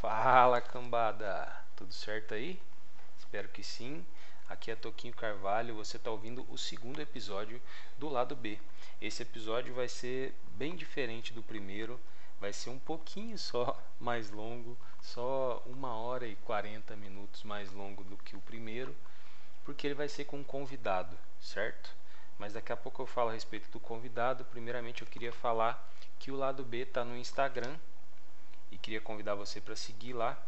[0.00, 2.58] Fala cambada, tudo certo aí?
[3.18, 4.02] Espero que sim.
[4.48, 7.60] Aqui é Toquinho Carvalho, você está ouvindo o segundo episódio
[7.98, 8.58] do lado B.
[8.98, 12.00] Esse episódio vai ser bem diferente do primeiro,
[12.40, 18.02] vai ser um pouquinho só mais longo, só uma hora e 40 minutos mais longo
[18.02, 18.96] do que o primeiro,
[19.66, 21.94] porque ele vai ser com um convidado, certo?
[22.38, 24.46] Mas daqui a pouco eu falo a respeito do convidado.
[24.46, 27.76] Primeiramente eu queria falar que o lado B está no Instagram
[28.70, 30.38] e queria convidar você para seguir lá.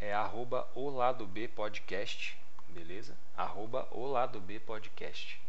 [0.00, 2.36] É arroba o lado B podcast,
[2.68, 3.16] beleza?
[3.36, 5.40] Arroba o lado B podcast.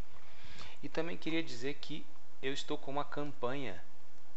[0.82, 2.06] E também queria dizer que
[2.42, 3.84] eu estou com uma campanha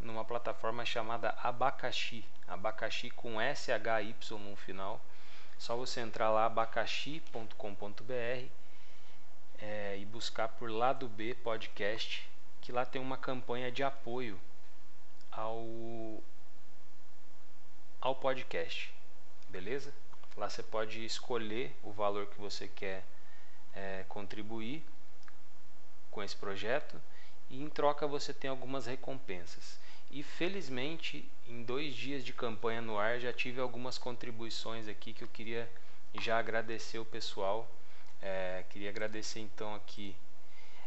[0.01, 2.25] numa plataforma chamada Abacaxi.
[2.47, 5.01] Abacaxi com SHY no final.
[5.59, 8.47] Só você entrar lá abacaxi.com.br
[9.59, 12.29] é, e buscar por Lado B Podcast,
[12.61, 14.41] que lá tem uma campanha de apoio
[15.31, 16.23] ao
[18.01, 18.95] ao podcast,
[19.49, 19.93] beleza?
[20.37, 23.05] Lá você pode escolher o valor que você quer
[23.75, 24.85] é, contribuir
[26.11, 27.01] com esse projeto
[27.51, 29.79] e em troca você tem algumas recompensas.
[30.11, 35.23] E felizmente, em dois dias de campanha no ar, já tive algumas contribuições aqui que
[35.23, 35.71] eu queria
[36.21, 37.69] já agradecer o pessoal.
[38.23, 40.15] É, queria agradecer então aqui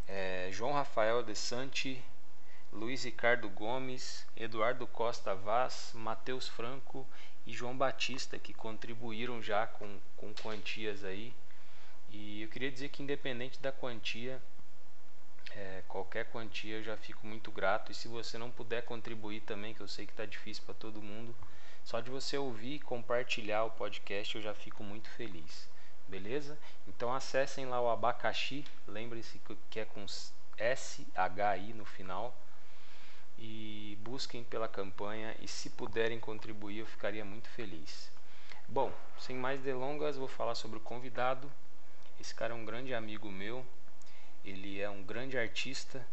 [0.07, 2.03] é, João Rafael de Santi,
[2.73, 7.05] Luiz Ricardo Gomes, Eduardo Costa Vaz, Matheus Franco
[7.45, 11.33] e João Batista, que contribuíram já com, com quantias aí.
[12.09, 14.41] E eu queria dizer que, independente da quantia,
[15.51, 17.91] é, qualquer quantia eu já fico muito grato.
[17.91, 21.01] E se você não puder contribuir também, que eu sei que está difícil para todo
[21.01, 21.35] mundo,
[21.83, 25.67] só de você ouvir e compartilhar o podcast eu já fico muito feliz.
[26.07, 26.57] Beleza?
[26.87, 32.33] Então acessem lá o abacaxi, lembre-se que é com SHI no final
[33.43, 38.11] e busquem pela campanha e se puderem contribuir eu ficaria muito feliz.
[38.67, 41.51] Bom, sem mais delongas, vou falar sobre o convidado.
[42.19, 43.65] Esse cara é um grande amigo meu,
[44.45, 46.05] ele é um grande artista,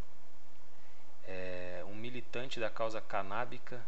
[1.24, 3.84] é um militante da causa canábica,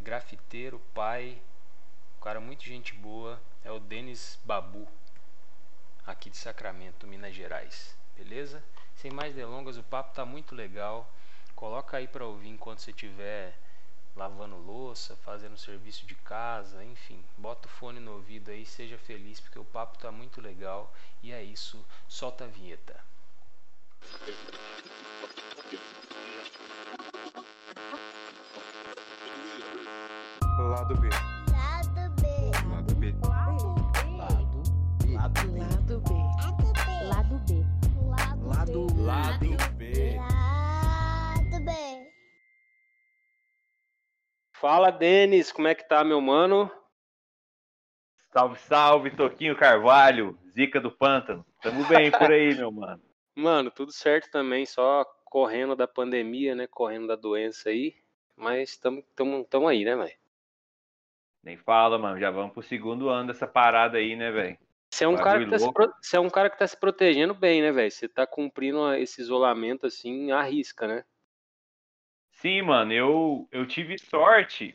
[0.00, 1.40] grafiteiro, pai,
[2.18, 4.88] um cara muito gente boa, é o Denis Babu,
[6.04, 7.96] aqui de Sacramento, Minas Gerais.
[8.16, 8.60] Beleza?
[8.96, 11.08] Sem mais delongas, o papo tá muito legal.
[11.60, 13.54] Coloca aí para ouvir enquanto você estiver
[14.16, 17.22] lavando louça, fazendo serviço de casa, enfim.
[17.36, 20.90] Bota o fone no ouvido aí, seja feliz porque o papo tá muito legal.
[21.22, 22.98] E é isso, solta a vinheta.
[30.58, 31.10] Lado B.
[44.60, 46.70] Fala, Denis, como é que tá, meu mano?
[48.30, 51.46] Salve, salve, Toquinho Carvalho, Zica do Pântano.
[51.62, 53.02] Tamo bem por aí, meu mano.
[53.34, 56.66] Mano, tudo certo também, só correndo da pandemia, né?
[56.66, 57.94] Correndo da doença aí.
[58.36, 60.18] Mas tamo, tamo, tamo aí, né, velho?
[61.42, 62.20] Nem fala, mano.
[62.20, 64.58] Já vamos pro segundo ano dessa parada aí, né, velho?
[64.92, 66.78] Você é, um cara que tá se pro- você é um cara que tá se
[66.78, 67.90] protegendo bem, né, velho?
[67.90, 71.04] Você tá cumprindo esse isolamento assim à risca, né?
[72.40, 74.74] Sim, mano, eu, eu tive sorte,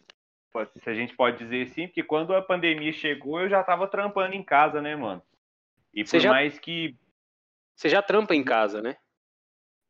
[0.77, 4.35] se a gente pode dizer assim, porque quando a pandemia chegou, eu já tava trampando
[4.35, 5.21] em casa, né, mano?
[5.91, 6.95] E por já- mais que.
[7.75, 8.95] Você já trampa em casa, né?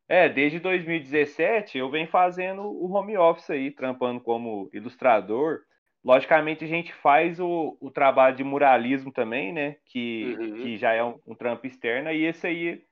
[0.08, 5.60] É, desde 2017 eu venho fazendo o home office aí, trampando como ilustrador.
[6.02, 9.76] Logicamente a gente faz o, o trabalho de muralismo também, né?
[9.84, 10.62] Que, Uhum.
[10.62, 12.84] que já é um, um trampo externo, e esse aí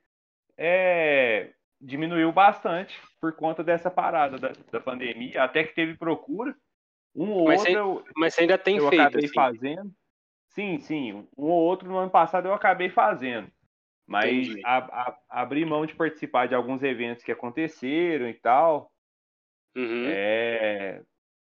[0.59, 1.53] é,
[1.85, 6.55] diminuiu bastante por conta dessa parada da, da pandemia, até que teve procura.
[7.15, 9.35] Um ou Mas outro você- eu, Mas você ainda tem eu feito, acabei assim.
[9.35, 9.93] fazendo.
[10.49, 11.13] Sim, sim.
[11.37, 13.49] Um ou outro no ano passado eu acabei fazendo.
[14.07, 18.91] Mas a- a- abri mão de participar de alguns eventos que aconteceram e tal.
[19.77, 20.05] Uhum.
[20.07, 21.03] É,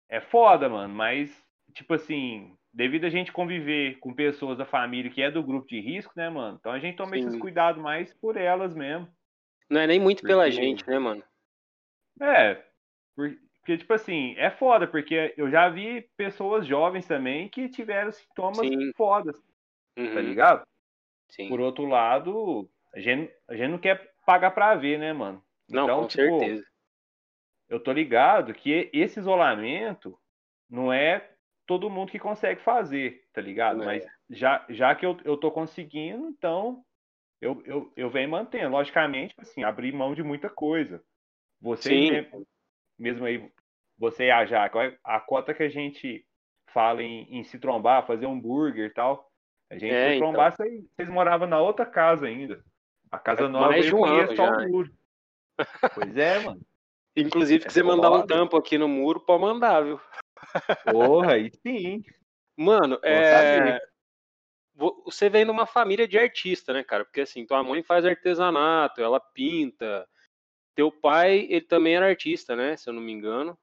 [0.09, 0.93] é foda, mano.
[0.93, 1.29] Mas,
[1.73, 5.79] tipo assim, devido a gente conviver com pessoas da família que é do grupo de
[5.79, 6.57] risco, né, mano?
[6.59, 7.39] Então a gente toma esses Sim.
[7.39, 9.07] cuidados mais por elas mesmo.
[9.69, 11.23] Não é nem muito pela Porque- gente, né, mano?
[12.21, 12.63] É,
[13.15, 18.11] por- porque, tipo assim, é foda, porque eu já vi pessoas jovens também que tiveram
[18.11, 18.91] sintomas Sim.
[18.95, 19.35] fodas,
[19.95, 20.19] tá Uhum.
[20.19, 20.67] ligado?
[21.29, 21.49] Sim.
[21.49, 25.43] Por outro lado, a gente, a gente não quer pagar pra ver, né, mano?
[25.67, 26.67] Não, então, com tipo, certeza.
[27.67, 30.17] eu tô ligado que esse isolamento
[30.69, 31.27] não é
[31.65, 33.77] todo mundo que consegue fazer, tá ligado?
[33.77, 33.95] Não é.
[33.95, 36.85] Mas já, já que eu, eu tô conseguindo, então
[37.41, 38.69] eu, eu, eu venho mantendo.
[38.69, 41.03] Logicamente, assim, abrir mão de muita coisa.
[41.61, 42.47] Você mesmo,
[42.97, 43.51] mesmo aí,
[43.97, 46.25] você e a Jaca, a cota que a gente
[46.71, 49.31] fala em, em se trombar, fazer um hambúrguer e tal.
[49.69, 50.27] A gente É, foi então.
[50.27, 52.63] trombar, vocês, vocês moravam na outra casa ainda.
[53.11, 54.91] A casa nova mais eu de um ano só muro.
[55.93, 56.61] Pois é, mano.
[57.15, 60.01] Inclusive, se É você mandar um tampo aqui no muro, pode mandar, viu?
[60.91, 62.03] Porra, aí sim.
[62.57, 63.31] Mano, é.
[63.31, 63.94] saber.
[64.75, 67.05] Vo- Você vem de uma família de artista, né, cara?
[67.05, 70.07] Porque assim, tua mãe faz artesanato, ela pinta.
[70.75, 72.77] Teu pai, ele também era artista, né?
[72.77, 73.57] Se eu não me engano.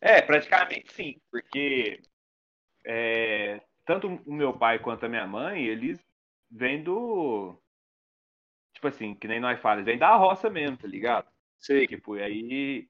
[0.00, 2.00] É, praticamente sim, porque
[2.86, 6.00] é, tanto o meu pai quanto a minha mãe, eles
[6.50, 7.60] vêm do.
[8.74, 11.28] Tipo assim, que nem nós falamos, vêm da roça mesmo, tá ligado?
[11.58, 11.86] Sei.
[11.86, 12.88] Tipo, aí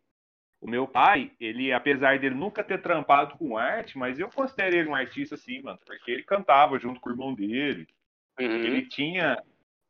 [0.61, 4.89] o meu pai, ele, apesar dele nunca ter trampado com arte, mas eu considero ele
[4.89, 7.87] um artista assim, mano, porque ele cantava junto com o irmão dele.
[8.39, 8.47] Uhum.
[8.47, 9.43] Ele tinha.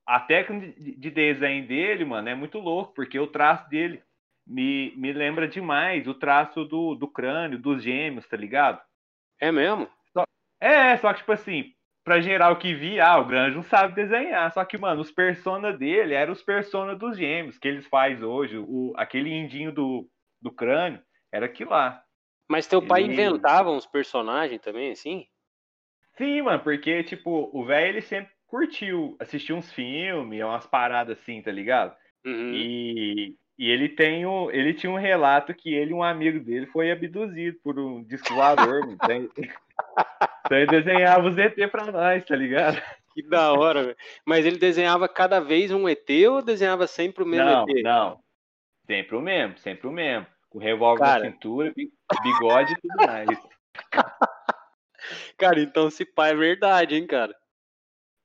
[0.06, 4.02] A técnica de de desenho dele, mano, é muito louco, porque o traço dele
[4.46, 8.80] me, me lembra demais o traço do, do crânio, dos gêmeos, tá ligado?
[9.40, 9.88] É mesmo?
[10.60, 11.72] É, só que, tipo assim,
[12.04, 14.50] pra geral que via, ah, o Grande não sabe desenhar.
[14.52, 18.56] Só que, mano, os persona dele eram os persona dos gêmeos, que eles faz hoje.
[18.58, 20.08] O, aquele indinho do,
[20.40, 21.02] do crânio
[21.32, 22.02] era aquilo lá.
[22.48, 25.26] Mas teu pai Ele- inventava uns personagens também, assim?
[26.16, 31.42] Sim, mano, porque, tipo, o velho ele sempre curtiu assistir uns filmes, umas paradas assim,
[31.42, 31.94] tá ligado?
[32.24, 32.52] Uhum.
[32.54, 36.90] E, e ele tem um, ele tinha um relato que ele um amigo dele foi
[36.90, 38.84] abduzido por um disco voador.
[38.90, 39.28] Então,
[40.46, 42.80] então ele desenhava os ET pra nós, tá ligado?
[43.12, 43.96] Que da hora, velho.
[44.24, 47.82] Mas ele desenhava cada vez um ET ou desenhava sempre o mesmo Não, ET?
[47.82, 48.20] não.
[48.86, 50.26] Sempre o mesmo, sempre o mesmo.
[50.48, 51.24] Com revólver Cara.
[51.24, 51.90] na cintura, bi-
[52.22, 53.28] bigode e tudo mais.
[55.38, 57.34] Cara, então se pá é verdade, hein, cara?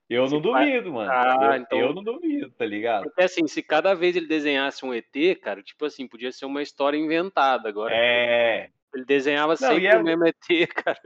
[0.08, 1.10] Eu não Esse pai- duvido, mano.
[1.10, 3.04] Ah, eu, então- eu não duvido, tá ligado?
[3.04, 6.62] Porque assim, se cada vez ele desenhasse um ET, cara, tipo assim, podia ser uma
[6.62, 7.94] história inventada agora.
[7.94, 8.68] É.
[8.94, 10.36] Ele desenhava sempre e é- o mesmo ET,
[10.86, 11.00] cara.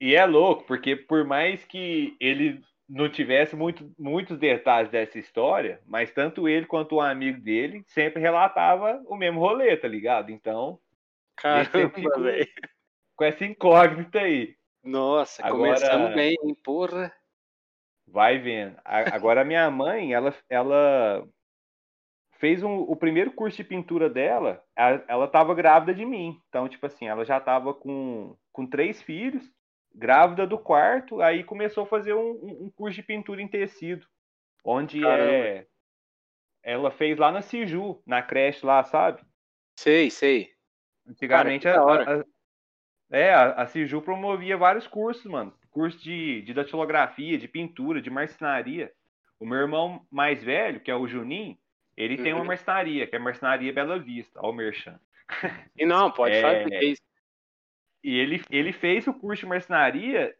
[0.00, 2.60] E é louco, porque por mais que ele
[2.94, 8.20] não tivesse muito, muitos detalhes dessa história, mas tanto ele quanto o amigo dele sempre
[8.20, 10.30] relatava o mesmo rolê, tá ligado?
[10.30, 10.78] Então,
[11.36, 11.88] Caramba,
[12.20, 12.46] velho.
[13.16, 14.54] com essa incógnita aí,
[14.84, 17.10] Nossa, Agora- começamos bem, hein, porra.
[18.06, 18.76] vai vendo.
[18.84, 21.26] A- Agora, a minha mãe, ela, ela
[22.38, 26.36] fez um- o primeiro curso de pintura dela, a- ela estava grávida de mim.
[26.48, 29.48] Então, tipo assim, ela já estava com, com três filhos,
[29.94, 32.30] grávida do quarto, aí começou a fazer um,
[32.66, 34.06] um- curso de pintura em tecido,
[34.64, 35.66] onde é,
[36.62, 39.22] ela fez lá na Ciju, na creche lá, sabe?
[39.78, 40.50] Sei, sei.
[41.06, 42.24] Antigamente Cara, a, a-
[43.10, 45.52] é, a, a Ciju promovia vários cursos, mano.
[45.70, 48.92] Curso de, de datilografia, de pintura, de marcenaria.
[49.40, 51.58] O meu irmão mais velho, que é o Juninho,
[51.96, 52.46] ele tem uma Uhum.
[52.48, 54.98] marcenaria, que é a Marcenaria Bela Vista, ó o Merchan.
[55.76, 57.02] E não, pode É, fazer isso.
[58.02, 60.34] E ele, ele fez o curso de marcenaria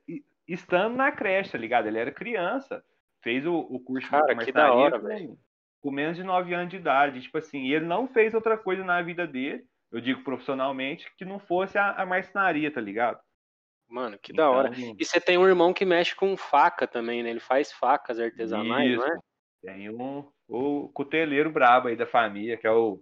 [0.47, 1.87] estando na creche, tá ligado?
[1.87, 2.85] Ele era criança.
[3.23, 5.39] Fez o, o curso Cara, de marcenaria hora, com,
[5.81, 7.23] com menos de 9 anos de idade.
[7.23, 11.25] Tipo assim, e ele não fez outra coisa na vida dele, eu digo profissionalmente, que
[11.25, 13.21] não fosse a, a marcenaria, tá ligado?
[13.89, 14.71] Mano, que da hora.
[14.75, 17.29] Então, E você tem um irmão que mexe com faca também, né?
[17.29, 19.09] Ele faz facas artesanais, não é?
[19.09, 19.23] Isso.
[19.63, 23.01] Tem um, o cuteleiro brabo aí da família, que é o.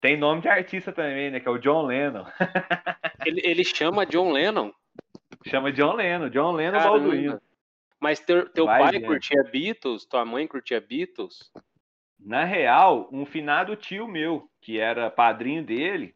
[0.00, 1.40] Tem nome de artista também, né?
[1.40, 2.24] Que é o John Lennon.
[3.26, 4.72] Ele, ele chama John Lennon.
[5.46, 6.98] Chama John Lennon, John Lennon Caramba.
[6.98, 7.40] Balduino.
[8.00, 9.06] Mas teu, teu Vai pai vendo.
[9.06, 11.50] curtia Beatles, tua mãe curtia Beatles.
[12.18, 16.14] Na real, um finado tio meu, que era padrinho dele,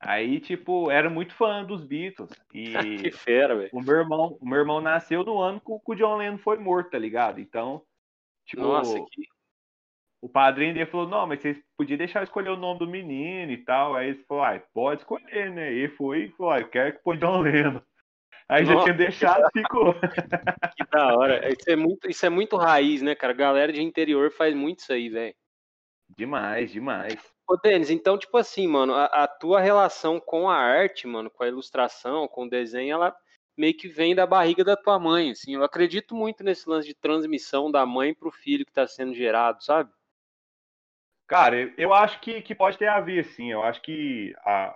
[0.00, 2.30] aí, tipo, era muito fã dos Beatles.
[2.50, 3.70] que E fera, velho.
[3.72, 6.38] o meu irmão, o meu irmão nasceu no ano que o que o John Lennon
[6.38, 7.40] foi morto, tá ligado?
[7.40, 7.82] Então,
[8.46, 9.22] tipo, Nossa, que,
[10.20, 13.52] o padrinho dele falou, não, mas vocês podiam deixar eu escolher o nome do menino
[13.52, 13.94] e tal.
[13.94, 15.72] Aí ele falou, ah, pode escolher, né?
[15.72, 17.80] E foi e falou, ah, eu quero que põe John Lennon.
[18.48, 18.84] Aí já Nossa.
[18.84, 19.94] tinha deixado, ficou.
[20.76, 21.48] que da hora.
[21.52, 23.32] Isso é, muito, isso é muito raiz, né, cara?
[23.32, 25.34] Galera de interior faz muito isso aí, velho.
[26.16, 27.16] Demais, demais.
[27.46, 31.44] Ô, Denis, então, tipo assim, mano, a, a tua relação com a arte, mano, com
[31.44, 33.14] a ilustração, com o desenho, ela
[33.56, 35.54] meio que vem da barriga da tua mãe, assim.
[35.54, 39.62] Eu acredito muito nesse lance de transmissão da mãe pro filho que tá sendo gerado,
[39.62, 39.90] sabe?
[41.28, 43.52] Cara, eu- acho que, que pode ter a ver, sim.
[43.52, 44.74] Eu acho que a,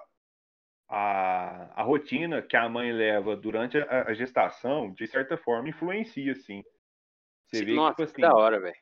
[0.87, 6.35] a, a rotina que a mãe leva durante a, a gestação, de certa forma, influencia,
[6.35, 6.63] sim.
[7.47, 8.77] Você vê Nossa, que, tipo que assim, da hora, velho.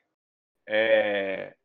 [0.67, 1.55] é,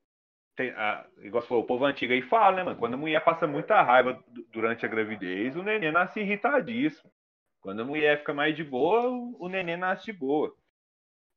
[0.55, 2.79] tem, a, igual você falou, o povo antigo aí fala, né, mano?
[2.79, 7.13] Quando a mulher passa muita raiva du- durante a gravidez, o neném nasce irritadíssimo.
[7.61, 10.55] Quando a mulher fica mais de boa, o, neném nasce de boa.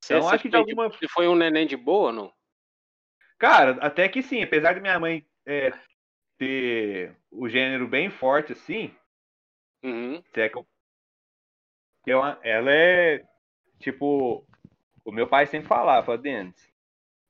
[0.06, 2.39] Então, você acho que de foi, alguma- foi um neném de boa ou não?
[3.40, 5.72] Cara, até que sim, apesar de minha mãe é,
[6.38, 8.94] ter o gênero bem forte assim,
[9.82, 10.22] Uhum.
[10.36, 10.58] é que
[12.06, 13.24] eu, uma- ela é,
[13.80, 14.46] tipo,
[15.06, 16.70] o meu pai sempre falava, fala, Denis,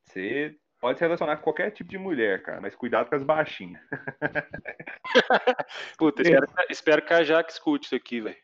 [0.06, 3.82] você pode se relacionar com qualquer tipo de mulher, cara, mas cuidado com as baixinhas.
[5.98, 8.38] Puta, espero, espero que a Jaque escute isso aqui, velho.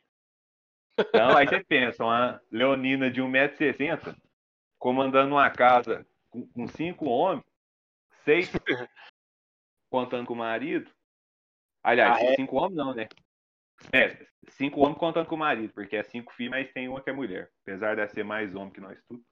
[1.00, 4.16] Então, aí você pensa, uma leonina de 1,60m
[4.78, 7.44] comandando uma casa com, com cinco homens,
[8.26, 8.52] seis
[9.90, 10.92] contando com o marido.
[11.84, 12.36] Aliás, Ah, é?
[12.36, 13.08] cinco homens não, né?
[13.94, 17.10] É, cinco homens contando com o marido, porque é cinco filhos, mas tem uma que
[17.10, 17.52] é mulher.
[17.62, 19.24] Apesar de ser mais homem que nós tudo.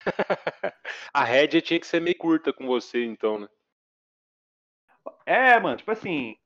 [1.12, 3.48] A rédea tinha que ser meio curta com você, então, né?
[5.24, 6.36] É, mano, tipo assim,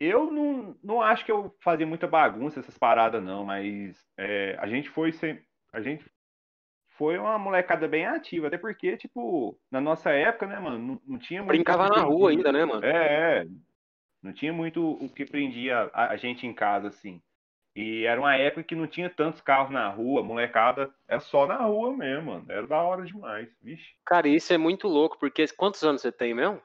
[0.00, 4.66] eu não, não acho que eu fazia muita bagunça essas paradas, não, mas é, a
[4.66, 5.40] gente foi sem,
[5.72, 6.04] a gente
[6.98, 11.18] foi uma molecada bem ativa, até porque, tipo, na nossa época, né, mano, não, não
[11.18, 11.54] tinha muito.
[11.54, 12.84] Brincava na rua ainda, né, mano?
[12.84, 13.46] É, é.
[14.20, 17.22] Não tinha muito o que prendia a, a gente em casa, assim.
[17.76, 21.58] E era uma época que não tinha tantos carros na rua, molecada, era só na
[21.58, 22.44] rua mesmo, mano.
[22.48, 23.94] Era da hora demais, vixe.
[24.04, 26.60] Cara, isso é muito louco, porque quantos anos você tem mesmo?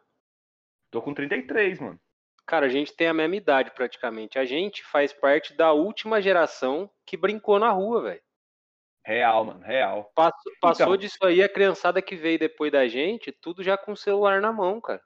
[0.90, 2.00] Tô com 33, mano.
[2.48, 4.40] Cara, a gente tem a mesma idade praticamente.
[4.40, 8.22] A gente faz parte da última geração que brincou na rua, velho.
[9.06, 10.10] Real, mano, real.
[10.16, 10.98] Passou, passou Então.
[10.98, 14.52] disso aí, a criançada que veio depois da gente, tudo já com o celular na
[14.54, 15.02] mão, cara.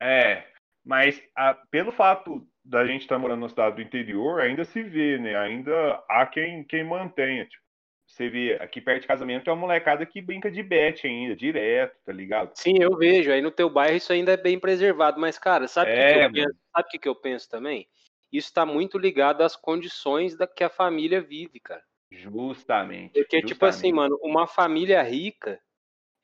[0.00, 0.44] É,
[0.84, 5.18] mas a- pelo fato da gente estar morando na cidade do interior, ainda se vê,
[5.18, 5.34] né?
[5.36, 7.46] Ainda há quem, quem mantenha.
[7.46, 7.62] Tipo,
[8.06, 11.96] você vê aqui perto de casamento é uma molecada que brinca de bet ainda, direto,
[12.04, 12.52] tá ligado?
[12.54, 13.32] Sim, eu vejo.
[13.32, 15.18] Aí no teu bairro isso ainda é bem preservado.
[15.20, 16.34] Mas, cara, sabe o que, É, que eu mano.
[16.34, 16.58] penso?
[16.74, 17.88] Sabe o que, que eu penso também?
[18.30, 21.82] Isso está muito ligado às condições da que a família vive, cara.
[22.10, 23.14] Justamente.
[23.14, 23.92] Porque, tipo assim, justamente.
[23.92, 25.60] mano, uma família rica,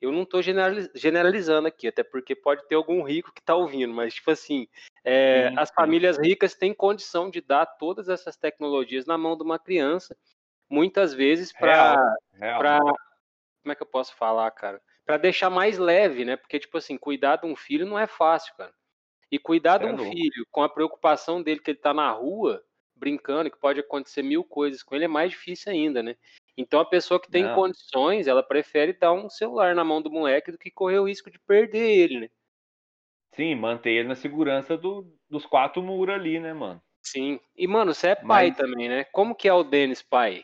[0.01, 3.93] eu não tô generali- generalizando aqui, até porque pode ter algum rico que tá ouvindo,
[3.93, 4.67] mas, tipo assim,
[5.05, 5.73] é, Sim, as sim.
[5.75, 10.17] famílias ricas têm condição de dar todas essas tecnologias na mão de uma criança,
[10.69, 11.95] muitas vezes para.
[13.63, 14.81] Como é que eu posso falar, cara?
[15.05, 16.37] Pra deixar mais leve, né?
[16.37, 18.73] Porque, tipo assim, cuidar de um filho não é fácil, cara.
[19.31, 20.11] E cuidar de É um louco.
[20.11, 22.63] filho com a preocupação dele que ele tá na rua,
[23.05, 26.15] brincando, que pode acontecer mil coisas com ele, é mais difícil ainda, né?
[26.57, 27.53] Então a pessoa que tem Não.
[27.53, 31.29] condições, ela prefere dar um celular na mão do moleque do que correr o risco
[31.29, 32.29] de perder ele, né?
[33.35, 36.81] Sim, manter ele na segurança do- dos quatro muros ali, né, mano?
[37.03, 37.39] Sim.
[37.55, 39.03] E, mano, você é pai Mas- também, né?
[39.11, 40.43] Como que é o Denis pai?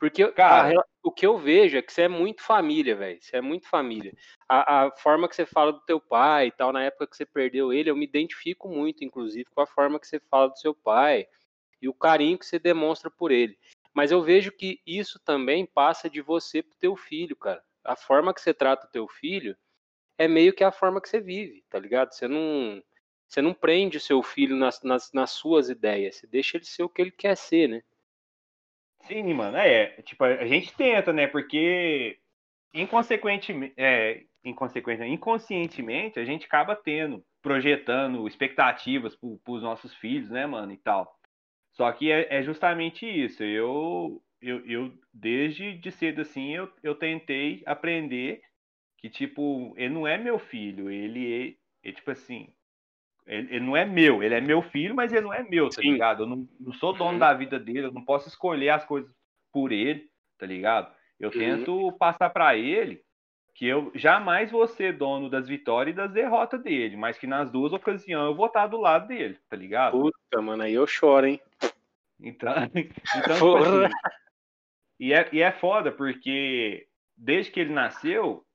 [0.00, 3.18] Porque a Cara- rela- o que eu vejo é que você é muito família, velho.
[3.20, 4.12] Você é muito família.
[4.48, 7.26] A, a forma que você fala do teu pai e tal, na época que você
[7.26, 10.72] perdeu ele, eu me identifico muito, inclusive, com a forma que você fala do seu
[10.74, 11.26] pai
[11.80, 13.58] e o carinho que você demonstra por ele.
[13.94, 17.62] Mas eu vejo que isso também passa de você pro teu filho, cara.
[17.84, 19.56] A forma que você trata o teu filho
[20.16, 22.12] é meio que a forma que você vive, tá ligado?
[22.12, 22.82] Você não,
[23.26, 26.82] você não prende o seu filho nas, nas, nas suas ideias, você deixa ele ser
[26.82, 27.82] o que ele quer ser, né?
[29.06, 30.02] Sim, mano, é.
[30.02, 31.26] Tipo, a gente tenta, né?
[31.26, 32.18] Porque
[32.74, 40.46] inconsequentemente, é, inconsequente, inconscientemente, a gente acaba tendo, projetando expectativas para os nossos filhos, né,
[40.46, 41.17] mano, e tal.
[41.78, 43.44] Só que é, é justamente isso.
[43.44, 48.42] Eu, eu, eu, desde de cedo assim, eu, eu tentei aprender
[48.98, 52.52] que, tipo, ele não é meu filho, ele é, é, tipo assim,
[53.26, 55.82] ele, ele não é meu, ele é meu filho, mas ele não é meu, tá
[55.82, 55.92] Sim.
[55.92, 56.24] ligado?
[56.24, 57.20] Eu não, não sou dono Uhum.
[57.20, 59.10] da vida dele, eu não posso escolher as coisas
[59.52, 60.94] por ele, tá ligado?
[61.20, 61.66] Eu Uhum.
[61.66, 63.02] tento passar pra ele
[63.58, 67.50] que eu jamais vou ser dono das vitórias e das derrotas dele, mas que nas
[67.50, 70.00] duas ocasiões eu vou estar do lado dele, tá ligado?
[70.00, 71.40] Puta, mano, aí eu choro, hein?
[72.20, 73.86] Então, então tipo Porra.
[73.86, 73.94] assim,
[75.00, 76.86] e, é, e é foda, porque
[77.16, 78.46] desde que ele nasceu,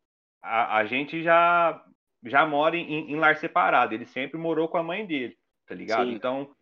[0.41, 1.83] a, a gente já,
[2.23, 3.93] já mora em, em lar separado.
[3.93, 6.07] Ele sempre morou com a mãe dele, tá ligado?
[6.07, 6.15] Sim.
[6.15, 6.55] Então,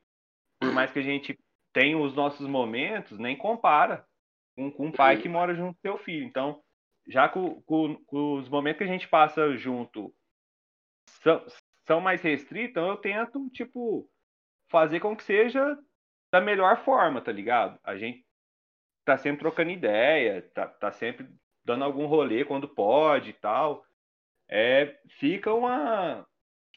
[0.59, 1.37] por mais que a gente
[1.71, 4.03] tenha os nossos momentos, nem compara
[4.55, 5.21] com, com um pai Uhum.
[5.21, 6.25] que mora junto com seu filho.
[6.25, 6.59] Então,
[7.07, 7.63] já com
[8.11, 10.13] os momentos que a gente passa junto
[11.07, 11.45] são,
[11.87, 14.09] são mais restritos, então eu tento, tipo,
[14.69, 15.77] fazer com que seja
[16.31, 17.79] da melhor forma, tá ligado?
[17.83, 18.25] A gente
[19.05, 21.27] tá sempre trocando ideia, tá, tá sempre
[21.65, 23.85] dando algum rolê quando pode e tal.
[24.47, 26.27] É, fica uma,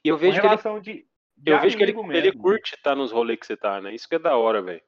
[0.04, 2.94] eu uma vejo que ele, relação de, de eu vejo que ele, ele curte estar
[2.94, 3.94] nos rolês que você tá, né?
[3.94, 4.82] Isso que é da hora, velho.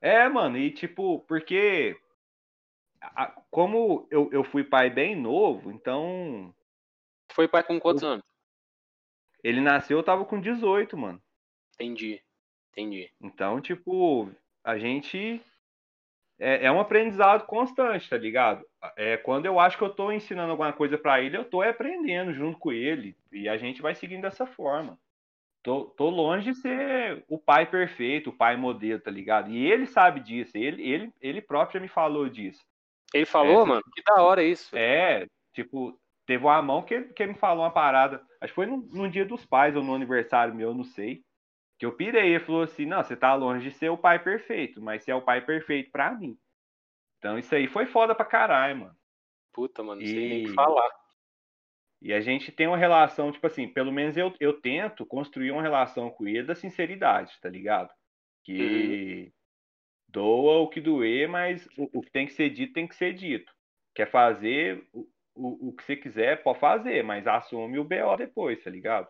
[0.00, 1.98] É, mano, e tipo, porque
[3.14, 6.54] a- como eu, eu fui pai bem novo, então
[7.32, 8.24] Foi pai com quantos anos?
[9.42, 11.20] ele nasceu, eu tava com 18, mano.
[11.74, 12.22] Entendi.
[12.72, 13.10] Entendi.
[13.20, 14.30] Então, tipo,
[14.64, 15.40] a gente
[16.38, 18.64] é, é um aprendizado constante, tá ligado?
[18.96, 22.32] É, quando eu acho que eu tô ensinando alguma coisa pra ele, eu tô aprendendo
[22.32, 23.16] junto com ele.
[23.32, 24.98] E a gente vai seguindo dessa forma.
[25.62, 29.50] tô, tô longe de ser o pai perfeito, o pai modelo, tá ligado?
[29.50, 32.64] E ele sabe disso, ele, ele, ele próprio já me falou disso.
[33.14, 34.76] Ele falou, Essa- mano, que da hora isso.
[34.76, 38.66] É, tipo, teve uma mão que, que ele me falou uma parada, acho que foi
[38.66, 41.22] no, no dia dos pais ou no aniversário meu, eu não sei.
[41.78, 44.80] Que eu pirei, ele falou assim, não, você tá longe de ser o pai perfeito,
[44.82, 46.36] mas você é o pai perfeito pra mim.
[47.18, 48.96] Então isso aí foi foda pra caralho, mano.
[49.52, 50.90] Puta, mano, não sei nem o que E- falar.
[52.02, 55.62] E a gente tem uma relação, tipo assim, pelo menos eu, eu tento construir uma
[55.62, 57.90] relação com ele da sinceridade, tá ligado?
[58.42, 59.32] Que
[60.14, 63.12] doa o que doer, mas o, o que tem que ser dito tem que ser
[63.12, 63.52] dito.
[63.92, 68.62] Quer fazer o, o, o que você quiser, pode fazer, mas assume o BO depois,
[68.62, 69.08] tá ligado?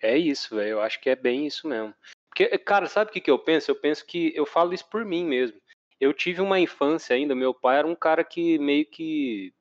[0.00, 0.70] É isso, velho.
[0.70, 1.92] Eu acho que é bem isso mesmo.
[2.28, 3.70] Porque, cara, sabe o que, que eu penso?
[3.70, 5.60] Eu penso que eu falo isso por mim mesmo.
[6.00, 9.52] Eu tive uma infância ainda, meu pai era um cara que meio que.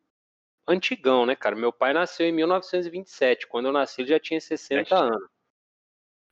[0.67, 1.55] Antigão, né, cara?
[1.55, 3.47] Meu pai nasceu em 1927.
[3.47, 4.93] Quando eu nasci, ele já tinha 60 Sete.
[4.93, 5.29] anos.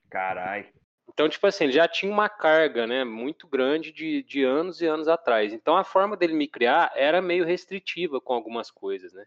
[0.09, 0.71] Caralho.
[1.19, 4.85] Então, tipo assim, ele já tinha uma carga, né, muito grande de, de anos e
[4.85, 5.51] anos atrás.
[5.51, 9.25] Então, a forma dele me criar era meio restritiva com algumas coisas, né?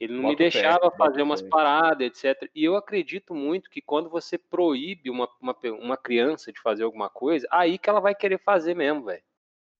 [0.00, 1.48] Ele não me Boto fé, deixava boto fazer umas fé.
[1.48, 2.50] paradas, etc.
[2.52, 7.08] E eu acredito muito que quando você proíbe uma, uma, uma criança de fazer alguma
[7.08, 9.22] coisa, aí que ela vai querer fazer mesmo, velho.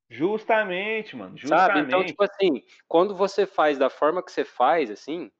[0.08, 1.36] Justamente, mano.
[1.38, 1.80] Sabe?
[1.80, 1.86] Justamente.
[1.88, 5.32] Então, tipo assim, quando você faz da forma que você faz, assim,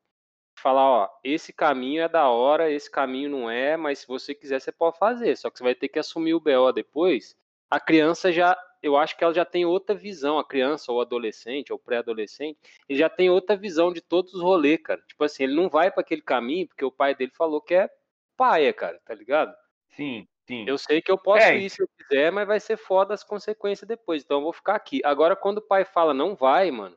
[0.66, 4.60] falar, ó, esse caminho é da hora, esse caminho não é, mas se você quiser,
[4.60, 5.36] você pode fazer.
[5.36, 7.36] Só que você vai ter que assumir o BO depois.
[7.70, 11.72] A criança já, eu acho que ela já tem outra visão, a criança ou adolescente
[11.72, 12.58] ou pré-adolescente,
[12.88, 15.00] ele já tem outra visão de todos os rolês, cara.
[15.06, 17.88] Tipo assim, ele não vai para aquele caminho porque o pai dele falou que é
[18.36, 19.54] paia, cara, tá ligado?
[19.90, 20.66] Sim, sim.
[20.66, 23.22] Eu sei que eu posso É, ir se eu quiser, mas vai ser foda as
[23.22, 24.24] consequências depois.
[24.24, 25.00] Então eu vou ficar aqui.
[25.04, 26.96] Agora, quando o pai fala não vai, mano,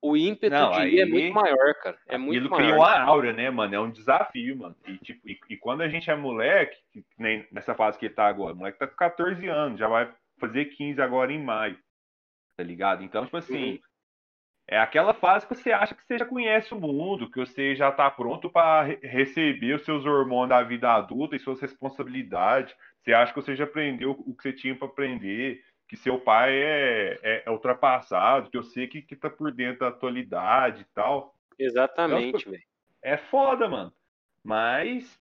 [0.00, 1.98] o, ímpeto Não, de ir é aí- muito maior, cara.
[2.06, 2.62] É muito Aquilo maior.
[2.62, 3.74] cria uma aura, né, mano?
[3.74, 4.76] É um desafio, mano.
[4.86, 8.14] E, tipo, e, e quando a gente é moleque, que nem nessa fase que ele
[8.14, 11.76] tá agora, o moleque tá com 14 anos, já vai fazer 15 agora em maio,
[12.56, 13.02] tá ligado?
[13.02, 13.78] Então, tipo assim, Uhum.
[14.68, 17.90] é aquela fase que você acha que você já conhece o mundo, que você já
[17.90, 22.74] tá pronto para receber os seus hormônios da vida adulta e suas responsabilidades.
[23.02, 26.54] Você acha que você já aprendeu o que você tinha para aprender, que seu pai
[26.54, 30.94] é, é, é ultrapassado, que eu sei que, que tá por dentro da atualidade e
[30.94, 32.62] tal Exatamente, velho.
[33.02, 33.92] é foda, mano.
[34.44, 35.20] Mas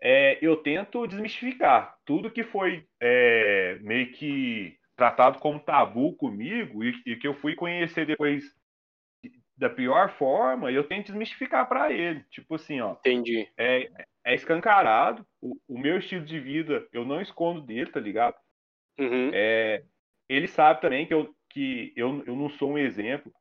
[0.00, 6.94] é, eu tento desmistificar tudo que foi é, meio que tratado como tabu comigo e,
[7.06, 8.44] e que eu fui conhecer depois
[9.56, 12.24] da pior forma, eu tento desmistificar pra ele.
[12.30, 13.46] Tipo assim, ó, Entendi.
[13.58, 13.90] é,
[14.24, 15.26] é escancarado.
[15.40, 18.36] O, o meu estilo de vida eu não escondo dele, tá ligado?
[18.98, 19.32] Uhum.
[19.32, 19.84] É,
[20.28, 23.32] ele sabe também que, eu, que eu, eu não sou um exemplo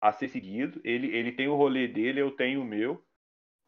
[0.00, 0.80] a ser seguido.
[0.84, 3.04] Ele, ele tem o rolê dele, eu tenho o meu.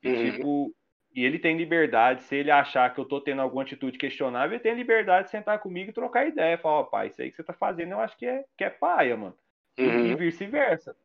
[0.03, 0.14] E, Uhum.
[0.14, 0.74] tipo,
[1.14, 4.62] e ele tem liberdade, se ele achar que eu tô tendo alguma atitude questionável, ele
[4.62, 6.59] tem liberdade de sentar comigo e trocar ideia.
[6.59, 8.70] Falar, ó, pai, isso aí que você tá fazendo, eu acho que é, que é
[8.70, 9.38] paia, mano.
[9.83, 10.16] E- E, Uhum.
[10.16, 10.96] vice-versa.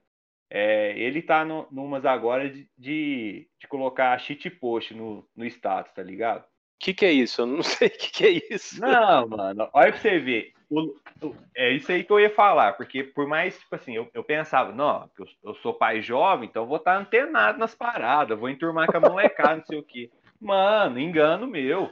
[0.50, 5.93] É, ele tá no, numas agora de, de, de colocar cheat post no, no status,
[5.93, 6.48] tá ligado?
[6.80, 7.42] O que, que é isso?
[7.42, 8.80] Eu não sei o que, que é isso.
[8.80, 10.54] Não, mano, olha pra você ver.
[10.70, 14.10] O- o- é isso aí que eu ia falar, porque por mais, tipo assim, eu,
[14.13, 18.39] eu pensava, não, eu, eu sou pai jovem, então eu vou estar antenado nas paradas,
[18.39, 20.10] vou enturmar com a molecada, não sei o quê.
[20.39, 21.92] Mano, engano meu,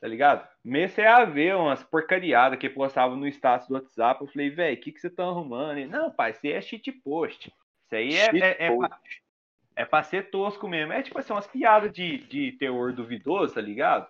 [0.00, 0.48] tá ligado?
[0.62, 4.80] Comecei a ver umas porcariadas que postavam no status do WhatsApp, eu falei, velho, o
[4.80, 5.76] que, que você tá arrumando?
[5.78, 7.48] Ele, não, pai, isso aí é cheat post.
[7.48, 8.98] Isso aí é, é, é, pra,
[9.76, 10.92] é pra ser tosco mesmo.
[10.92, 14.06] É tipo assim, umas piadas de, de teor duvidoso, tá ligado?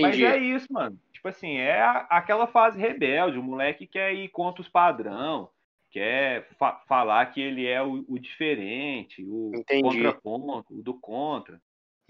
[0.00, 0.24] Mas Entendi.
[0.24, 0.98] é isso, mano.
[1.12, 3.38] Tipo assim, é aquela fase rebelde.
[3.38, 5.50] O moleque quer ir contra os padrão,
[5.90, 9.82] quer fa- falar que ele é o, o diferente, o Entendi.
[9.82, 11.60] contraponto, o do contra.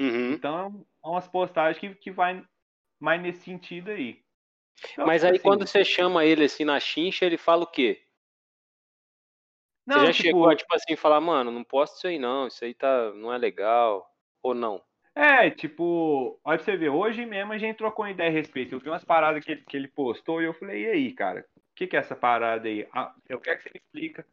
[0.00, 0.32] Uhum.
[0.32, 2.44] Então, é umas postagens que, que vai
[2.98, 4.22] mais nesse sentido aí.
[4.92, 7.66] Então, Mas tipo aí assim, quando você chama ele assim na chincha, ele fala o
[7.66, 8.02] quê?
[9.86, 12.46] Não, você já tipo, chegou a, tipo assim, falar, mano, não posto isso aí não,
[12.46, 14.08] isso aí tá, não é legal.
[14.42, 14.82] Ou não?
[15.14, 18.74] É, tipo, olha pra você ver, hoje mesmo a gente trocou uma ideia a respeito.
[18.74, 21.46] Eu vi umas paradas que ele, que ele postou e eu falei, e aí, cara,
[21.56, 22.88] o que, que é essa parada aí?
[22.92, 24.26] Ah, eu quero que você me explica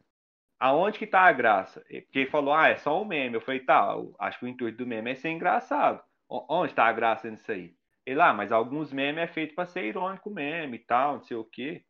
[0.58, 1.80] aonde que tá a graça.
[1.80, 3.34] Porque ele falou, ah, é só um meme.
[3.34, 6.02] Eu falei, tá, eu acho que o intuito do meme é ser engraçado.
[6.28, 7.74] Onde tá a graça nisso aí?
[8.06, 11.36] Ele, ah, mas alguns memes é feito pra ser irônico mesmo e tal, não sei
[11.36, 11.84] o quê.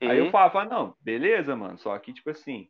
[0.00, 2.68] Aí eu falava, não, beleza, mano, só que, tipo assim,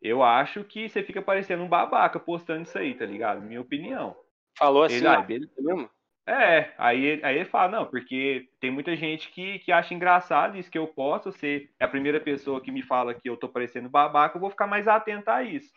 [0.00, 3.42] eu acho que você fica parecendo um babaca postando isso aí, tá ligado?
[3.42, 4.16] Minha opinião.
[4.60, 5.52] Falou assim, Ele, ah, beleza.
[5.56, 5.90] vida mesmo?
[6.26, 10.58] É, aí, ele- aí ele fala, não, porque tem muita gente que, que acha engraçado
[10.58, 13.48] isso que eu posto, você é a primeira pessoa que me fala que eu tô
[13.48, 15.72] parecendo babaca, eu vou ficar mais atento a isso.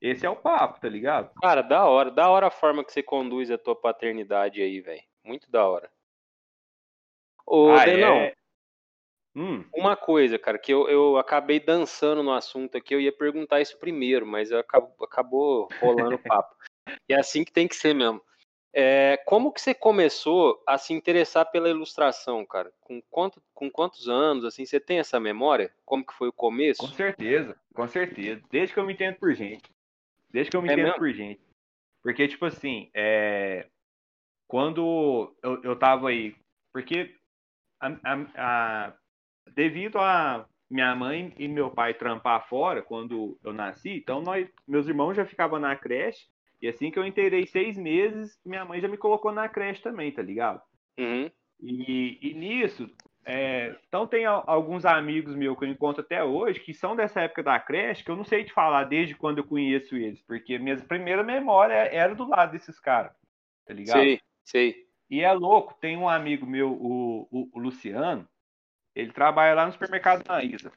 [0.00, 1.30] Esse é o papo, tá ligado?
[1.42, 5.02] Cara, da hora, da hora a forma que você conduz a tua paternidade aí, velho.
[5.22, 5.90] Muito da hora.
[7.46, 8.32] Ô, Ah, Denão, é?
[9.34, 13.60] Hum, uma coisa, cara, que eu, eu acabei dançando no assunto aqui, eu ia perguntar
[13.60, 16.56] isso primeiro, mas eu acabo- acabou rolando o papo.
[17.08, 18.20] E é assim que tem que ser mesmo.
[18.72, 22.70] É, como que você começou a se interessar pela ilustração, cara?
[22.80, 25.72] Com, quanto, com quantos anos, assim, você tem essa memória?
[25.84, 26.92] Como que foi o com começo?
[26.94, 28.42] certeza, com certeza.
[28.50, 29.62] Desde que eu me entendo por gente.
[30.30, 30.98] Desde que eu me É entendo mesmo?
[30.98, 31.40] por gente.
[32.02, 33.66] Porque, tipo assim, é...
[34.46, 36.36] quando eu, eu tava aí.
[36.72, 37.16] Porque
[37.80, 38.26] a, a-
[38.88, 38.92] a-
[39.54, 44.86] devido a minha mãe e meu pai trampar fora quando eu nasci, então nós, meus
[44.86, 46.26] irmãos já ficavam na creche.
[46.60, 50.10] E assim que eu inteirei seis meses, minha mãe já me colocou na creche também,
[50.12, 50.60] tá ligado?
[50.98, 51.30] Uhum.
[51.60, 52.88] E, e nisso,
[53.24, 57.22] é, então tem al- alguns amigos meus que eu encontro até hoje que são dessa
[57.22, 60.58] época da creche, que eu não sei te falar desde quando eu conheço eles, porque
[60.58, 63.12] minha primeira memória era do lado desses caras,
[63.66, 64.00] tá ligado?
[64.00, 64.86] Sei, sei.
[65.10, 68.28] E é louco, tem um amigo meu, o, o- o Luciano,
[68.94, 70.72] ele trabalha lá no supermercado da Isa.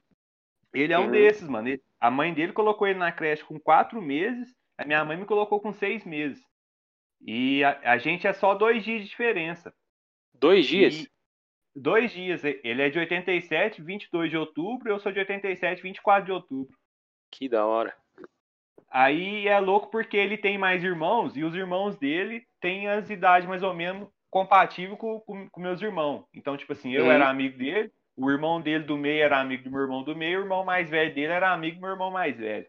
[0.73, 1.11] Ele é um Uhum.
[1.11, 1.67] desses, mano.
[1.69, 5.25] Ele- a mãe dele colocou ele na creche com quatro meses, a minha mãe me
[5.25, 6.41] colocou com seis meses.
[7.19, 9.73] E a, a gente é só dois dias de diferença.
[10.33, 10.95] Dois dias?
[10.95, 11.11] E
[11.75, 12.41] dois dias.
[12.45, 16.77] Ele é de 87, 22 de outubro, eu sou de 87, 24 de outubro.
[17.29, 17.93] Que da hora.
[18.89, 23.49] Aí é louco porque ele tem mais irmãos e os irmãos dele têm as idades
[23.49, 26.23] mais ou menos compatível com, com, com meus irmãos.
[26.33, 29.71] Então, tipo assim, eu era amigo dele, o irmão dele do meio era amigo do
[29.71, 32.37] meu irmão do meio, o irmão mais velho dele era amigo do meu irmão mais
[32.37, 32.65] velho.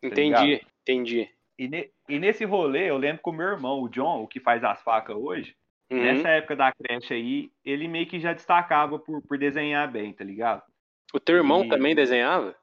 [0.00, 1.28] Entendi, entendi.
[1.58, 4.38] E, ne- e nesse rolê, eu lembro que o meu irmão, o John, o que
[4.40, 5.56] faz as facas hoje,
[5.90, 6.02] Uhum.
[6.02, 10.22] nessa época da creche aí, ele meio que já destacava por, por desenhar bem, tá
[10.22, 10.62] ligado?
[11.14, 12.54] O teu irmão E- também desenhava?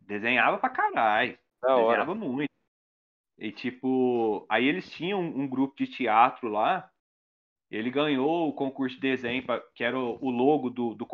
[0.00, 1.38] Desenhava pra caralho.
[1.62, 1.98] Da hora.
[2.04, 2.50] Desenhava muito.
[3.38, 6.90] E tipo, aí eles tinham um, um grupo de teatro lá.
[7.70, 11.06] Ele ganhou o concurso de desenho, pra- que era o, o logo do, do,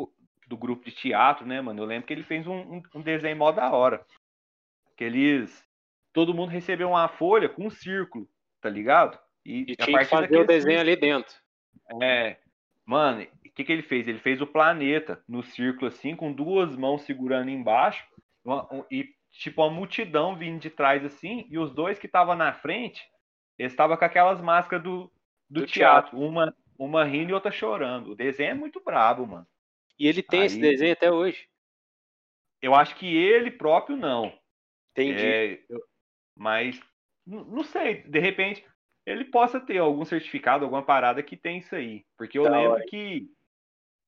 [0.47, 1.81] do grupo de teatro, né, mano?
[1.83, 4.03] Eu lembro que ele fez um, um, um desenho mó da hora.
[4.97, 5.63] Que eles.
[6.17, 8.27] Todo mundo recebeu uma folha com um círculo,
[8.59, 9.19] tá ligado?
[9.45, 11.31] E a tinha que partir fazer o desenho ali dentro.
[12.01, 12.37] é,
[12.83, 14.07] mano, o que, que ele fez?
[14.07, 18.03] Ele fez o planeta no círculo assim, com duas mãos segurando embaixo,
[18.43, 22.35] uma- um- e tipo uma multidão vindo de trás assim, e os dois que estavam
[22.35, 23.07] na frente,
[23.59, 25.11] eles estavam com aquelas máscaras do,
[25.47, 28.13] do, Do teatro, uma, uma rindo e outra chorando.
[28.13, 29.45] O desenho é muito brabo, mano.
[29.99, 31.47] E ele tem esse Aí- desenho até hoje.
[32.59, 34.33] Eu acho que ele próprio não.
[34.93, 35.23] Entendi.
[35.23, 35.83] É, eu-
[36.37, 36.79] mas
[37.25, 38.65] não sei, de repente
[39.05, 42.05] ele possa ter algum certificado, alguma parada que tem isso aí.
[42.17, 42.85] Porque eu Da lembro hora.
[42.85, 43.29] que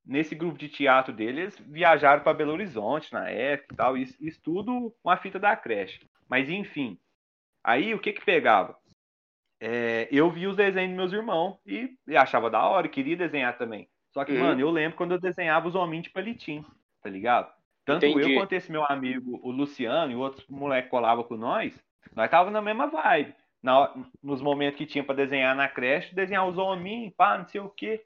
[0.06, 4.42] nesse grupo de teatro deles viajaram para Belo Horizonte na época e tal, isso, isso
[4.44, 6.00] tudo uma fita da creche.
[6.30, 7.00] Mas enfim,
[7.64, 8.78] aí o que que pegava?
[9.62, 13.58] É, eu vi os desenhos dos meus irmãos e, e achava da hora, queria desenhar
[13.58, 13.90] também.
[14.14, 14.40] Só que, Uhum.
[14.40, 16.66] mano, eu lembro quando eu desenhava os hominhos de palitinho,
[17.02, 17.54] tá ligado?
[17.86, 18.32] Tanto Entendi.
[18.34, 21.78] eu quanto esse meu amigo, o Luciano, e o outro moleque colava com nós,
[22.16, 23.36] nós tava na mesma vibe.
[23.62, 27.60] Na nos momentos que tinha pra desenhar na creche, desenhar os hominhos, pá, não sei
[27.62, 28.06] o quê.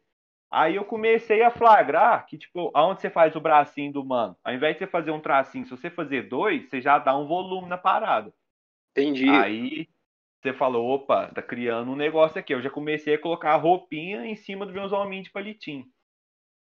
[0.51, 4.53] Aí eu comecei a flagrar que, tipo, aonde você faz o bracinho do mano, ao
[4.53, 7.67] invés de você fazer um tracinho, se você fazer dois, você já dá um volume
[7.67, 8.31] na parada.
[8.91, 9.27] Entendi.
[9.27, 9.87] Aí
[10.39, 12.53] você falou, opa, tá criando um negócio aqui.
[12.53, 15.85] Eu já comecei a colocar a roupinha em cima dos meus hominhos de palitinho.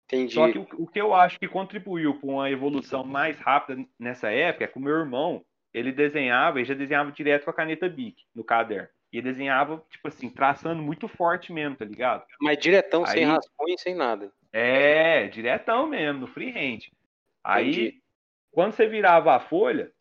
[0.06, 0.34] Entendi.
[0.34, 4.30] Só que o, o que eu acho que contribuiu para uma evolução mais rápida nessa
[4.30, 5.44] época é que o meu irmão,
[5.76, 8.88] ele desenhava, ele já desenhava direto com a caneta Bic no caderno.
[9.12, 12.24] E desenhava, tipo assim, traçando muito forte mesmo, tá ligado?
[12.40, 14.32] Mas diretão, sem Aí- rascunho, sem nada.
[14.52, 16.90] É, diretão mesmo, no freehand.
[17.44, 18.02] Aí, Entendi.
[18.50, 19.92] quando você virava a folha,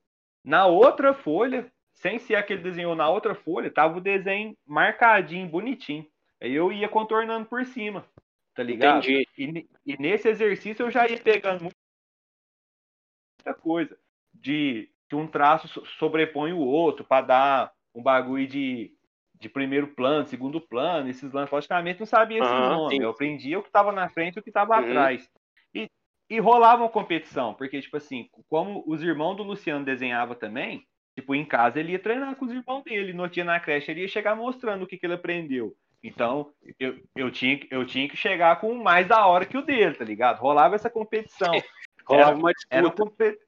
[0.41, 6.07] na outra folha, sem ser aquele desenho na outra folha, tava o desenho marcadinho, bonitinho.
[6.41, 8.05] Aí eu ia contornando por cima,
[8.53, 9.03] tá ligado?
[9.03, 9.27] Entendi.
[9.38, 13.97] E, e nesse exercício eu já ia pegando muita coisa.
[14.33, 18.91] De que um traço so- sobrepõe o outro para dar um bagulho de,
[19.39, 21.51] de primeiro plano, segundo plano, esses lances.
[21.51, 22.95] Logicamente não sabia esse Aham, nome.
[22.95, 23.01] sim.
[23.01, 24.84] Eu aprendia o que estava na frente e o que estava Uhum.
[24.86, 25.30] atrás.
[25.73, 25.88] E,
[26.30, 30.86] e rolava uma competição, porque, tipo assim, como os irmãos do Luciano desenhavam também,
[31.17, 33.13] tipo, em casa ele ia treinar com os irmãos dele.
[33.13, 35.73] No dia na creche ele ia chegar mostrando o que, que ele aprendeu.
[36.04, 39.62] Então, eu, eu, tinha, que- eu tinha que chegar com mais da hora que o
[39.63, 40.39] dele, tá ligado?
[40.39, 41.51] Rolava essa competição.
[42.06, 43.04] Rolava Era- uma Era disputa.
[43.04, 43.39] compe-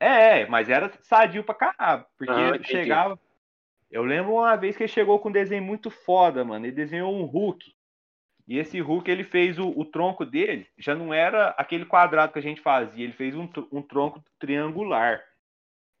[0.00, 2.06] é, mas era sadio pra caralho.
[2.18, 3.18] Porque Ah, ele chegava.
[3.90, 6.66] Eu lembro uma vez que ele chegou com um desenho muito foda, mano.
[6.66, 7.74] Ele desenhou um Hulk.
[8.48, 12.38] E esse Hulk, ele fez o, o tronco dele, já não era aquele quadrado que
[12.38, 15.20] a gente fazia, ele fez um, um tronco triangular.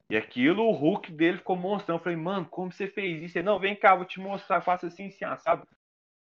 [0.08, 1.96] E aquilo, o Hulk dele ficou monstrão.
[1.96, 3.38] Eu falei, mano, como você fez isso?
[3.38, 5.66] Ele, não, vem cá, vou te mostrar, faça assim, assim, sabe?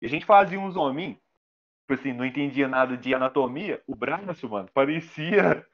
[0.00, 1.18] E a gente fazia uns hominhos.
[1.82, 5.66] tipo assim, não entendia nada de anatomia, o braço, mano, parecia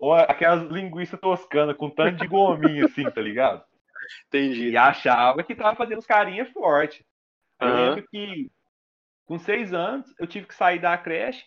[0.00, 3.64] ó, aquelas linguiças toscanas com tanto de gominho, assim, tá ligado?
[4.28, 4.70] Entendi.
[4.70, 7.04] E achava que tava fazendo os carinha forte.
[7.60, 7.76] Eu Aham.
[7.76, 8.50] lembro que
[9.26, 11.44] com seis anos eu tive que sair da creche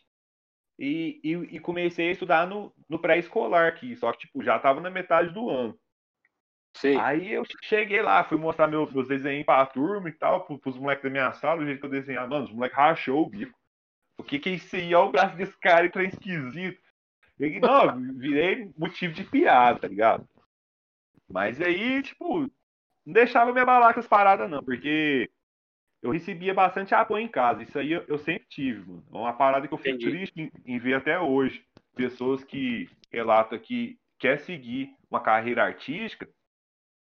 [0.77, 4.81] e, e, e comecei a estudar no, no pré-escolar aqui, só que tipo, já tava
[4.81, 5.77] na metade do ano.
[6.77, 6.97] Sei.
[6.97, 10.77] Aí eu cheguei lá, fui mostrar meu- meus desenhos pra turma e tal, pro- pros
[10.77, 12.27] moleques da minha sala, o jeito que eu desenhava.
[12.29, 13.59] Mano, os moleques rachou o bico.
[14.17, 14.93] O que que é isso aí?
[14.95, 16.80] Olha o braço desse cara, trem esquisito.
[17.41, 20.27] Eu, não, virei motivo de piada, tá ligado?
[21.27, 22.41] Mas aí, tipo,
[23.05, 25.29] não deixava me abalar com as paradas, não, porque
[26.01, 27.63] eu recebia bastante apoio em casa.
[27.63, 29.03] Isso aí eu, eu sempre tive, mano.
[29.11, 30.11] É uma parada que eu fico Entendi.
[30.11, 31.65] triste em, em ver até hoje.
[31.95, 36.27] Pessoas que relatam que quer seguir uma carreira artística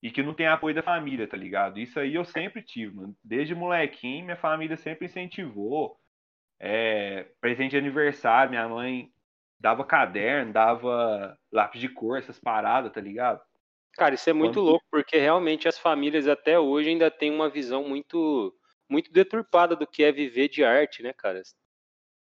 [0.03, 1.79] e que não tem apoio da família, tá ligado?
[1.79, 3.17] Isso aí eu sempre tive, mano.
[3.23, 5.99] Desde molequinho, minha família sempre incentivou.
[6.61, 9.13] É, presente de aniversário, minha mãe
[9.59, 13.41] dava caderno, dava lápis de cor, essas paradas, tá ligado?
[13.93, 17.49] Cara, isso é muito Quando- louco, porque realmente as famílias até hoje ainda têm uma
[17.49, 18.55] visão muito
[18.89, 21.43] muito deturpada do que é viver de arte, né, cara?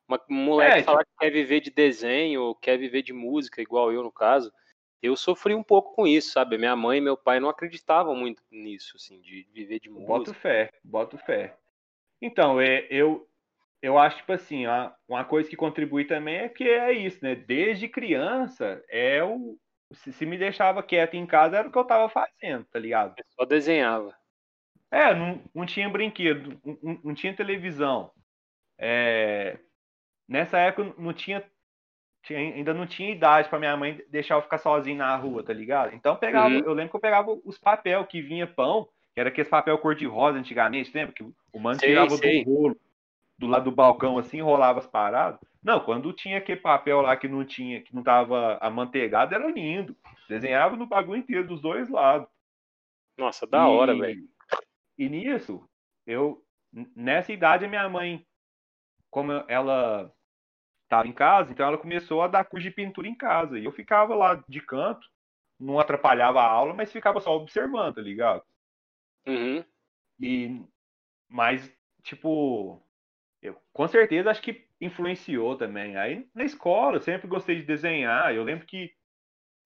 [0.07, 3.61] Uma, um moleque É, falar que quer viver de desenho ou quer viver de música,
[3.61, 4.51] igual eu no caso,
[5.01, 6.57] eu sofri um pouco com isso, sabe?
[6.59, 10.33] Minha mãe e meu pai não acreditavam muito nisso, assim, de viver de Boto música.
[10.33, 11.57] fé, boto fé.
[12.21, 13.27] Então, é, eu,
[13.81, 14.65] eu acho, tipo assim,
[15.07, 17.35] uma coisa que contribui também é que é isso, né?
[17.35, 19.57] Desde criança, é o.
[19.93, 23.13] Se, se me deixava quieto em casa, era o que eu tava fazendo, tá ligado?
[23.37, 24.15] Só desenhava.
[24.89, 28.11] É, não, não tinha brinquedo, não, não- tinha televisão.
[28.77, 29.57] É,
[30.27, 31.43] nessa época não tinha,
[32.23, 35.53] tinha- ainda não tinha idade pra minha mãe deixar eu ficar sozinho na rua, tá
[35.53, 35.93] ligado?
[35.93, 36.63] Então eu pegava, Uhum.
[36.63, 40.37] eu lembro que eu pegava os papel que vinha pão, que era aqueles papel cor-de-rosa
[40.37, 41.13] antigamente, lembra?
[41.13, 42.77] Que o mano tirava do rolo,
[43.41, 45.39] do lado do balcão assim, enrolava as paradas.
[45.63, 49.95] Não, quando tinha aquele papel lá que não tinha, que não tava amanteigado, era lindo.
[50.29, 52.29] Desenhava no bagulho inteiro dos dois lados.
[53.17, 54.29] Nossa, da hora, E- velho.
[54.97, 55.67] E nisso,
[56.05, 56.43] eu
[56.95, 58.23] nessa idade a minha mãe,
[59.09, 60.13] como ela
[60.83, 63.57] estava em casa, então ela começou a dar curso de pintura em casa.
[63.57, 65.07] E eu ficava lá de canto,
[65.59, 68.43] não atrapalhava a aula, mas ficava só observando, tá ligado?
[69.25, 69.63] Uhum.
[70.19, 70.61] E
[71.27, 71.71] mas
[72.03, 72.81] tipo,
[73.41, 75.97] eu com certeza acho que influenciou também.
[75.97, 78.33] Aí na escola eu sempre gostei de desenhar.
[78.33, 78.91] Eu lembro que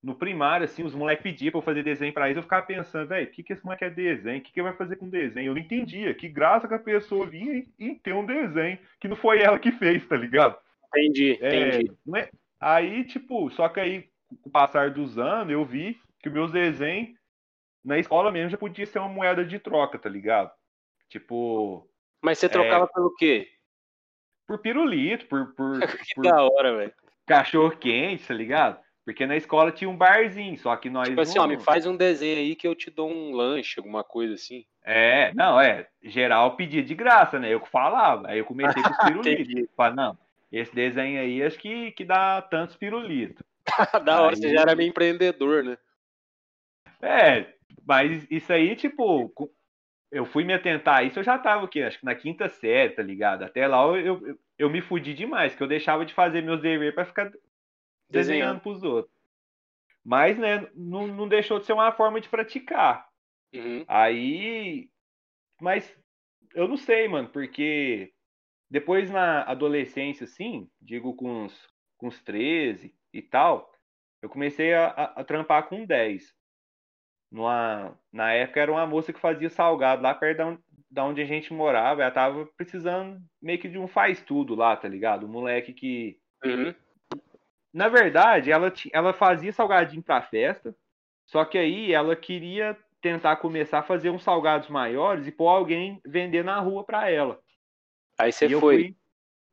[0.01, 3.07] no primário, assim, os moleques pediam pra eu fazer desenho pra eles, eu ficava pensando,
[3.07, 4.37] velho, o que, que esse moleque é desenho?
[4.37, 5.47] O que, que ele vai fazer com desenho?
[5.47, 6.13] Eu não entendia.
[6.13, 9.57] Que graça que a pessoa vinha e, e ter um desenho, que não foi ela
[9.57, 10.57] que fez, tá ligado?
[10.89, 11.91] Entendi, É, entendi.
[12.15, 14.09] é- Aí, tipo, só que aí,
[14.41, 17.15] com o passar dos anos, eu vi que meus desenhos
[17.83, 20.51] na escola mesmo já podia ser uma moeda de troca, tá ligado?
[21.09, 21.87] Tipo,
[22.21, 23.49] Mas você trocava pelo quê?
[24.47, 26.93] Por pirulito, por, por, Que por da hora, velho.
[27.25, 28.79] cachorro quente, tá ligado?
[29.03, 31.95] Porque na escola tinha um barzinho, só que nós Tipo assim, ó, me faz um
[31.95, 34.65] desenho aí que eu te dou um lanche, alguma coisa assim.
[34.83, 37.53] É, não, é, geral pedia de graça, né?
[37.53, 38.27] Eu que falava.
[38.27, 39.49] Aí eu comecei com os pirulitos.
[39.49, 39.69] Entendi.
[39.77, 40.17] Falei, não,
[40.51, 43.43] esse desenho aí acho que, que dá tantos pirulitos.
[44.03, 45.77] da hora, Aí- você já era meio empreendedor, né?
[47.01, 47.53] É,
[47.85, 49.31] mas isso aí, tipo,
[50.11, 51.81] eu fui me atentar a isso, eu já tava o quê?
[51.83, 53.43] Acho que na quinta série, tá ligado?
[53.43, 56.95] Até lá eu, eu, eu- me fudi demais, que eu deixava de fazer meus deveres
[56.95, 57.31] pra ficar
[58.09, 58.61] desenhando Desenhando.
[58.61, 59.13] pros outros.
[60.03, 63.07] Mas, né, não, não deixou de ser uma forma de praticar.
[63.53, 63.85] Uhum.
[63.87, 64.89] Aí.
[65.61, 65.95] Mas
[66.53, 68.13] eu não sei, mano, porque
[68.69, 73.71] depois na adolescência, assim, digo com uns, com uns 13 e tal,
[74.21, 76.35] eu comecei a, a, a trampar com 10.
[77.35, 80.57] Numa, na época era uma moça que fazia salgado lá perto da, on-
[80.89, 82.01] da onde a gente morava.
[82.01, 85.25] Ela tava precisando meio que de um faz-tudo lá, tá ligado?
[85.25, 86.17] Um moleque que.
[86.45, 86.73] Uhum.
[87.73, 90.73] Na verdade, ela, ela fazia salgadinho pra festa,
[91.25, 95.99] só que aí ela queria tentar começar a fazer uns salgados maiores e pôr alguém
[96.05, 97.37] vender na rua pra ela.
[98.17, 98.59] Aí você foi.
[98.77, 98.95] fui-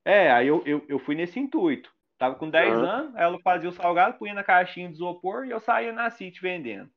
[0.05, 1.93] É, aí eu, eu, eu fui nesse intuito.
[2.17, 2.85] Tava com 10 Aham.
[2.89, 6.41] anos, ela fazia o salgado, punha na caixinha de isopor e eu saía na City
[6.41, 6.89] vendendo.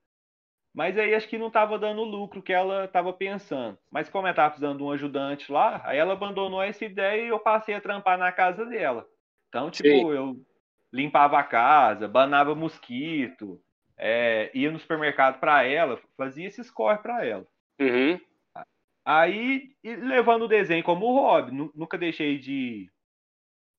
[0.75, 3.77] Mas aí acho que não tava dando o lucro que ela tava pensando.
[3.89, 7.29] Mas como ela tava precisando de um ajudante lá, aí ela abandonou essa ideia e
[7.29, 9.07] eu passei a trampar na casa dela.
[9.47, 10.17] Então, tipo, Sei.
[10.17, 10.35] eu
[10.91, 13.61] limpava a casa, banava mosquito,
[13.97, 17.47] é, ia no supermercado pra ela, fazia esses corre pra ela.
[17.79, 18.19] Uhum.
[19.05, 22.91] Aí, levando o desenho como hobby, nu- nunca deixei de,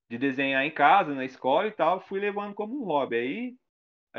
[0.08, 3.16] de desenhar em casa, na escola e tal, fui levando como um hobby.
[3.16, 3.54] Aí,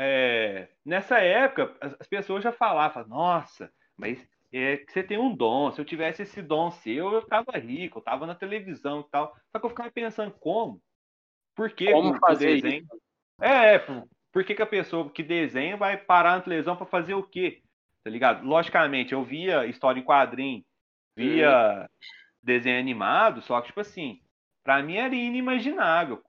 [0.00, 5.34] é, nessa época, as, as pessoas já falavam, nossa, mas é que você tem um
[5.34, 5.72] dom.
[5.72, 9.36] Se eu tivesse esse dom seu, eu tava rico, eu tava na televisão e tal.
[9.50, 10.80] Só que eu ficava pensando como?
[11.54, 12.86] Por que Como fazer desenho...
[13.40, 16.86] É, é, pô, por que, que a pessoa que desenha vai parar na televisão para
[16.86, 17.60] fazer o quê?
[18.04, 18.46] Tá ligado?
[18.46, 20.64] Logicamente, eu via história em quadrinho,
[21.16, 21.90] via
[22.40, 24.20] desenho animado, só que, tipo assim,
[24.62, 26.22] pra mim era inimaginável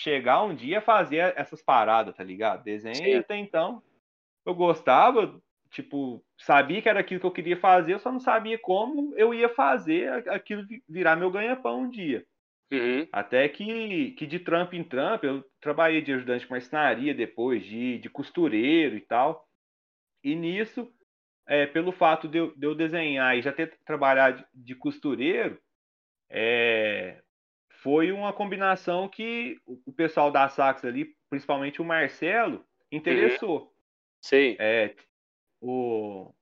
[0.00, 2.64] chegar um dia a fazer essas paradas, tá ligado?
[2.64, 3.16] Desenho Sim.
[3.16, 3.82] até então
[4.44, 8.58] eu gostava, tipo, sabia que era aquilo que eu queria fazer, eu só não sabia
[8.58, 12.24] como eu ia fazer aquilo vi- virar meu ganha-pão um dia.
[12.72, 13.06] Uhum.
[13.12, 17.98] Até que, que de trampo em trampo, eu trabalhei de ajudante de marcenaria depois, de,
[17.98, 19.46] de costureiro e tal.
[20.22, 20.90] E nisso,
[21.46, 25.60] é, pelo fato de eu, de eu desenhar e já ter trabalhado de, de costureiro,
[26.30, 27.20] é,
[27.82, 33.72] foi uma combinação que o, pessoal da Sax ali, principalmente o Marcelo, interessou.
[34.20, 34.56] Sei.
[34.60, 34.94] É,
[35.60, 36.32] o,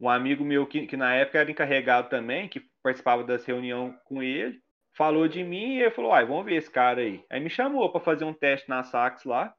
[0.00, 4.22] um amigo meu que, que na época era encarregado também, que participava das reuniões com
[4.22, 4.60] ele,
[4.92, 7.24] falou de mim e ele falou: Ai, vamos ver esse cara aí.
[7.28, 9.54] Aí me chamou para fazer um teste na Sax lá.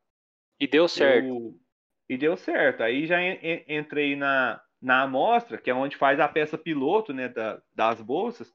[0.60, 1.27] E deu certo.
[1.27, 1.60] Eu-
[2.10, 2.82] E deu certo.
[2.82, 7.13] Aí já en- en- entrei na, na amostra, que é onde faz a peça piloto
[7.13, 8.51] né, da- das bolsas.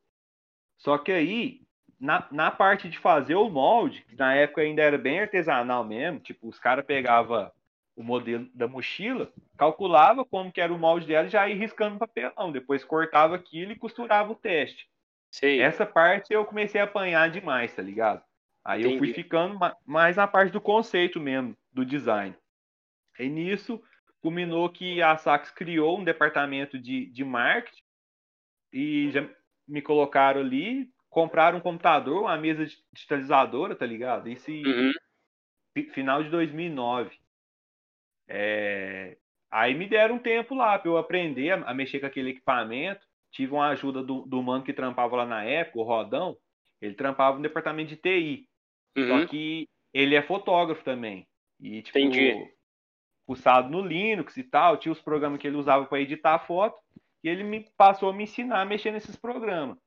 [0.76, 1.63] Só que aí,
[2.04, 6.20] na, na parte de fazer o molde, que na época ainda era bem artesanal mesmo,
[6.20, 7.50] tipo, os caras pegavam
[7.96, 11.98] o modelo da mochila, calculava como que era o molde dela e já ia riscando
[11.98, 12.52] papelão.
[12.52, 14.86] Depois cortava aquilo e costurava o teste.
[15.30, 15.62] Sei.
[15.62, 18.22] Essa parte eu comecei a apanhar demais, tá ligado?
[18.62, 19.14] Aí eu fui Entendi.
[19.14, 22.36] ficando ma- mais na parte do conceito mesmo, do design.
[23.18, 23.82] E nisso,
[24.20, 27.82] culminou que a Sax criou um departamento de, de marketing
[28.72, 29.26] e já
[29.66, 34.28] me colocaram ali, compraram um computador, uma mesa digitalizadora, tá ligado?
[34.28, 34.92] Isso em Uhum.
[35.74, 37.16] fi- final de 2009.
[38.28, 39.16] É,
[39.50, 43.06] Aí me deram um tempo lá para eu aprender a, mexer com aquele equipamento.
[43.30, 46.36] Tive uma ajuda do, do mano que trampava lá na época, o Rodão.
[46.80, 48.48] Ele trampava no departamento de TI.
[48.96, 49.06] Uhum.
[49.20, 51.24] Só que ele é fotógrafo também.
[51.60, 52.52] E, tipo, Entendi.
[53.24, 54.76] pulsado no Linux e tal.
[54.76, 56.76] Tinha os programas que ele usava para editar a foto.
[57.22, 59.78] E ele me passou a me ensinar a mexer nesses programas.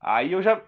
[0.00, 0.62] Aí eu já,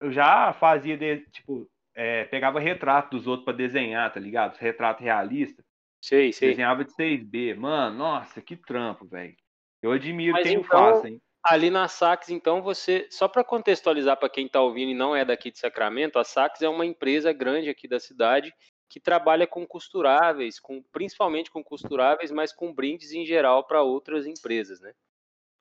[0.00, 4.56] eu já fazia, de, tipo, é, pegava retrato dos outros para desenhar, tá ligado?
[4.56, 5.62] Retrato realista.
[6.02, 6.50] Sei, sei.
[6.50, 7.54] Desenhava de 6B.
[7.56, 9.36] Mano, nossa, que trampo, velho.
[9.82, 11.20] Eu admiro Mas quem então- faça, hein?
[11.42, 13.08] Ali na Sax, então, você.
[13.10, 16.60] Só para contextualizar para quem está ouvindo e não é daqui de Sacramento, a Sax
[16.60, 18.52] é uma empresa grande aqui da cidade
[18.90, 24.26] que trabalha com costuráveis, com, principalmente com costuráveis, mas com brindes em geral para outras
[24.26, 24.92] empresas, né?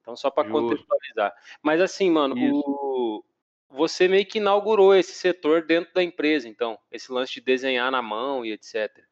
[0.01, 1.33] Então, só para contextualizar.
[1.61, 3.23] Mas assim, mano, o-
[3.69, 8.01] você meio que inaugurou esse setor dentro da empresa, então, esse lance de desenhar na
[8.01, 9.03] mão e etc.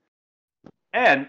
[0.92, 1.28] É,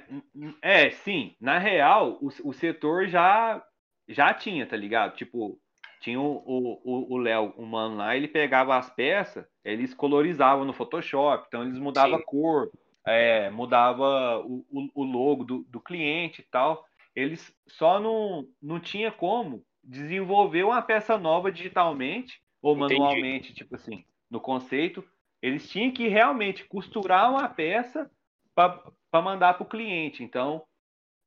[0.63, 1.35] é, sim.
[1.41, 3.63] Na real, o, o setor já
[4.11, 5.17] já tinha, tá ligado?
[5.17, 5.61] Tipo,
[6.01, 10.65] tinha o o- o o Léo, o mano lá, ele pegava as peças, eles colorizavam
[10.65, 12.23] no Photoshop, então eles mudavam Sim.
[12.23, 12.71] a cor,
[13.07, 16.87] é, mudava o, o, o logo do, do cliente e tal.
[17.19, 22.95] Eles só não, não tinha como desenvolver uma peça nova digitalmente ou Entendi.
[22.95, 25.05] manualmente, tipo assim, no conceito.
[25.43, 28.09] Eles tinham que realmente costurar uma peça
[28.55, 30.23] para mandar para o cliente.
[30.23, 30.63] Então,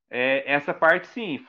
[0.10, 1.45] é, essa parte sim,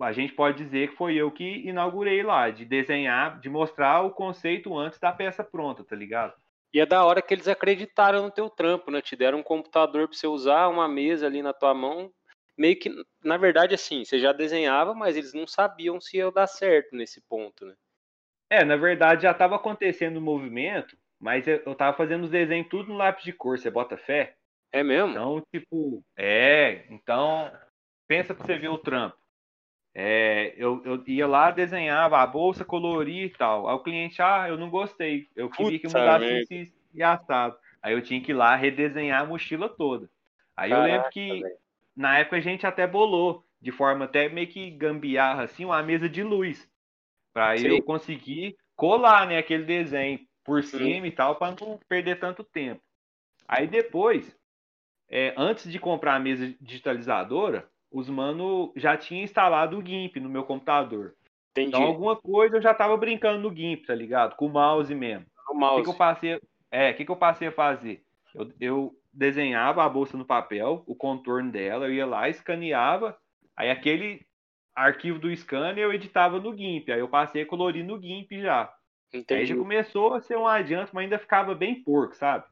[0.00, 4.12] a gente pode dizer que foi eu que inaugurei lá, de desenhar, de mostrar o
[4.12, 6.34] conceito antes da peça pronta, tá ligado?
[6.72, 9.02] E é da hora que eles acreditaram no teu trampo, né?
[9.02, 12.12] Te deram um computador para você usar, uma mesa ali na tua mão.
[12.60, 12.90] Meio que,
[13.24, 17.20] na verdade, assim, você já desenhava, mas eles não sabiam se ia dar certo nesse
[17.22, 17.74] ponto, né?
[18.48, 22.68] É, na verdade já estava acontecendo o movimento, mas eu, eu tava fazendo os desenhos
[22.68, 24.36] tudo no lápis de cor, você bota fé?
[24.72, 25.20] É mesmo?
[25.20, 27.52] Então, tipo, é, então,
[28.08, 29.16] pensa pra você ver o trampo.
[29.94, 33.68] É, eu, eu ia lá, desenhava a bolsa, coloria e tal.
[33.68, 36.40] Aí o cliente, ah, eu não gostei, eu queria que Puta mudasse merda.
[36.40, 37.58] isso e- e assado.
[37.82, 40.10] Aí eu tinha que ir lá redesenhar a mochila toda.
[40.56, 41.58] Aí eu Caraca, lembro que velho.
[41.96, 46.08] Na época a gente até bolou, de forma até meio que gambiarra, assim, uma mesa
[46.08, 46.68] de luz.
[47.32, 47.68] Pra Sim.
[47.68, 50.78] eu conseguir colar, né, aquele desenho por Sim.
[50.78, 52.82] cima e tal, para não perder tanto tempo.
[53.46, 54.36] Aí depois,
[55.08, 60.28] é, antes de comprar a mesa digitalizadora, os mano já tinha instalado o GIMP no
[60.28, 61.14] meu computador.
[61.50, 61.68] Entendi.
[61.68, 64.36] Então alguma coisa eu já tava brincando no GIMP, tá ligado?
[64.36, 65.26] Com o mouse mesmo.
[65.48, 65.82] o O que, mouse.
[65.82, 66.40] que eu passei,
[66.70, 68.04] é, o que, que eu passei a fazer?
[68.34, 73.16] Eu, eu desenhava a bolsa no papel, o contorno dela, eu ia lá, escaneava,
[73.56, 74.24] aí aquele
[74.74, 78.72] arquivo do scanner eu editava no GIMP, aí eu passei a colorir no GIMP já.
[79.12, 79.46] Aí Entendi.
[79.46, 82.44] já começou a ser um adianto, mas ainda ficava bem porco, sabe?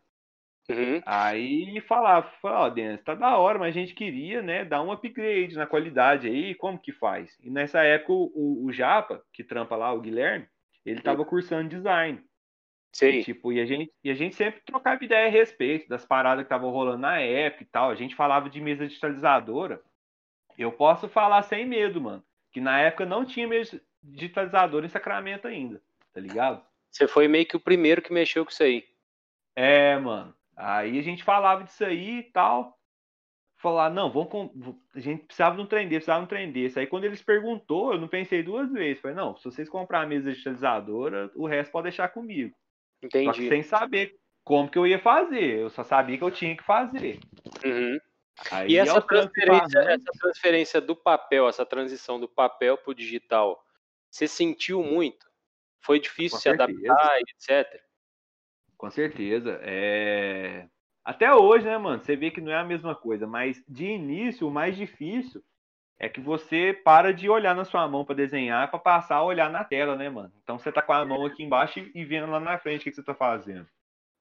[0.70, 1.00] Uhum.
[1.06, 5.56] Aí falava, ó, Denis, tá da hora, mas a gente queria, né, dar um upgrade
[5.56, 7.38] na qualidade aí, como que faz?
[7.42, 10.46] E nessa época o, o, Japa, que trampa lá, o Guilherme,
[10.84, 12.22] ele tava cursando design.
[12.92, 13.22] E, Sei.
[13.22, 16.46] tipo, e a gente, e a gente sempre trocava ideia a respeito das paradas que
[16.46, 17.90] estavam rolando na época e tal.
[17.90, 19.82] A gente falava de mesa digitalizadora.
[20.56, 25.46] Eu posso falar sem medo, mano, que na época não tinha mesa digitalizadora em Sacramento
[25.46, 25.80] ainda,
[26.12, 26.62] tá ligado?
[26.90, 28.84] Você foi meio que o primeiro que mexeu com isso aí.
[29.54, 30.34] É, mano.
[30.56, 32.76] Aí a gente falava disso aí e tal.
[33.60, 36.78] Falar, não, vamos a gente precisava de um trem desse, precisava de um trem desse.
[36.78, 39.00] Aí quando eles perguntou, eu não pensei duas vezes.
[39.00, 42.54] Falei, não, se vocês comprar a mesa digitalizadora, o resto pode deixar comigo.
[43.02, 43.48] Entendi.
[43.48, 45.58] sem saber como que eu ia fazer.
[45.58, 47.18] Eu só sabia que eu tinha que fazer.
[47.64, 47.98] Uhum.
[48.50, 52.28] Aí, E essa aos trancos e transferência, barrancos, essa transferência do papel, essa transição do
[52.28, 53.62] papel pro digital,
[54.10, 55.26] você sentiu muito?
[55.80, 56.92] Foi difícil Com se certeza.
[56.92, 57.82] adaptar, etc.
[58.76, 59.58] Com certeza.
[59.62, 60.68] É...
[61.04, 62.02] Até hoje, né, mano?
[62.02, 65.42] Você vê que não é a mesma coisa, mas de início, o mais difícil
[65.98, 69.50] é que você para de olhar na sua mão para desenhar para passar a olhar
[69.50, 70.32] na tela, né, mano?
[70.42, 72.90] Então você tá com a mão aqui embaixo e- vendo lá na frente o que,
[72.90, 73.66] que você tá fazendo.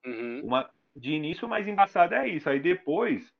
[0.05, 0.41] Uhum.
[0.43, 0.69] Uma...
[0.95, 2.49] De início, o mais embaçado é isso.
[2.49, 3.31] Aí depois,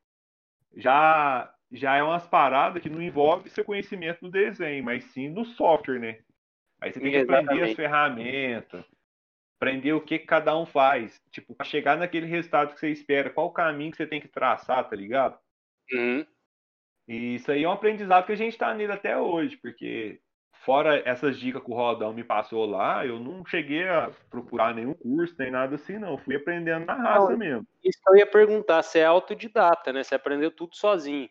[0.76, 5.44] já já é umas paradas que não envolve seu conhecimento do desenho, mas sim do
[5.44, 6.20] software, né?
[6.80, 7.72] Aí você tem que aprender Exatamente.
[7.72, 8.86] as ferramentas,
[9.60, 11.22] aprender o que, que cada um faz.
[11.32, 14.28] Tipo, para chegar naquele resultado que você espera, qual o caminho que você tem que
[14.28, 15.38] traçar, tá ligado?
[15.92, 16.26] Uhum.
[17.08, 20.20] E isso aí é um aprendizado que a gente tá nele até hoje, porque
[20.52, 24.94] fora essas dicas que o Rodão me passou lá, eu não cheguei a procurar nenhum
[24.94, 26.18] curso, nem nada assim, não.
[26.18, 27.38] Fui aprendendo na raça Não.
[27.38, 27.66] mesmo.
[27.84, 30.04] Isso que eu ia perguntar, você é autodidata, né?
[30.04, 31.30] Você aprendeu tudo sozinho.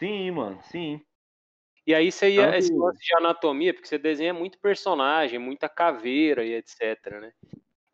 [0.00, 1.00] Sim, mano, sim.
[1.86, 5.68] E aí você ia, Tanto- esse lance de anatomia, porque você desenha muito personagem, muita
[5.68, 7.32] caveira e etc, né?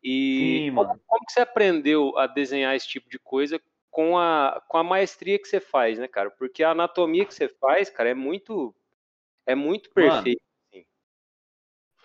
[0.03, 1.01] E Sim, como, mano.
[1.05, 3.61] como que você aprendeu a desenhar esse tipo de coisa
[3.93, 6.31] com a, com a maestria que você faz, né, cara?
[6.31, 8.75] Porque a anatomia que você faz, cara, é muito
[9.45, 10.41] é muito Mano, perfeito.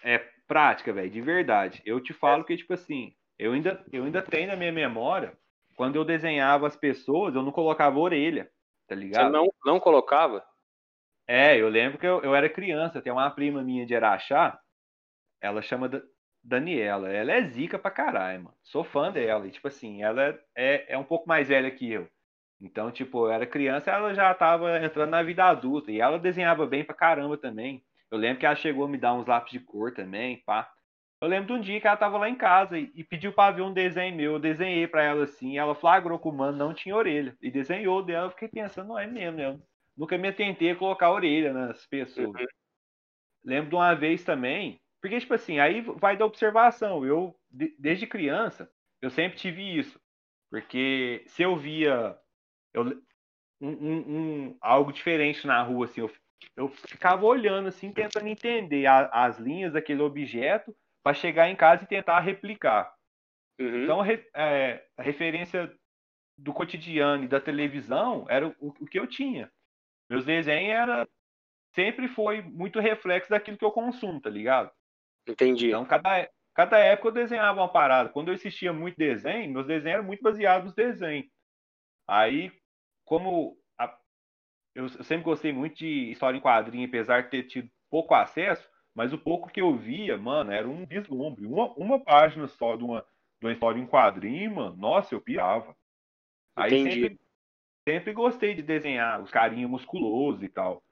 [0.05, 1.83] É prática, velho, de verdade.
[1.87, 5.37] Eu te falo que, tipo assim, eu ainda, eu ainda tenho na minha memória,
[5.77, 8.51] quando eu desenhava as pessoas, eu não colocava orelha,
[8.87, 9.33] tá Você ligado?
[9.33, 10.45] não, não colocava?
[11.27, 14.61] É, eu lembro que eu, eu era criança, tem uma prima minha de Araxá,
[15.41, 15.89] ela chama
[16.49, 18.57] Daniela, ela é zica pra caralho, mano.
[18.63, 22.09] Sou fã dela, e tipo assim, ela é, é um pouco mais velha que eu.
[22.61, 26.67] Então, tipo, eu era criança, ela já tava entrando na vida adulta, e ela desenhava
[26.67, 27.85] bem pra caramba também.
[28.11, 30.71] Eu lembro que ela chegou a me dar uns lápis de cor também, pá.
[31.21, 33.51] Eu lembro de um dia que ela tava lá em casa e, e pediu pra
[33.51, 34.33] ver um desenho meu.
[34.35, 37.37] Eu desenhei pra ela assim, e ela flagrou que o mano não tinha orelha.
[37.43, 39.59] E desenhou dela, eu fiquei pensando, não é mesmo, né?
[39.97, 42.29] Nunca me atentei a colocar orelha nas pessoas.
[42.29, 42.47] Uhum.
[43.45, 47.05] Lembro de uma vez também, porque, tipo assim, aí vai da observação.
[47.07, 48.71] Eu, de- desde criança,
[49.01, 50.01] eu sempre tive isso.
[50.51, 52.19] Porque se eu via
[52.75, 52.85] eu,
[53.61, 56.11] um, um- um- algo diferente na rua, assim, eu,
[56.57, 61.85] eu ficava olhando, assim, tentando entender a- as linhas daquele objeto para chegar em casa
[61.85, 62.95] e tentar replicar.
[63.61, 63.85] Uhum.
[63.85, 65.73] Então, é, a referência
[66.39, 69.51] do cotidiano e da televisão era o, o que eu tinha.
[70.11, 71.09] Meus desenhos era
[71.75, 74.71] sempre foi muito reflexo daquilo que eu consumo, tá ligado?
[75.29, 75.69] Entendi.
[75.69, 78.09] Então, cada, cada época eu desenhava uma parada.
[78.09, 81.29] Quando eu assistia muito desenho, meus desenhos eram muito baseados nos desenhos.
[82.07, 82.53] Aí,
[83.05, 83.99] como a-
[84.75, 89.13] eu, sempre gostei muito de história em quadrinho, apesar de ter tido pouco acesso, mas
[89.13, 91.47] o pouco que eu via, mano, era um vislumbre.
[91.47, 93.01] Uma, uma página só de uma,
[93.41, 95.77] de uma história em quadrinho, mano, nossa, eu pirava.
[96.57, 97.01] Aí Entendi.
[97.03, 97.21] sempre,
[97.89, 100.83] sempre gostei de desenhar os carinhos musculosos e tal.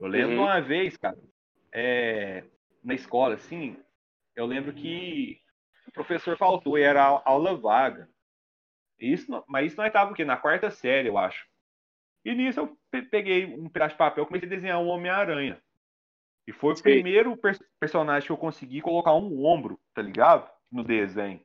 [0.00, 0.36] Eu lembro Uhum.
[0.36, 1.18] de uma vez, cara,
[1.72, 2.44] é,
[2.86, 3.76] na escola, assim,
[4.36, 5.40] eu lembro que
[5.88, 8.08] o professor faltou e era au- aula vaga.
[8.98, 10.24] Isso, mas isso nós estávamos o quê?
[10.24, 11.44] Na quarta série, eu acho.
[12.24, 15.60] E nisso eu pe- peguei um pedaço de papel e comecei a desenhar um Homem-Aranha.
[16.46, 16.94] E foi o Sei.
[16.94, 20.48] primeiro pers- personagem que eu consegui colocar um ombro, tá ligado?
[20.70, 21.40] No desenho.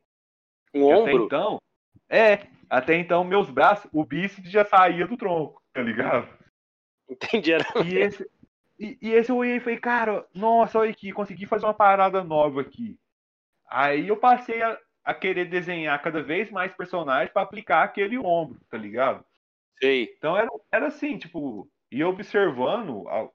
[0.73, 1.25] Um E até ombro?
[1.25, 1.61] então,
[2.07, 6.29] é, até então meus braços, o bíceps já saía do tronco, tá ligado?
[7.09, 7.51] Entendi.
[7.51, 7.65] Era...
[7.83, 8.29] E esse,
[8.81, 12.23] e, e esse eu olhei e falei, cara, nossa, olha aqui, consegui fazer uma parada
[12.23, 12.97] nova aqui.
[13.69, 18.59] Aí eu passei a, a querer desenhar cada vez mais personagens pra aplicar aquele ombro,
[18.69, 19.23] tá ligado?
[19.79, 20.13] Sei.
[20.17, 23.29] Então era, era assim, tipo, ia observando, a-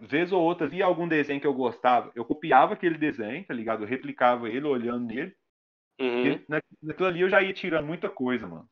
[0.00, 3.84] vez ou outra, via algum desenho que eu gostava, eu copiava aquele desenho, tá ligado?
[3.84, 5.34] Eu replicava ele, olhando nele.
[6.00, 6.26] Uhum.
[6.26, 8.68] E na, naquilo ali eu já ia tirando muita coisa, mano.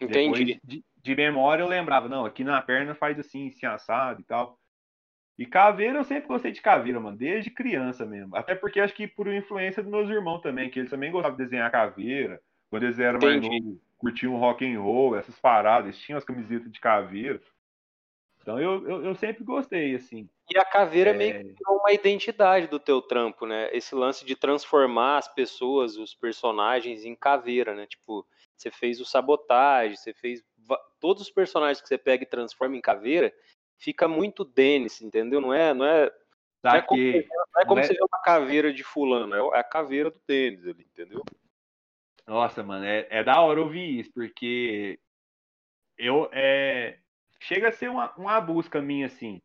[0.00, 0.44] Entendi.
[0.44, 4.24] Depois de, de memória eu lembrava, não, aqui na perna faz assim, assim, assado e
[4.24, 4.58] tal.
[5.38, 8.34] E caveira eu sempre gostei de caveira, mano, desde criança mesmo.
[8.34, 11.44] Até porque acho que por influência dos meus irmãos também, que eles também gostavam de
[11.44, 12.42] desenhar caveira.
[12.68, 16.70] quando eles eram mais novos, curtiam rock and roll, essas paradas, eles tinham as camisetas
[16.72, 17.40] de caveira.
[18.42, 20.28] Então eu, eu, eu sempre gostei, assim.
[20.50, 23.68] E a caveira meio É, que virou uma identidade do teu trampo, né?
[23.72, 27.86] Esse lance de transformar as pessoas, os personagens em caveira, né?
[27.86, 28.26] Tipo,
[28.56, 30.42] você fez o sabotagem, você fez
[30.98, 33.32] todos os personagens que você pega e transforma em caveira,
[33.78, 35.40] fica muito Dennis, entendeu?
[35.40, 36.12] Não é, não é,
[36.62, 39.64] não é como, não é como você vê uma caveira de fulano, é é a
[39.64, 41.24] caveira do Dennis ali, entendeu?
[42.26, 45.00] Nossa, mano, é, é da hora ouvir isso, porque
[45.96, 46.98] eu é,
[47.40, 49.40] chega a ser uma, uma busca minha, assim,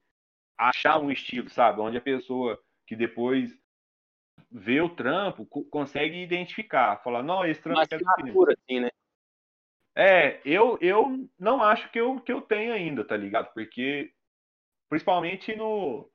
[0.58, 1.80] achar um estilo, sabe?
[1.80, 3.58] Onde a pessoa que depois
[4.52, 8.90] vê o trampo co- consegue identificar, falar, não, esse trampo aqui é do assim, né?
[9.96, 13.54] É, eu, eu não acho que eu, que eu tenho ainda, tá ligado?
[13.54, 14.12] Porque,
[14.94, 16.08] principalmente no,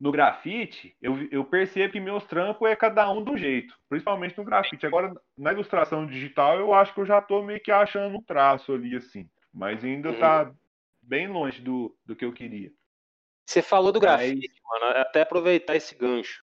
[0.00, 3.78] no grafite, eu, eu percebo que meus trampos é cada um do jeito.
[3.88, 4.84] Principalmente no grafite.
[4.84, 8.72] Agora, na ilustração digital, eu acho que eu já tô meio que achando um traço
[8.72, 9.30] ali, assim.
[9.52, 10.18] Mas ainda Uhum.
[10.18, 10.52] tá
[11.00, 12.72] bem longe do, do que eu queria.
[13.48, 16.42] Você falou do Mas- grafite, mano, até aproveitar esse gancho.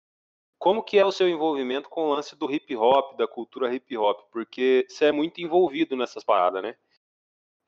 [0.57, 3.97] Como que é o seu envolvimento com o lance do hip hop, da cultura hip
[3.97, 4.21] hop?
[4.31, 6.77] Porque você é muito envolvido nessas paradas, né?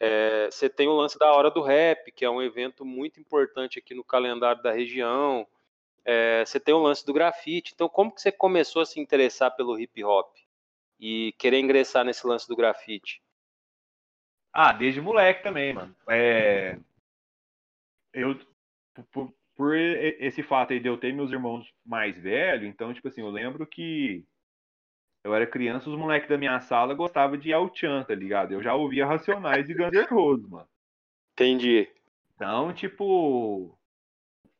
[0.06, 3.78] É, você tem o lance da Hora do Rap, que é um evento muito importante
[3.78, 5.48] aqui no calendário da região.
[6.04, 7.72] É, você tem o lance do grafite.
[7.74, 10.36] Então, como que você começou a se interessar pelo hip hop
[11.00, 13.22] e querer ingressar nesse lance do grafite?
[14.52, 15.96] Ah, desde moleque também, mano.
[16.06, 16.78] É...
[18.12, 18.38] Eu,
[19.10, 23.22] por, por esse fato aí de eu ter meus irmãos mais velhos, então, tipo assim,
[23.22, 24.22] eu lembro que
[25.24, 28.52] eu era criança, os moleques da minha sala gostavam de El Chan, tá ligado?
[28.52, 30.68] Eu já ouvia Racionais e Guns N' Roses, mano.
[31.32, 31.88] Entendi.
[32.34, 33.76] Então, tipo,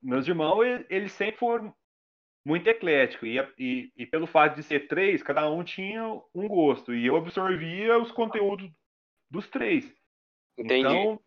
[0.02, 1.74] meus irmãos, eles sempre foram
[2.44, 3.28] muito ecléticos.
[3.28, 6.02] E, e, e pelo fato de ser três, cada um tinha
[6.34, 6.94] um gosto.
[6.94, 8.70] E eu absorvia os conteúdos
[9.30, 9.84] dos três.
[10.56, 10.80] Entendi.
[10.80, 11.20] Então,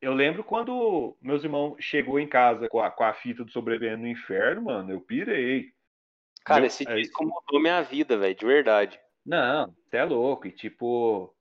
[0.00, 4.02] eu lembro quando meus irmãos chegou em casa com a, com a fita do Sobrevivendo
[4.02, 5.72] no Inferno, mano, eu pirei.
[6.44, 9.00] Cara, meu- esse é disco mudou minha vida, velho, de verdade.
[9.24, 10.46] Não, você é louco.
[10.46, 11.34] E tipo,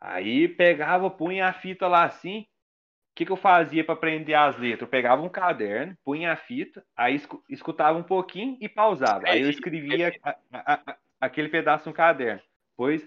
[0.00, 2.40] aí pegava, punha a fita lá assim.
[2.40, 4.82] O que, que eu fazia para aprender as letras?
[4.82, 9.28] Eu pegava um caderno, punha a fita, aí escu- escutava um pouquinho e pausava.
[9.28, 12.42] Aí eu escrevia a- a- a- aquele pedaço no caderno.
[12.70, 13.06] Depois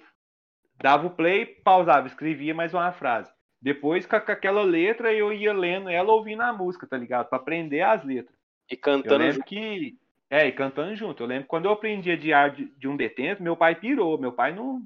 [0.78, 3.30] dava o play, pausava, escrevia mais uma frase.
[3.62, 7.28] Depois, com aquela letra, eu ia lendo ela ouvindo a música, tá ligado?
[7.28, 8.38] Para aprender as letras.
[8.72, 9.46] E Eu cantando lembro junto.
[9.46, 9.98] que.
[10.30, 11.24] É, e cantando junto.
[11.24, 14.18] Eu lembro quando eu aprendi a diário de, de um detento, meu pai pirou.
[14.18, 14.82] Meu pai não.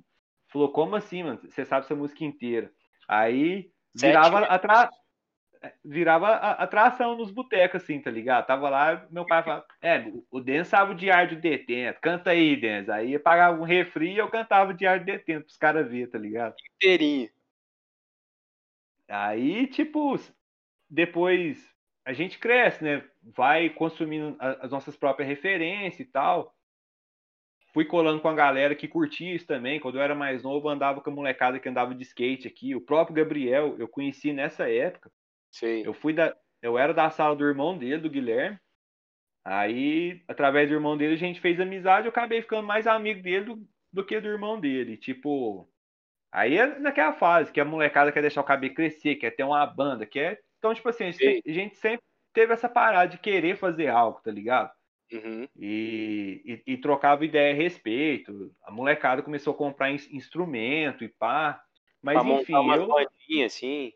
[0.48, 1.40] Falou, como assim, mano?
[1.44, 2.72] Você sabe essa música inteira.
[3.08, 4.90] Aí virava, atra...
[5.84, 8.46] virava atração nos botecos, assim, tá ligado?
[8.46, 12.56] Tava lá, meu pai falava, é, o Den sabe o diário de detento, canta aí,
[12.56, 12.90] Dens.
[12.90, 16.08] Aí eu pagava um refri e eu cantava o diário de detento pros caras verem,
[16.10, 16.56] tá ligado?
[16.76, 17.30] inteirinho.
[19.08, 20.18] Aí, tipo,
[20.90, 21.71] depois
[22.06, 23.04] a gente cresce, né?
[23.22, 26.56] Vai consumindo as nossas próprias referências e tal.
[27.74, 29.80] Fui colando com a galera que curtia isso também.
[29.80, 32.76] Quando eu era mais novo, andava com a molecada que andava de skate aqui.
[32.76, 35.10] O próprio Gabriel, eu conheci nessa época.
[35.52, 35.86] Sei.
[35.86, 38.60] Eu fui da, eu era da sala do irmão dele, do Guilherme.
[39.44, 42.08] Aí, através do irmão dele, a gente fez amizade.
[42.08, 44.98] Eu acabei ficando mais amigo dele do, do que do irmão dele.
[44.98, 45.70] Tipo,
[46.32, 49.66] aí é naquela fase que a molecada quer deixar o cabelo crescer, quer ter uma
[49.66, 50.42] banda, quer.
[50.62, 54.22] Então, tipo assim, a gente, a gente sempre teve essa parada de querer fazer algo,
[54.22, 54.72] tá ligado?
[55.12, 55.48] Uhum.
[55.58, 58.56] E, e, e trocava ideia a respeito.
[58.64, 61.64] A molecada começou a comprar ins- instrumento e pá.
[62.00, 62.88] Mas pra enfim, montar eu.
[62.88, 63.92] bandinhas, assim.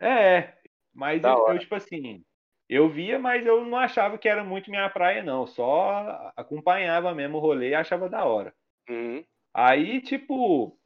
[0.00, 0.54] É,
[0.94, 1.54] mas Da eu, hora.
[1.54, 2.24] eu, tipo assim,
[2.66, 5.46] eu via, mas eu não achava que era muito minha praia, não.
[5.46, 8.54] Só acompanhava mesmo o rolê e achava da hora.
[8.88, 9.22] Uhum.
[9.52, 10.78] Aí, tipo,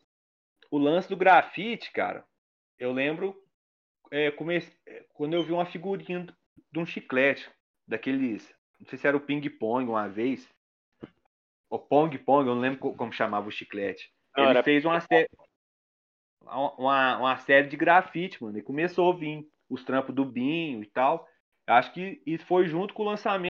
[0.72, 2.24] o lance do grafite, cara,
[2.80, 3.40] eu lembro
[4.10, 6.26] é, comece- é, quando eu vi uma figurinha
[6.72, 7.50] de um chiclete,
[7.86, 10.48] daqueles, não sei se era o ping-pong uma vez,
[11.70, 14.10] o pong-pong, eu não lembro co- como chamava o chiclete.
[14.36, 15.28] Não, Ele fez uma série,
[16.42, 20.86] uma, uma série de grafite, mano, e começou a vir os trampos do Binho e
[20.86, 21.26] tal.
[21.66, 23.52] Acho que isso foi junto com o lançamento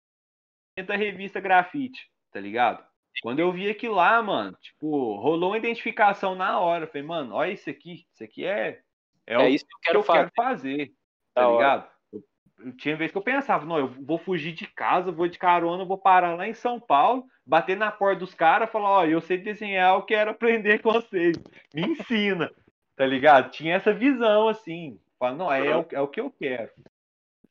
[0.86, 2.86] da revista Grafite, tá ligado?
[3.22, 6.88] Quando eu vi aquilo lá, mano, tipo, rolou uma identificação na hora.
[6.88, 8.06] Falei, mano, olha isso aqui.
[8.14, 8.82] Isso aqui é,
[9.28, 10.20] é, É isso que eu que quero eu fazer.
[10.20, 10.92] quero fazer,
[11.34, 11.58] tá hora.
[11.58, 11.92] ligado?
[12.14, 12.24] Eu,
[12.66, 15.86] eu tinha vez que eu pensava, não, eu vou fugir de casa, vou de carona,
[15.86, 19.38] vou parar lá em São Paulo, bater na porta dos caras, falar, ó, eu sei
[19.38, 21.38] desenhar, eu quero aprender com vocês.
[21.74, 22.52] Me ensina,
[22.96, 23.50] tá ligado?
[23.52, 25.00] Tinha essa visão, assim.
[25.20, 26.70] Falar, não, é, o- é o que eu quero.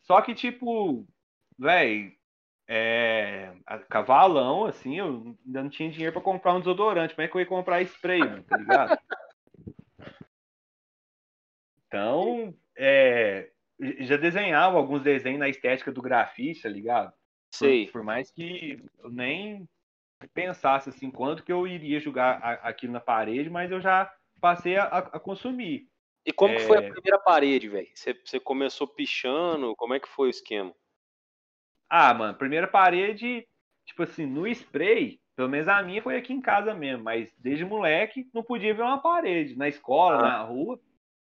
[0.02, 1.06] Só que, tipo,
[1.58, 2.14] véi,
[2.68, 7.14] é, a- cavalão, assim, eu ainda não tinha dinheiro pra comprar um desodorante.
[7.14, 8.98] Como é que eu ia comprar spray, mano, tá ligado?
[11.90, 13.50] Então, é,
[13.98, 17.10] já desenhava alguns desenhos na estética do grafite, tá ligado?
[17.10, 17.16] Por,
[17.56, 17.86] Sei.
[17.88, 19.68] por mais que eu nem
[20.32, 24.08] pensasse assim quanto que eu iria jogar aquilo na parede, mas eu já
[24.40, 25.88] passei a, a consumir.
[26.24, 26.90] E como que foi a É.
[26.90, 27.88] primeira parede, velho?
[27.92, 29.74] Você, você começou pichando?
[29.74, 30.72] Como é que foi o esquema?
[31.88, 33.48] Ah, mano, primeira parede,
[33.84, 37.64] tipo assim, no spray, pelo menos a minha foi aqui em casa mesmo, mas desde
[37.64, 39.56] moleque não podia ver uma parede.
[39.56, 40.22] Na escola, Ah.
[40.22, 40.78] na rua,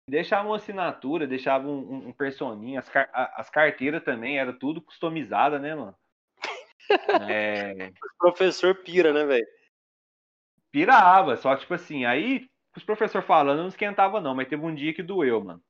[0.08, 5.60] deixava uma assinatura, deixava um, um, personinho, as, car- as carteiras também, era tudo customizada,
[5.60, 5.96] né, mano?
[7.32, 9.46] É, O professor pira, né, velho?
[10.72, 14.66] pirava, só que, tipo assim, aí os professores falando, eu não esquentava não, mas teve
[14.66, 15.62] um dia que doeu, mano.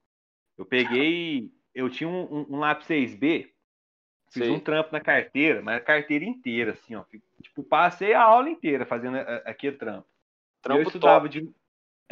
[0.58, 3.52] Eu peguei, eu tinha um, um, um lápis 6B,
[4.30, 7.04] fiz um trampo na carteira, mas a carteira inteira, assim, ó.
[7.42, 10.08] Tipo, passei a aula inteira fazendo a- a- aquele trampo.
[10.08, 11.30] eu Trampo estudava top.
[11.30, 11.52] de.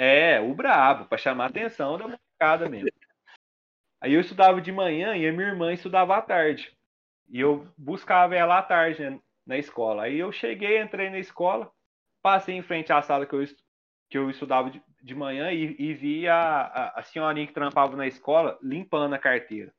[0.02, 2.90] É, o brabo, pra chamar a atenção da molecada mesmo.
[4.00, 6.74] Aí eu estudava de manhã e a minha irmã estudava à tarde.
[7.28, 10.04] E eu buscava ela à tarde, né, na escola.
[10.04, 11.70] Aí eu cheguei, entrei na escola,
[12.22, 13.44] passei em frente à sala que eu,
[14.10, 17.98] que eu estudava de, de manhã e, e vi a, a, a senhorinha que trampava
[17.98, 19.74] na escola limpando a carteira.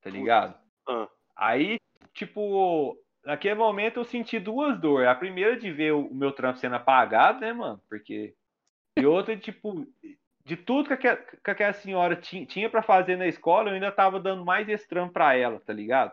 [0.00, 0.56] Tá ligado?
[0.88, 1.80] Ah, Aí,
[2.12, 5.08] tipo, naquele momento eu senti duas dores.
[5.08, 7.82] A primeira de ver o o meu trampo sendo apagado, né, mano?
[7.88, 8.32] Porque.
[8.96, 9.86] E outra, tipo,
[10.44, 13.90] de tudo que aquela, que aquela senhora ti- tinha pra fazer na escola, eu ainda
[13.90, 16.12] tava dando mais esse trampo pra ela, tá ligado?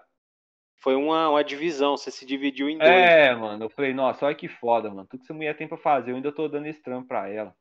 [0.83, 2.89] foi uma, uma divisão, você se dividiu em dois.
[2.89, 5.05] É, mano, eu falei, nossa, olha que foda, mano.
[5.07, 7.55] Tudo que essa mulher tem pra fazer, eu ainda tô dando esse trampo pra ela.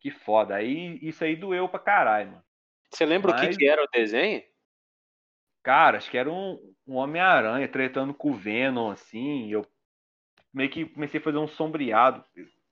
[0.00, 0.54] Que foda.
[0.54, 2.44] Aí isso aí doeu pra caralho, mano.
[2.90, 4.42] Você lembra o Mas- que, que era o desenho?
[5.62, 9.52] Cara, acho que era um, um Homem-Aranha tretando com o Venom, assim.
[9.52, 9.66] Eu
[10.50, 12.24] meio que comecei a fazer um sombreado,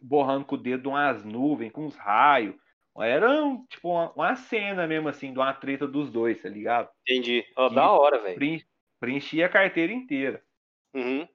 [0.06, 2.54] borrando com o dedo umas nuvens, com uns raios.
[2.98, 6.88] Era um, tipo uma, uma cena mesmo, assim, de uma treta dos dois, tá ligado?
[7.02, 7.44] Entendi.
[7.58, 8.36] E- da hora, velho.
[8.36, 8.64] Preen-
[8.98, 10.42] Preenchi a carteira inteira.
[10.94, 11.28] Uhum.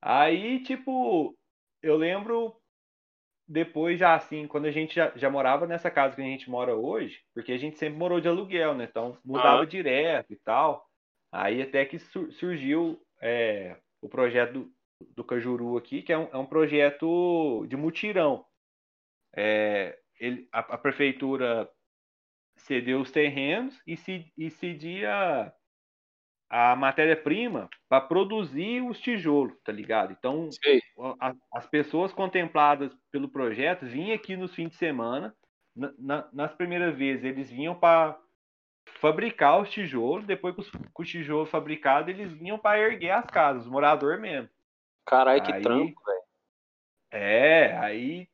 [0.00, 1.36] Aí, tipo,
[1.82, 2.56] eu lembro
[3.46, 6.74] depois já assim, quando a gente já, já morava nessa casa que a gente mora
[6.74, 8.86] hoje, porque a gente sempre morou de aluguel, né?
[8.88, 10.86] Então mudava direto e tal.
[11.32, 14.72] Aí até que sur- surgiu é, o projeto do,
[15.14, 18.44] do Cajuru aqui, que é um, é um projeto de mutirão.
[19.34, 21.68] É, ele, a, a prefeitura
[22.56, 25.52] cedeu os terrenos e, se, e cedia
[26.48, 30.12] a matéria-prima para produzir os tijolos, tá ligado?
[30.12, 30.48] Então,
[31.20, 35.34] a- as pessoas contempladas pelo projeto vinham aqui nos fins de semana.
[35.76, 38.20] Na- na- nas primeiras vezes, eles vinham para
[39.00, 40.26] fabricar os tijolos.
[40.26, 44.20] Depois, com os, com os tijolos fabricados, eles vinham para erguer as casas, os moradores
[44.20, 44.48] mesmo.
[45.10, 46.22] Caralho, que trampo, velho.
[47.12, 48.28] É, aí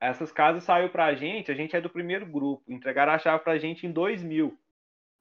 [0.00, 1.50] essas casas saiu pra gente.
[1.50, 2.62] A gente é do primeiro grupo.
[2.70, 4.56] Entregaram a chave pra gente em 2000.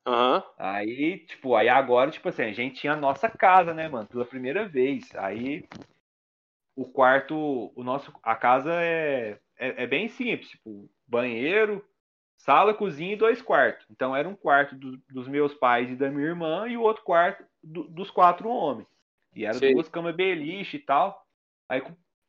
[0.05, 0.43] Aham.
[0.57, 4.25] Aí, tipo, aí agora, tipo assim, a gente tinha a nossa casa, né, mano, pela
[4.25, 5.13] primeira vez.
[5.15, 5.67] Aí
[6.75, 11.83] o quarto, o nosso, a casa é, é, é bem simples, tipo, banheiro,
[12.37, 13.85] sala, cozinha e dois quartos.
[13.89, 17.03] Então era um quarto do- dos meus pais e da minha irmã e o outro
[17.03, 18.87] quarto do- dos quatro homens.
[19.37, 19.71] E eram Sei.
[19.71, 21.23] duas camas beliche e tal.
[21.69, 21.83] Aí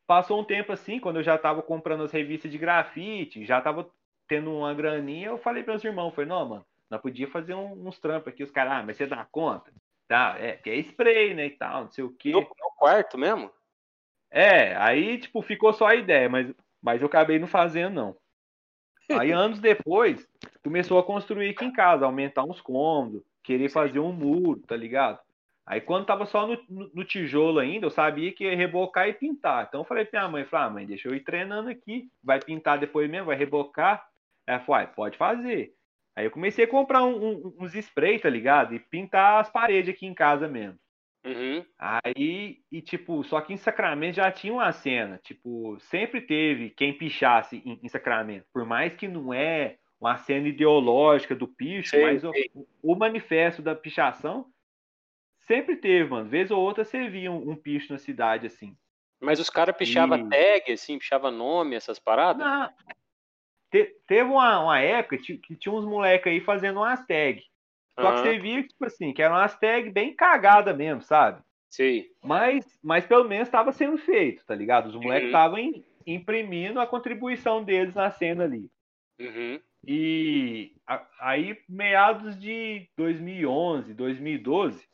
[0.06, 3.90] passou um tempo assim, quando eu já tava comprando as revistas de grafite, já tava
[4.28, 7.88] tendo uma graninha, eu falei para meus irmãos, falei, não, mano, nós podia fazer um-
[7.88, 9.72] uns trampos aqui, os caras, ah, mas você dá conta?
[10.06, 12.30] Tá, é, que é spray, né, e tal, não sei o quê.
[12.32, 13.50] No, no quarto mesmo?
[14.30, 18.16] É, aí, tipo, ficou só a ideia, mas, mas eu acabei não fazendo, não.
[19.18, 20.28] Aí, anos depois,
[20.62, 25.20] começou a construir aqui em casa, aumentar uns cômodos, querer fazer um muro, tá ligado?
[25.68, 29.12] Aí, quando tava só no, no- no tijolo ainda, eu sabia que ia rebocar e
[29.12, 29.66] pintar.
[29.68, 32.40] Então, eu falei pra minha mãe, falei, ah, mãe, deixa eu ir treinando aqui, vai
[32.40, 34.02] pintar depois mesmo, vai rebocar.
[34.46, 35.74] Ela falou, ah, pode fazer.
[36.16, 38.74] Aí, eu comecei a comprar um- um- uns spray, tá ligado?
[38.74, 40.78] E pintar as paredes aqui em casa mesmo.
[41.26, 41.62] Uhum.
[41.78, 46.96] Aí, e tipo, só que em Sacramento já tinha uma cena, tipo, sempre teve quem
[46.96, 52.02] pichasse em, em Sacramento, por mais que não é uma cena ideológica do picho, Sei,
[52.02, 52.50] mas o, sei.
[52.82, 54.46] o manifesto da pichação
[55.49, 56.28] sempre teve, mano.
[56.28, 58.76] Vez ou outra você via um, um picho na cidade assim.
[59.20, 62.46] Mas os caras pichavam E- tag, assim, pichava nome, essas paradas?
[62.46, 62.70] Não.
[63.70, 67.44] Te- teve uma, uma época que tinha uns moleques aí fazendo umas tags.
[67.99, 68.22] Só que Aham.
[68.22, 71.42] você via, tipo assim, que eram umas tags bem cagadas mesmo, sabe?
[71.68, 72.12] Sei.
[72.22, 74.86] Mas, mas pelo menos estava sendo feito, tá ligado?
[74.86, 75.26] Os moleques Uhum.
[75.28, 78.70] estavam imprimindo a contribuição deles na cena ali.
[79.20, 79.61] Uhum.
[79.86, 84.88] E a- aí, meados de 2011, 2012,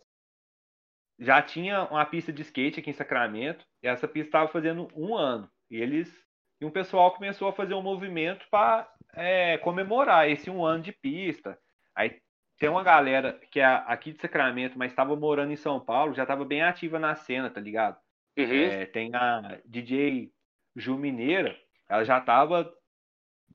[1.18, 5.14] já tinha uma pista de skate aqui em Sacramento, e essa pista estava fazendo um
[5.14, 5.48] ano.
[5.70, 6.12] E eles.
[6.60, 10.92] E um pessoal começou a fazer um movimento para é, comemorar esse um ano de
[10.92, 11.58] pista.
[11.94, 12.20] Aí
[12.58, 16.22] tem uma galera que é aqui de Sacramento, mas estava morando em São Paulo, já
[16.22, 17.96] estava bem ativa na cena, tá ligado?
[18.38, 18.44] Uhum.
[18.46, 20.32] É, tem a DJ
[20.76, 21.56] Ju Mineira,
[21.88, 22.72] ela já estava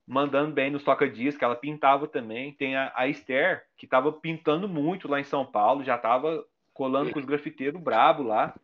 [0.06, 2.52] mandando bem nos toca-discos, ela pintava também.
[2.52, 6.44] Tem a, a Esther, que estava pintando muito lá em São Paulo, já estava
[6.80, 8.58] colando com os grafiteiros brabo lá.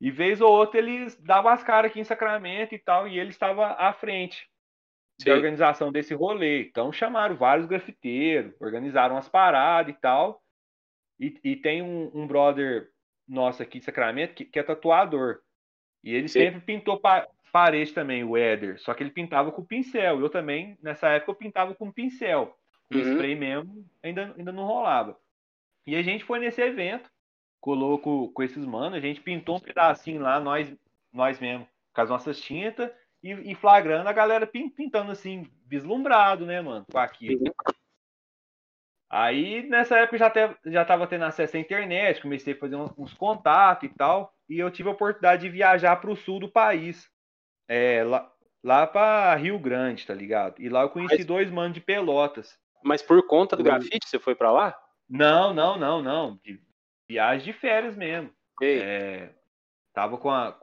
[0.00, 3.30] E vez ou outra eles davam as caras aqui em Sacramento e tal, e ele
[3.30, 4.48] estava à frente
[5.20, 5.30] Sim.
[5.30, 6.68] da organização desse rolê.
[6.68, 10.40] Então chamaram vários grafiteiros, organizaram as paradas e tal.
[11.18, 12.90] E, e tem um, um brother
[13.26, 15.40] nosso aqui de Sacramento que, que é tatuador.
[16.04, 16.38] E ele Sim.
[16.38, 18.78] sempre pintou pa parede também, o Éder.
[18.78, 20.20] Só que ele pintava com pincel.
[20.20, 22.56] Eu também, nessa época, eu pintava com pincel.
[22.92, 23.14] Com Uhum.
[23.14, 25.18] spray mesmo, ainda, ainda não rolava.
[25.86, 27.10] E a gente foi nesse evento,
[27.66, 30.72] colou com, com esses manos, a gente pintou um pedacinho lá, nós,
[31.12, 32.88] nós mesmo, com as nossas tintas,
[33.20, 37.42] e, e flagrando a galera pin- pintando assim, vislumbrado, né, mano, com aquilo.
[39.10, 42.92] Aí, nessa época, já, te, já tava tendo acesso à internet, comecei a fazer uns,
[42.96, 46.48] uns contatos e tal, e eu tive a oportunidade de viajar para o sul do
[46.48, 47.10] país,
[47.66, 48.30] é, lá,
[48.62, 50.62] lá para Rio Grande, tá ligado?
[50.62, 52.56] E lá eu conheci Mas- dois manos de Pelotas.
[52.84, 54.78] Mas por conta do grafite você foi pra lá?
[55.08, 56.64] Não, não, não, não, de
[57.08, 58.30] viagem de férias mesmo.
[58.60, 59.34] Ei, É,
[59.92, 60.58] tava com a,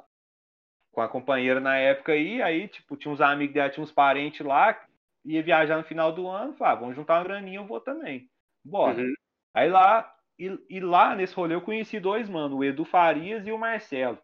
[0.92, 4.46] com a companheira na época aí, aí, tipo, tinha uns amigos dela, tinha uns parentes
[4.46, 4.80] lá,
[5.26, 8.30] ia viajar no final do ano, falava, vamos juntar uma graninha, eu vou também.
[8.64, 9.02] Bora.
[9.02, 9.14] Uhum.
[9.54, 13.52] Aí lá, e, e lá nesse rolê eu conheci dois, mano, o Edu Farias e
[13.52, 14.20] o Marcelo.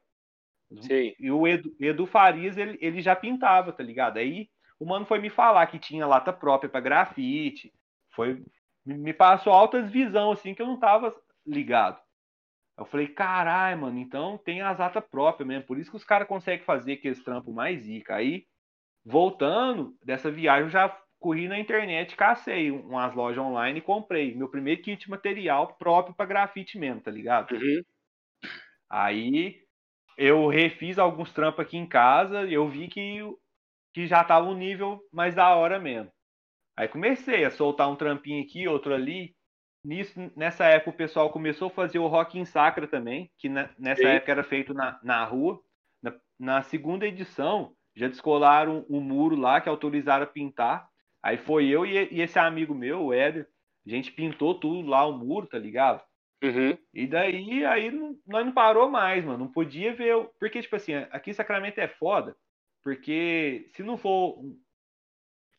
[0.81, 1.15] sei.
[1.19, 4.17] E o Edu, Edu Farias, ele, ele já pintava, tá ligado?
[4.17, 4.49] Aí
[4.79, 7.73] o mano foi me falar que tinha lata própria pra grafite.
[8.11, 8.43] Foi,
[8.85, 11.15] me me passou altas visão, assim, que eu não tava
[11.45, 11.99] ligado.
[12.79, 15.65] Eu falei, caralho, mano, então tem as latas próprias mesmo.
[15.65, 18.15] Por isso que os caras conseguem fazer aqueles trampos mais zica.
[18.15, 18.45] Aí,
[19.05, 24.49] voltando dessa viagem, eu já corri na internet, cacei umas lojas online e comprei meu
[24.49, 27.51] primeiro kit material próprio pra grafite mesmo, tá ligado?
[27.51, 27.81] Uhum.
[28.89, 29.61] Aí
[30.17, 33.19] eu refiz alguns trampos aqui em casa e eu vi que,
[33.93, 36.11] que já tava um nível mais da hora mesmo.
[36.77, 39.35] Aí comecei a soltar um trampinho aqui, outro ali.
[39.83, 43.69] Nisso, nessa época o pessoal começou a fazer o Rock em Sacra também, que na-
[43.77, 44.07] nessa Sim.
[44.07, 45.61] época era feito na, na rua.
[46.01, 50.89] Na, na segunda edição, já descolaram o muro lá que autorizaram a pintar.
[51.23, 53.47] Aí foi eu e, e esse amigo meu, o Éder,
[53.85, 56.03] a gente pintou tudo lá, o muro, tá ligado?
[56.43, 56.77] Uhum.
[56.93, 59.39] E daí, aí não- nós não parou mais, mano.
[59.45, 60.29] Não podia ver.
[60.39, 62.35] Porque, tipo assim, aqui em Sacramento é foda.
[62.83, 64.39] Porque se não for.
[64.39, 64.57] um-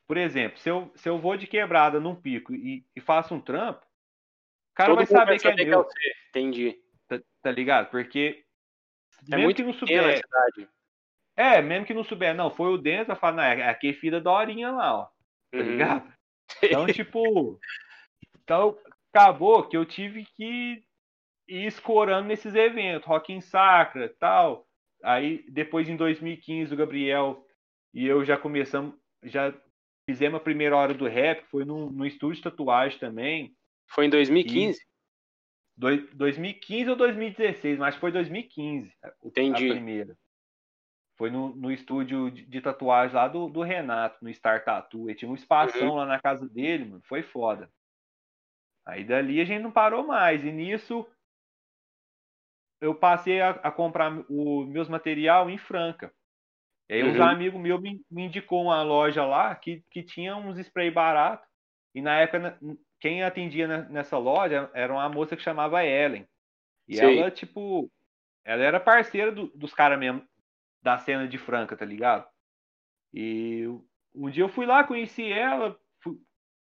[0.06, 3.40] Por exemplo, se eu, se eu vou de quebrada num pico e, e faço um
[3.40, 3.84] trampo,
[4.80, 6.14] cara Todo vai mundo saber que é meu, você.
[6.28, 6.78] Entendi.
[7.08, 7.90] tá, tá ligado?
[7.90, 8.44] Porque.
[9.28, 10.16] É mesmo muito que não a souber.
[10.16, 10.68] cidade.
[11.36, 12.78] É, mesmo que não souber, não, foi o
[13.16, 15.04] falar, não, é é filha da horinha lá, ó.
[15.04, 15.62] Tá Uhum.
[15.62, 16.12] ligado?
[16.62, 17.60] Então, tipo.
[18.42, 18.76] Então,
[19.14, 20.82] acabou que eu tive que
[21.48, 24.66] ir escorando nesses eventos, Rock in Sacra tal.
[25.02, 27.46] Aí, depois, em 2015, o Gabriel
[27.94, 29.54] e eu já começamos, já
[30.08, 33.54] fizemos a primeira hora do rap, foi no, no estúdio de tatuagem também.
[33.90, 34.80] Foi em 2015?
[35.76, 39.70] Doi- 2015 ou 2016, mas foi 2015 a- Entendi.
[39.70, 40.16] a primeira.
[41.16, 45.08] Foi no, no estúdio de, de tatuagem lá do, do Renato, no Star Tattoo.
[45.08, 47.02] Ele tinha um espação lá na casa dele, mano.
[47.04, 47.70] Foi foda.
[48.86, 50.42] Aí dali a gente não parou mais.
[50.44, 51.06] E nisso
[52.80, 56.14] eu passei a, a comprar os meus material em Franca.
[56.88, 57.22] E aí uns Uhum.
[57.22, 61.46] amigos meus me, me indicou uma loja lá que, que tinha uns spray barato.
[61.94, 62.58] E na época,
[63.00, 66.26] quem atendia ne- nessa loja era uma moça que chamava Ellen.
[66.86, 67.18] E Sei.
[67.18, 67.90] ela, tipo,
[68.44, 70.22] ela era parceira do- dos caras mesmo,
[70.82, 72.26] da cena de Franca, tá ligado?
[73.12, 73.64] E
[74.14, 76.16] um dia eu fui lá, conheci ela, fui,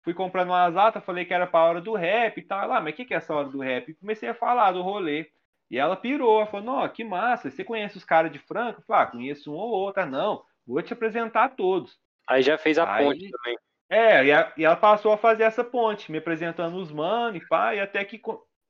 [0.03, 2.67] fui comprando umas latas, falei que era pra hora do rap e tal.
[2.67, 3.89] Lá, mas o que, que é essa hora do rap?
[3.89, 5.29] E comecei a falar do rolê.
[5.69, 8.79] E ela pirou, ela falou, não, que massa, você conhece os caras de Franca?
[8.79, 10.01] Eu falei, ah, conheço um ou outro.
[10.03, 11.97] Ah, Não, vou te apresentar a todos.
[12.27, 13.57] Aí já fez a Aí- ponte também.
[13.91, 17.45] É, e, a- e ela passou a fazer essa ponte, me apresentando os mano e
[17.47, 18.21] pá, e até que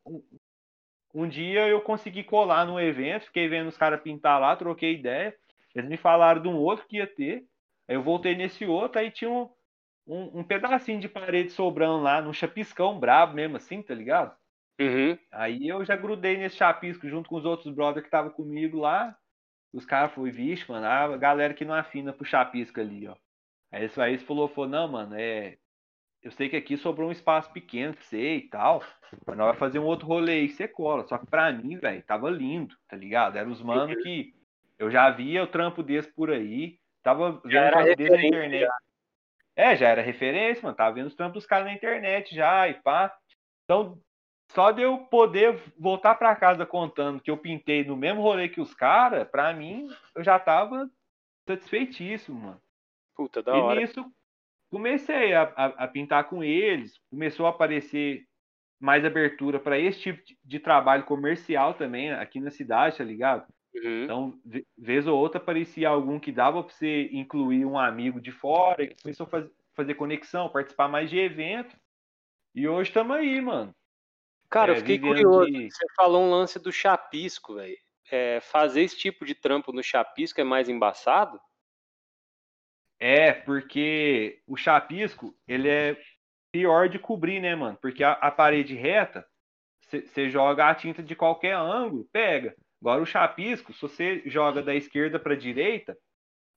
[0.05, 0.24] um,
[1.13, 5.36] um dia eu consegui colar no evento, fiquei vendo os caras pintar lá, troquei ideia.
[5.76, 7.45] Eles me falaram de um outro que ia ter.
[7.88, 9.49] Aí eu voltei nesse outro, aí tinha um,
[10.07, 14.36] um, um pedacinho de parede sobrando lá, num chapiscão brabo mesmo, assim, tá ligado?
[14.80, 15.17] Uhum.
[15.32, 19.15] Aí eu já grudei nesse chapisco junto com os outros brothers que estavam comigo lá.
[19.74, 23.15] Os caras falaram, vixe, mano, a galera que não afina pro chapisco ali, ó.
[23.72, 25.57] Aí aí falou, falou, não, mano, é.
[26.22, 28.84] eu sei que aqui sobrou um espaço pequeno você e tal,
[29.26, 31.07] mas nós vai fazer um outro rolê aí que você cola.
[31.07, 33.38] Só que pra mim, velho, tava lindo, tá ligado?
[33.38, 34.34] Era os mano que
[34.78, 38.72] eu já via o trampo desse por aí, tava vendo o trampo desse na internet.
[39.55, 40.76] É, já era referência, mano.
[40.76, 43.13] Tava vendo os trampos dos caras na internet já e pá.
[43.63, 43.97] Então,
[44.51, 48.59] só de eu poder voltar pra casa contando que eu pintei no mesmo rolê que
[48.59, 50.89] os caras, pra mim, eu já tava
[51.47, 52.61] satisfeitíssimo, mano.
[53.16, 53.80] Puta, da e hora.
[53.80, 54.05] nisso,
[54.70, 58.26] comecei a, a, a pintar com eles, começou a aparecer
[58.80, 63.45] mais abertura para esse tipo de, de trabalho comercial também aqui na cidade, tá ligado?
[63.76, 64.03] Uhum.
[64.03, 68.32] Então, ve- vez ou outra aparecia algum que dava para você incluir um amigo de
[68.32, 71.78] fora, e começou a faz- fazer conexão, participar mais de evento.
[72.55, 73.74] E hoje estamos aí, mano.
[74.49, 75.49] Cara, É, eu fiquei curioso.
[75.49, 77.78] de- Você falou um lance do chapisco, velho.
[78.09, 81.39] É, fazer esse tipo de trampo no chapisco é mais embaçado?
[83.04, 85.99] É, porque o chapisco, ele é
[86.52, 87.76] pior de cobrir, né, mano?
[87.82, 89.26] Porque a, a parede reta,
[89.82, 92.56] você joga a tinta de qualquer ângulo, pega.
[92.80, 95.97] Agora o chapisco, se você joga da esquerda para direita,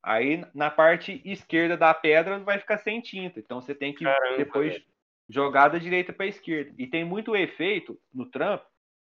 [0.03, 3.41] aí na parte esquerda da pedra vai ficar sem tinta.
[3.41, 4.85] Então você tem que Caramba, depois
[5.27, 6.75] jogar da direita para esquerda.
[6.77, 8.67] E tem muito efeito no trampo,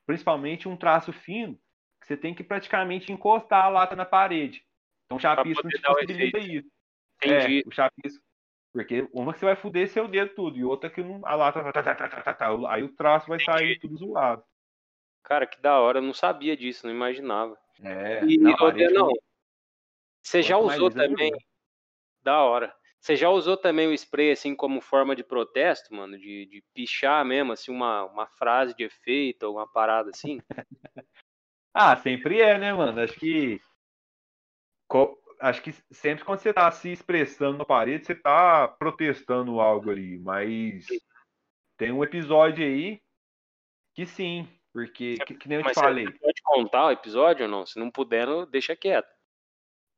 [0.06, 1.60] principalmente um traço fino,
[2.00, 4.64] que você tem que praticamente encostar a lata na parede.
[5.04, 6.77] Então o chapisco poder te possibilita isso.
[7.22, 7.62] Entendi.
[7.64, 8.24] É, o chapisco.
[8.72, 11.62] Porque uma que você vai fuder seu dedo tudo, e outra que não, a lata.
[11.72, 14.44] tá, tá, tá, tá, tá, tá, aí o traço vai sair tudo zoado.
[15.22, 15.98] Cara, que da hora.
[15.98, 17.58] Eu não sabia disso, não imaginava.
[17.82, 19.10] É, E, parede, Denão,
[20.22, 21.30] você já usou também.
[21.30, 21.38] melhor.
[22.22, 22.74] Da hora.
[23.00, 26.18] Você já usou também o spray assim como forma de protesto, mano?
[26.18, 30.40] De, de pichar mesmo, assim, uma, uma frase de efeito, alguma parada assim?
[31.80, 33.00] Ah, sempre é, né, mano?
[33.00, 33.60] Acho que.
[35.40, 40.18] Acho que sempre quando você tá se expressando na parede, você tá protestando algo ali.
[40.18, 40.86] Mas
[41.76, 43.00] tem um episódio aí
[43.94, 46.06] que sim, porque, que, que nem eu te Mas falei.
[46.06, 47.66] você pode contar o episódio ou não?
[47.66, 49.08] Se não puder, não- deixa quieto.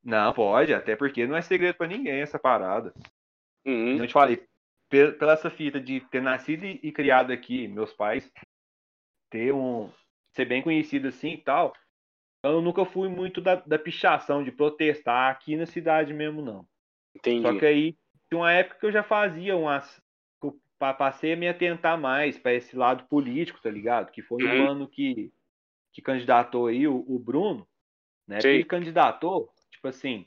[0.03, 2.93] Não, pode, até porque não é segredo pra ninguém essa parada.
[3.65, 3.97] Uhum.
[3.97, 4.43] Eu te falei,
[4.89, 8.31] pe- pela essa fita de ter nascido e criado aqui, meus pais,
[9.29, 9.91] ter um.
[10.35, 11.73] ser bem conhecido assim e tal,
[12.43, 16.65] eu nunca fui muito da, da pichação, de protestar aqui na cidade mesmo, não.
[17.15, 17.41] Entendi.
[17.41, 17.97] Só que aí,
[18.29, 20.01] tinha uma época que eu já fazia umas.
[20.79, 24.11] Passei a me atentar mais para esse lado político, tá ligado?
[24.11, 24.67] Que foi um Uhum.
[24.67, 25.31] ano que,
[25.93, 27.67] que candidatou aí, o, o Bruno,
[28.27, 28.39] né?
[28.41, 28.55] Sei.
[28.55, 30.25] Ele candidatou, tipo assim,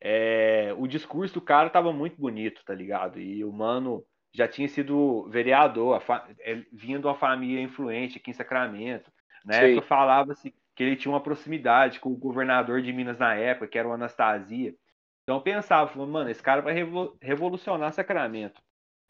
[0.00, 3.18] é, o discurso do cara tava muito bonito, tá ligado?
[3.18, 8.18] E o mano já tinha sido vereador, a fa- é, vinha de uma família influente
[8.18, 9.10] aqui em Sacramento.
[9.44, 9.72] Na Sei.
[9.72, 13.78] época falava-se que ele tinha uma proximidade com o governador de Minas na época, que
[13.78, 14.74] era o Anastasia.
[15.22, 18.60] Então eu pensava, falando, mano, esse cara vai revo- revolucionar Sacramento,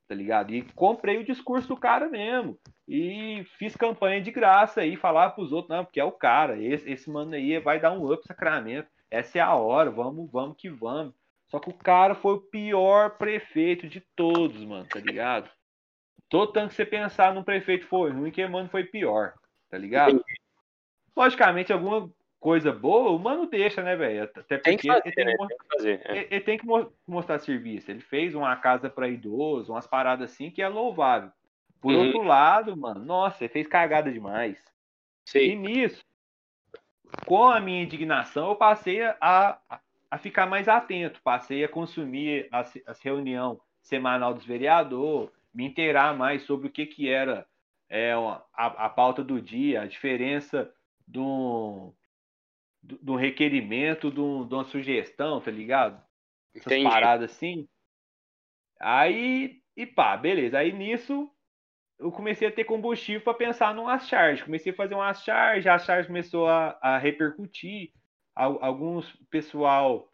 [0.09, 0.55] tá ligado?
[0.55, 2.57] E comprei o discurso do cara mesmo.
[2.87, 6.89] E fiz campanha de graça aí, falar pros outros, não, porque é o cara, esse,
[6.89, 8.89] esse mano aí vai dar um up Sacramento.
[9.11, 11.15] Essa é a hora, vamos, vamos que vamos.
[11.49, 15.51] Só que o cara foi o pior prefeito de todos, mano, tá ligado?
[16.29, 19.35] Todo tanto que você pensar num prefeito foi ruim, que mano foi pior,
[19.69, 20.25] tá ligado?
[21.17, 24.25] Logicamente, alguma coisa boa, o mano deixa, né, velho?
[24.25, 25.33] Até Tem porque que fazer, ele tem né?
[25.33, 26.03] que mo- Tem que fazer.
[26.05, 26.17] é.
[26.17, 27.91] ele, ele tem que mo- mostrar serviço.
[27.91, 31.31] Ele fez uma casa para idoso, umas paradas assim que é louvável.
[31.81, 32.07] Por Uhum.
[32.07, 34.59] outro lado, mano, nossa, ele fez cagada demais.
[34.59, 35.57] E Sei.
[35.57, 36.05] nisso,
[37.25, 39.59] com a minha indignação, eu passei a,
[40.11, 46.17] a, ficar mais atento, passei a consumir as, as reunião semanal dos vereadores, me inteirar
[46.17, 47.47] mais sobre o que, que era
[47.89, 50.71] é, a, a pauta do dia, a diferença
[51.07, 51.95] de um,
[52.83, 56.03] de um requerimento, de, um- de uma sugestão, tá ligado?
[56.55, 56.85] Essas Entendi.
[56.85, 57.69] paradas assim.
[58.81, 60.59] Aí, e pá, beleza.
[60.59, 61.31] Aí nisso,
[61.99, 64.45] eu comecei a ter combustível para pensar numa charge.
[64.45, 67.93] Comecei a fazer uma charge, a charge começou a, a repercutir.
[68.37, 70.13] Al- Alguns pessoal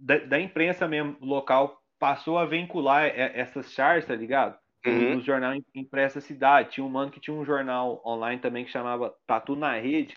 [0.00, 4.59] da, da imprensa mesmo local passou a vincular essas charges, tá ligado?
[4.86, 5.16] Uhum.
[5.16, 6.70] No jornal im- impresso da cidade.
[6.70, 10.16] Tinha um mano que tinha um jornal online também que chamava Tatu na Rede,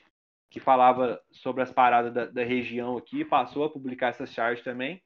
[0.49, 5.01] que falava sobre as paradas da, da região aqui, passou a publicar essas charges também.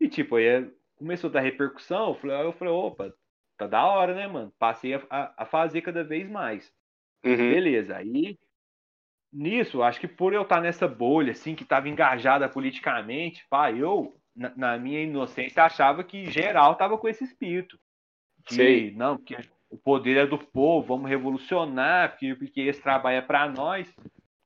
[0.00, 3.14] E tipo, aí começou a dar repercussão, eu falei, eu falei, opa,
[3.56, 4.52] tá da hora, né, mano?
[4.58, 6.72] Passei a, a- a fazer cada vez mais.
[7.24, 7.36] Uhum.
[7.36, 8.38] Beleza, aí
[9.32, 14.16] nisso, acho que por eu estar nessa bolha, assim, que tava engajada politicamente, pá, eu,
[14.34, 17.78] na, na minha inocência, achava que geral tava com esse espírito.
[18.50, 18.90] Que, Sei.
[18.90, 19.36] não, porque
[19.70, 23.88] o poder é do povo, vamos revolucionar, porque, porque esse trabalho é para nós.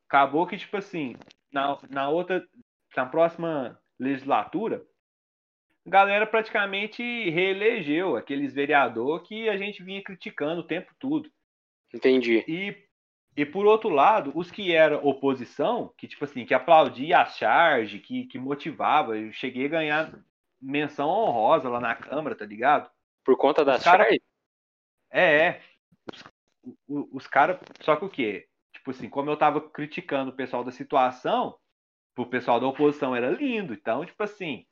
[0.07, 1.16] Acabou que, tipo assim,
[1.50, 2.46] na, na outra,
[2.94, 4.84] na próxima legislatura,
[5.86, 11.30] a galera praticamente reelegeu aqueles vereador que a gente vinha criticando o tempo todo.
[11.92, 12.44] Entendi.
[12.46, 12.76] E,
[13.34, 17.98] e por outro lado, os que eram oposição, que tipo assim, que aplaudia a charge,
[17.98, 20.24] que, que motivava, eu cheguei a ganhar
[20.61, 22.90] menção honrosa lá na Câmara, tá ligado?
[23.25, 24.20] Por conta das cara- charges?
[25.11, 25.62] É, é.
[26.89, 27.59] Os, os caras.
[27.81, 28.47] Só que o quê?
[28.72, 31.59] Tipo assim, como eu tava criticando o pessoal da situação,
[32.14, 33.72] pro pessoal da oposição era lindo.
[33.72, 34.66] Então, tipo assim,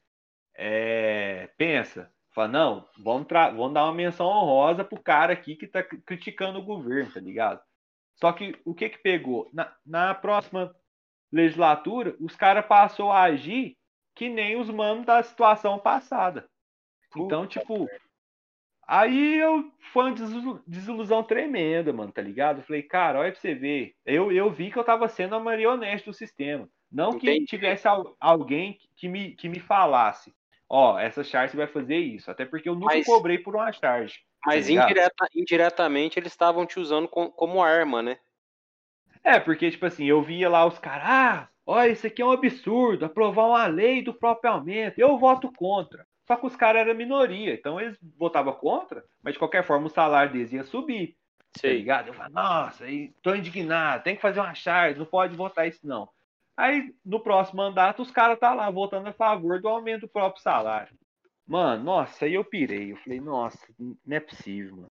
[0.54, 2.12] é, pensa.
[2.34, 6.00] Fala, não, vamos, tra- vamos dar uma menção honrosa pro cara aqui que tá cri-
[6.00, 7.60] criticando o governo, tá ligado?
[8.16, 9.50] Só que o que que pegou?
[9.52, 10.74] Na, na próxima
[11.30, 13.76] legislatura, os caras passou a agir
[14.14, 16.48] que nem os manos da situação passada.
[17.16, 17.86] Então, tipo,
[18.86, 22.58] Aí eu foi uma desilu- desilusão tremenda, mano, tá ligado?
[22.58, 23.94] Eu falei, cara, olha pra você ver.
[24.04, 26.68] Eu, eu vi que eu tava sendo a marionete do sistema.
[26.90, 27.46] Não que Entendi.
[27.46, 30.34] tivesse al- alguém que me, que me falasse,
[30.68, 32.30] ó, essa charge vai fazer isso.
[32.30, 34.20] Até porque eu nunca Mas- cobrei por uma charge.
[34.44, 38.18] Mas tá indireta- indiretamente eles estavam te usando com- como arma, né?
[39.22, 42.32] É, porque, tipo assim, eu via lá os caras, ah, olha, isso aqui é um
[42.32, 46.04] absurdo, aprovar uma lei do próprio aumento, eu voto contra.
[46.32, 49.90] Só que os caras eram minoria, então eles votavam contra, mas de qualquer forma o
[49.90, 51.08] salário deles ia subir.
[51.52, 51.76] tá Sei.
[51.76, 52.08] ligado?
[52.08, 52.86] Eu falo, nossa,
[53.22, 56.08] tô indignado, tem que fazer uma charge, não pode votar isso não.
[56.56, 60.42] Aí, no próximo mandato, os caras tá lá votando a favor do aumento do próprio
[60.42, 60.96] salário.
[61.46, 62.92] Mano, nossa, aí eu pirei.
[62.92, 64.90] Eu falei, nossa, não é possível, mano.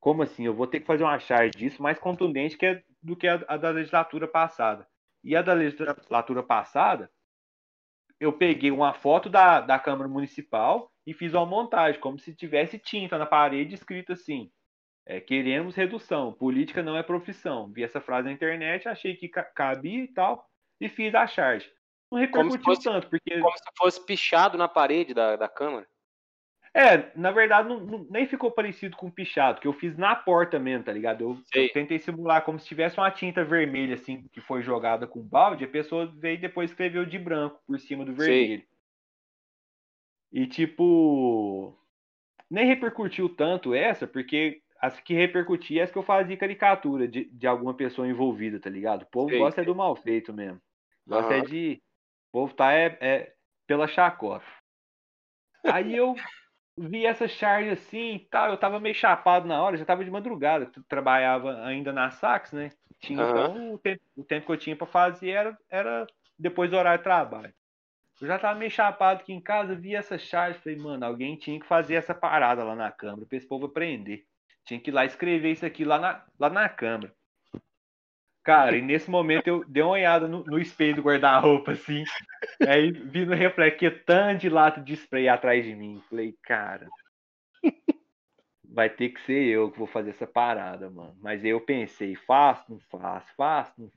[0.00, 0.46] Como assim?
[0.46, 3.44] Eu vou ter que fazer uma charge disso mais contundente que a- do que a,
[3.46, 4.86] a da legislatura passada.
[5.22, 7.10] E a da legislatura passada,
[8.22, 12.78] eu peguei uma foto da, da Câmara Municipal e fiz uma montagem, como se tivesse
[12.78, 14.50] tinta na parede escrito assim:
[15.04, 17.70] é, queremos redução, política não é profissão.
[17.72, 20.46] Vi essa frase na internet, achei que ca- cabia e tal,
[20.80, 21.68] e fiz a charge.
[22.10, 23.40] Não repercutiu fosse- tanto, porque.
[23.40, 25.86] Como se fosse pichado na parede da, da câmara.
[26.74, 30.58] É, na verdade, não- não- nem ficou parecido com pichado, que eu fiz na porta
[30.58, 31.20] mesmo, tá ligado?
[31.22, 35.20] Eu, eu tentei simular como se tivesse uma tinta vermelha, assim, que foi jogada com
[35.20, 38.46] balde, a pessoa veio e depois escreveu de branco por cima do Sei.
[38.46, 38.64] vermelho.
[40.32, 41.76] E, tipo,
[42.50, 47.26] nem repercutiu tanto essa, porque as que repercutia é as que eu fazia caricatura de,
[47.26, 49.02] de alguma pessoa envolvida, tá ligado?
[49.02, 50.60] O povo Sei, gosta é do mal feito mesmo.
[51.06, 51.82] Gosta é de.
[52.30, 53.34] O povo tá é, é
[53.66, 54.44] pela chacota.
[55.64, 56.16] Aí eu
[56.76, 58.50] vi essa charge assim e tal.
[58.50, 60.70] Eu tava meio chapado na hora, já tava de madrugada.
[60.88, 62.70] Trabalhava ainda na Sax, né?
[63.00, 66.06] Tinha, então, o tempo, o tempo que eu tinha pra fazer era, era
[66.38, 67.52] depois do horário de trabalho.
[68.20, 70.58] Eu já tava meio chapado aqui em casa, vi essa charge.
[70.60, 74.24] Falei, mano, alguém tinha que fazer essa parada lá na Câmara pra esse povo aprender.
[74.64, 77.12] Tinha que ir lá escrever isso aqui lá na, lá na Câmara.
[78.44, 82.02] Cara, e nesse momento eu dei uma olhada no, no espelho do guarda-roupa, assim.
[82.66, 86.02] Aí vi no reflexo que tanto de lata de spray atrás de mim.
[86.08, 86.88] Falei, cara,
[88.64, 91.16] vai ter que ser eu que vou fazer essa parada, mano.
[91.20, 93.90] Mas aí eu pensei, faço, não faço, faço, não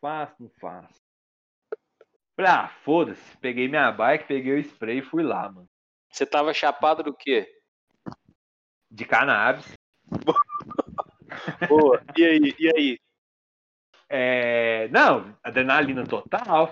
[0.00, 1.00] faço, não faço.
[2.36, 3.36] Falei, ah, foda-se.
[3.38, 5.68] Peguei minha bike, peguei o spray e fui lá, mano.
[6.10, 7.48] Você tava chapado do quê?
[8.88, 9.72] De cannabis.
[11.68, 12.02] Boa.
[12.16, 12.54] E aí?
[12.58, 12.98] E aí?
[14.12, 16.70] É, não, adrenalina total.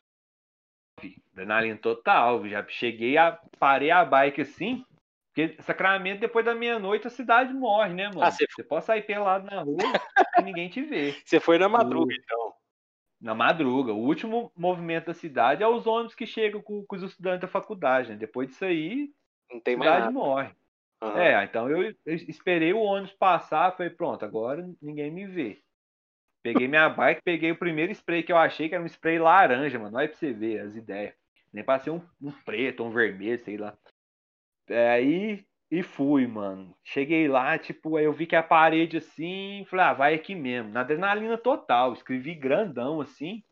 [1.33, 2.47] Adrenalina total.
[2.49, 4.85] Já cheguei a parei a bike assim.
[5.33, 8.23] Porque Sacramento, depois da meia-noite, a cidade morre, né, mano?
[8.23, 9.77] Ah, você- você pode sair pelado na rua
[10.41, 11.17] e ninguém te vê.
[11.25, 12.55] Você foi na madruga, então.
[13.21, 13.93] Na madruga.
[13.93, 17.49] O último movimento da cidade é os ônibus que chegam com, com os estudantes da
[17.49, 18.17] faculdade, né?
[18.17, 19.13] Depois disso aí,
[19.49, 20.13] Não a tem mais cidade nada.
[20.13, 20.51] morre.
[21.01, 21.21] Aham.
[21.21, 25.63] É, então eu, eu esperei o ônibus passar, falei, pronto, agora ninguém me vê.
[26.53, 29.79] Peguei minha bike, peguei o primeiro spray que eu achei, que era um spray laranja,
[29.79, 29.99] mano.
[29.99, 31.13] Olha pra você ver as ideias.
[31.53, 33.77] Nem pra ser um, um preto, um vermelho, sei lá.
[34.67, 36.75] É, Aí e fui, mano.
[36.83, 40.71] Cheguei lá, tipo, aí eu vi que a parede assim, falei, ah, vai aqui mesmo.
[40.71, 43.43] Na adrenalina total, escrevi grandão assim.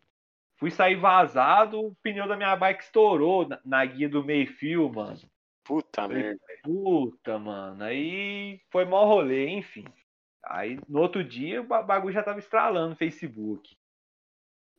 [0.57, 5.21] Fui sair vazado, o pneu da minha bike estourou na, na guia do meio-fio, mano.
[5.63, 6.41] Puta merda.
[6.63, 7.85] Puta, mano.
[7.85, 9.85] Aí foi mó rolê, enfim.
[10.49, 13.77] Aí no outro dia o ba- bagulho já tava estralando no Facebook.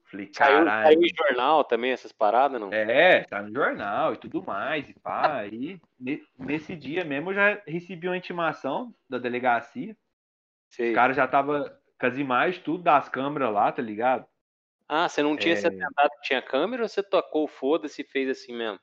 [0.10, 0.88] Falei, caralho.
[0.88, 2.72] saiu em jornal também, essas paradas, não?
[2.72, 4.88] É, tá no jornal e tudo mais.
[4.90, 9.98] E pá, aí ne- nesse dia mesmo eu já recebi uma intimação da delegacia.
[10.70, 10.92] Sei.
[10.92, 14.26] O cara já tava com as imagens, tudo das câmeras lá, tá ligado?
[14.88, 15.58] Ah, você não tinha É.
[15.58, 18.80] se atentado que tinha câmera ou você tocou foda-se e fez assim mesmo?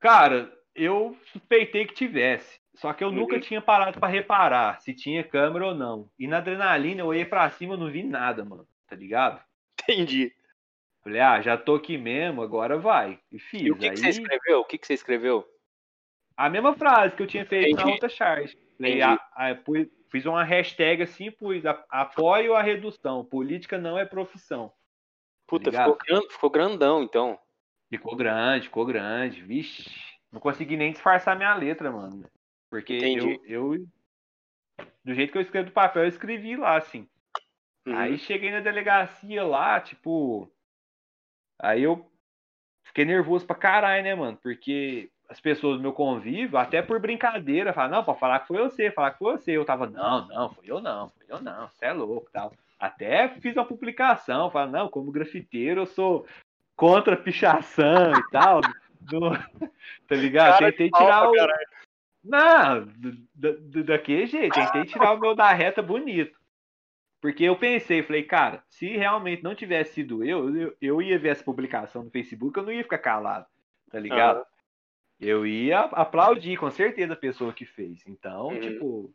[0.00, 2.58] Cara, eu suspeitei que tivesse.
[2.82, 6.10] Só que eu nunca tinha parado pra reparar se tinha câmera ou não.
[6.18, 8.66] E na adrenalina eu olhei pra cima e não vi nada, mano.
[8.88, 9.40] Tá ligado?
[9.80, 10.34] Entendi.
[11.00, 13.20] Falei, ah, já tô aqui mesmo, agora vai.
[13.30, 13.62] E fiz.
[13.62, 14.60] E o que, Aí, que você escreveu?
[14.60, 15.46] O que, que você escreveu?
[16.36, 17.92] A mesma frase que eu tinha feito na Entendi.
[17.92, 18.58] outra charge.
[18.76, 23.24] Falei, a- a- pus- fiz uma hashtag assim, pus a- apoio a redução.
[23.24, 24.72] Política não é profissão.
[25.46, 25.92] Puta, ligado?
[25.92, 27.38] ficou, gran- ficou grandão, então.
[27.88, 29.40] Ficou grande, ficou grande.
[29.42, 29.88] Vixe,
[30.32, 32.24] não consegui nem disfarçar minha letra, mano.
[32.72, 33.38] Porque Entendi.
[33.46, 33.86] eu, eu.
[35.04, 37.06] Do jeito que eu escrevo do papel, eu escrevi lá, assim.
[37.86, 37.94] Uhum.
[37.94, 40.50] Aí cheguei na delegacia lá, tipo.
[41.60, 42.10] Aí eu
[42.82, 44.38] fiquei nervoso pra caralho, né, mano?
[44.42, 48.62] Porque as pessoas do meu convívio, até por brincadeira, falaram, não, pode falar que foi
[48.62, 49.52] você, falar que foi você.
[49.52, 52.54] Eu tava, não, não, foi eu não, foi eu não, você é louco tal.
[52.80, 56.26] Até fiz uma publicação, falando, não, como grafiteiro eu sou
[56.74, 58.62] contra pichação e tal.
[59.02, 59.36] do-
[60.08, 60.58] tá ligado?
[60.58, 61.34] Cara Tentei tirar pra o.
[61.34, 61.71] caralho.
[62.24, 62.86] Não,
[63.84, 64.54] daquele jeito.
[64.54, 66.40] Tentei tirar o meu da reta bonito.
[67.20, 71.28] Porque eu pensei, falei, cara, se realmente não tivesse sido eu, eu, eu ia ver
[71.28, 73.46] essa publicação no Facebook, eu não ia ficar calado,
[73.90, 74.40] tá ligado?
[74.40, 74.46] Ah.
[75.20, 78.02] Eu ia aplaudir, com certeza, a pessoa que fez.
[78.08, 78.60] Então, Uhum.
[78.60, 79.14] tipo,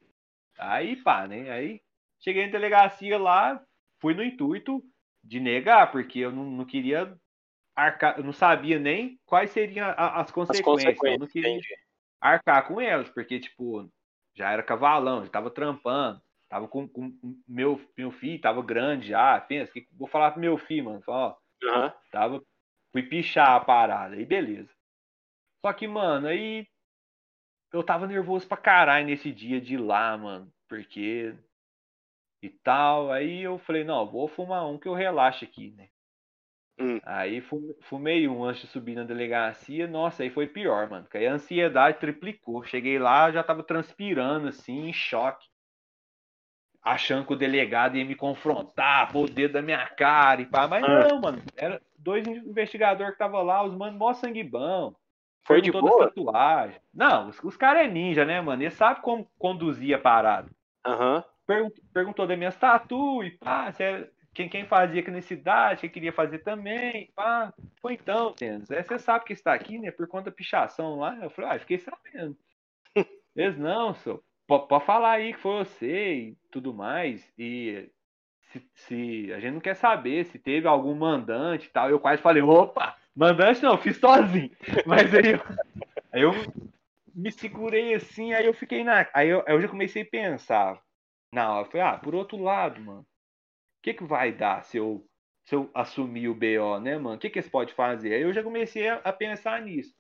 [0.58, 1.50] aí pá, né?
[1.52, 1.82] Aí
[2.20, 3.62] cheguei na delegacia lá,
[4.00, 4.82] fui no intuito
[5.22, 7.14] de negar, porque eu não, não queria
[7.76, 11.04] arcar, eu não sabia nem quais seriam as As consequências.
[11.04, 11.68] eu não consequências, queria entendi.
[12.22, 13.90] Arcar com elas, porque, tipo,
[14.36, 17.12] já era cavalão, já tava trampando, tava com, com
[17.48, 21.36] meu, meu filho, tava grande já, pensa, que vou falar pro meu filho, mano, ó,
[21.64, 21.94] Aham.
[22.12, 22.42] tava,
[22.92, 24.70] fui pichar a parada, aí beleza.
[25.66, 26.68] Só que, mano, aí
[27.74, 31.36] eu tava nervoso pra caralho nesse dia de ir lá, mano, porque
[32.42, 35.90] e tal, aí eu falei, não, vou fumar um que eu relaxo aqui, né.
[36.80, 37.00] Hum.
[37.04, 41.18] Aí fu- fumei um antes de subir na delegacia, nossa, aí foi pior, mano, porque
[41.18, 42.64] aí a ansiedade triplicou.
[42.64, 45.48] Cheguei lá, já tava transpirando, assim, em choque.
[46.84, 50.68] Achando que o delegado ia me confrontar, pôr o dedo na minha cara e pá,
[50.68, 51.08] mas Ah.
[51.08, 51.42] não, mano.
[51.58, 54.94] Era dois investigadores que tava lá, os mano, mó sangue bom.
[55.44, 56.08] Foi de boa?
[56.08, 56.80] tatuagens.
[56.94, 58.62] Não, os, os caras é ninja, né, mano?
[58.62, 60.50] Eles sabem como conduzir a parada.
[60.86, 61.24] Aham.
[61.46, 65.90] Pergun- perguntou das minhas tatu e pá, se quem, quem fazia aqui na cidade, quem
[65.90, 67.52] queria fazer também, pá.
[67.82, 68.70] Foi então, Tênis.
[68.70, 69.90] É, você sabe que está aqui, né?
[69.90, 71.18] Por conta da pichação lá.
[71.24, 72.38] Eu falei, ah, fiquei sabendo.
[73.36, 73.96] Eles, não,
[74.46, 77.28] po- Pode falar aí que foi você e tudo mais.
[77.36, 77.90] E
[78.52, 81.90] se, se- a gente não quer saber se teve algum mandante e tal.
[81.90, 84.52] Eu quase falei, opa, mandante não, fiz sozinho.
[84.86, 85.42] Mas aí eu,
[86.14, 86.32] aí eu
[87.16, 89.10] me segurei assim, aí eu fiquei na.
[89.16, 90.80] Aí eu, aí eu já comecei a pensar.
[91.34, 93.04] Na hora, eu falei, ah, por outro lado, mano,
[93.88, 95.08] que, que vai dar se eu,
[95.46, 97.16] se eu assumir o BO, né, mano?
[97.16, 98.14] O que, que eles podem fazer?
[98.14, 99.96] Aí eu já comecei a, a pensar nisso.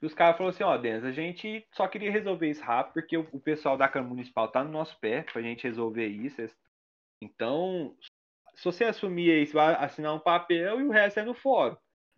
[0.00, 3.16] E os caras falaram assim, ó, Denis, a gente só queria resolver isso rápido, porque
[3.16, 6.42] o, o pessoal da Câmara Municipal tá no nosso pé pra gente resolver isso.
[7.20, 7.94] Então,
[8.54, 11.76] se você assumir aí, você vai assinar um papel e o resto é no fórum.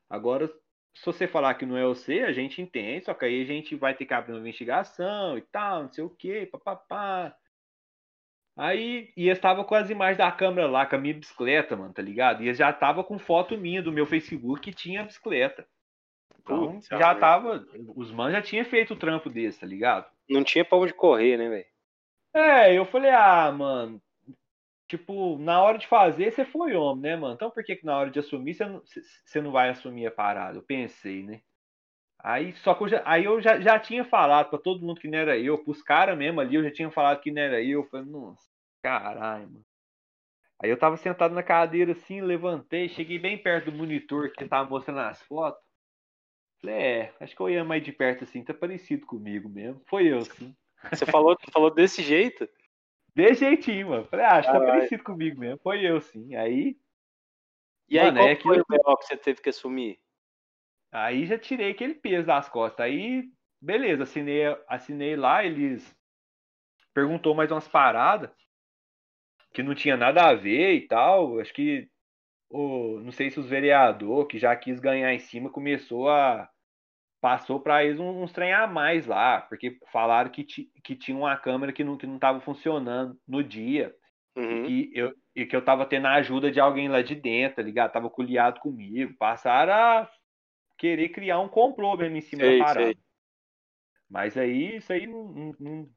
[0.08, 0.48] Agora,
[0.94, 3.74] se você falar que não é você, a gente entende, só que aí a gente
[3.74, 7.36] vai ter que abrir uma investigação e tal, não sei o quê, papapá.
[8.56, 11.92] Aí, e eles estavam com as imagens da câmera lá, com a minha bicicleta, mano,
[11.92, 12.42] tá ligado?
[12.42, 15.66] E eles já tava com foto minha do meu Facebook que tinha a bicicleta.
[16.40, 17.66] Então, Putz, já tava.
[17.96, 20.06] Os manos já tinham feito o trampo desse, tá ligado?
[20.28, 21.66] Não tinha pra onde correr, né, velho?
[22.34, 24.00] É, eu falei, ah, mano.
[24.86, 27.34] Tipo, na hora de fazer, você foi homem, né, mano?
[27.34, 30.10] Então por que, que na hora de assumir você não, você não vai assumir a
[30.10, 30.58] parada?
[30.58, 31.40] Eu pensei, né?
[32.24, 35.06] Aí, só que eu já, aí eu já, já tinha falado pra todo mundo que
[35.06, 37.82] não era eu, pros caras mesmo ali, eu já tinha falado que não era eu.
[37.82, 38.48] Eu falei, nossa,
[38.82, 39.64] caralho, mano.
[40.62, 44.70] Aí eu tava sentado na cadeira assim, levantei, cheguei bem perto do monitor que tava
[44.70, 45.62] mostrando as fotos.
[46.62, 49.82] Falei, é, acho que eu ia mais de perto assim, tá parecido comigo mesmo.
[49.84, 50.56] Foi eu, sim.
[50.90, 52.48] Você falou, falou desse jeito?
[53.14, 54.06] De jeitinho, mano.
[54.06, 55.58] Falei, ah, acho que tá parecido comigo mesmo.
[55.62, 56.34] Foi eu, sim.
[56.34, 56.74] Aí,
[57.86, 60.00] E aí, Mano, qual é foi o BO que você teve que assumir?
[60.94, 62.86] Aí já tirei aquele peso das costas.
[62.86, 63.24] Aí,
[63.60, 65.94] beleza, assinei, assinei lá, eles
[66.94, 68.30] perguntou mais umas paradas
[69.52, 71.40] que não tinha nada a ver e tal.
[71.40, 71.88] Acho que
[72.48, 76.48] o, não sei se os vereador que já quis ganhar em cima começou a
[77.20, 81.34] passou para eles uns, trem a mais lá, porque falaram que, ti, que tinha uma
[81.38, 83.94] câmera que não que não estava funcionando no dia.
[84.36, 84.66] Uhum.
[84.66, 87.62] E eu, e que eu tava tendo a ajuda de alguém lá de dentro, tá
[87.62, 87.92] ligado?
[87.92, 89.14] Tava culiado comigo.
[89.18, 90.10] Passaram a
[90.78, 92.86] querer criar um complô mesmo em cima Sei, da parada.
[92.86, 92.98] sei.
[94.08, 95.90] Mas aí, isso aí não, não, não-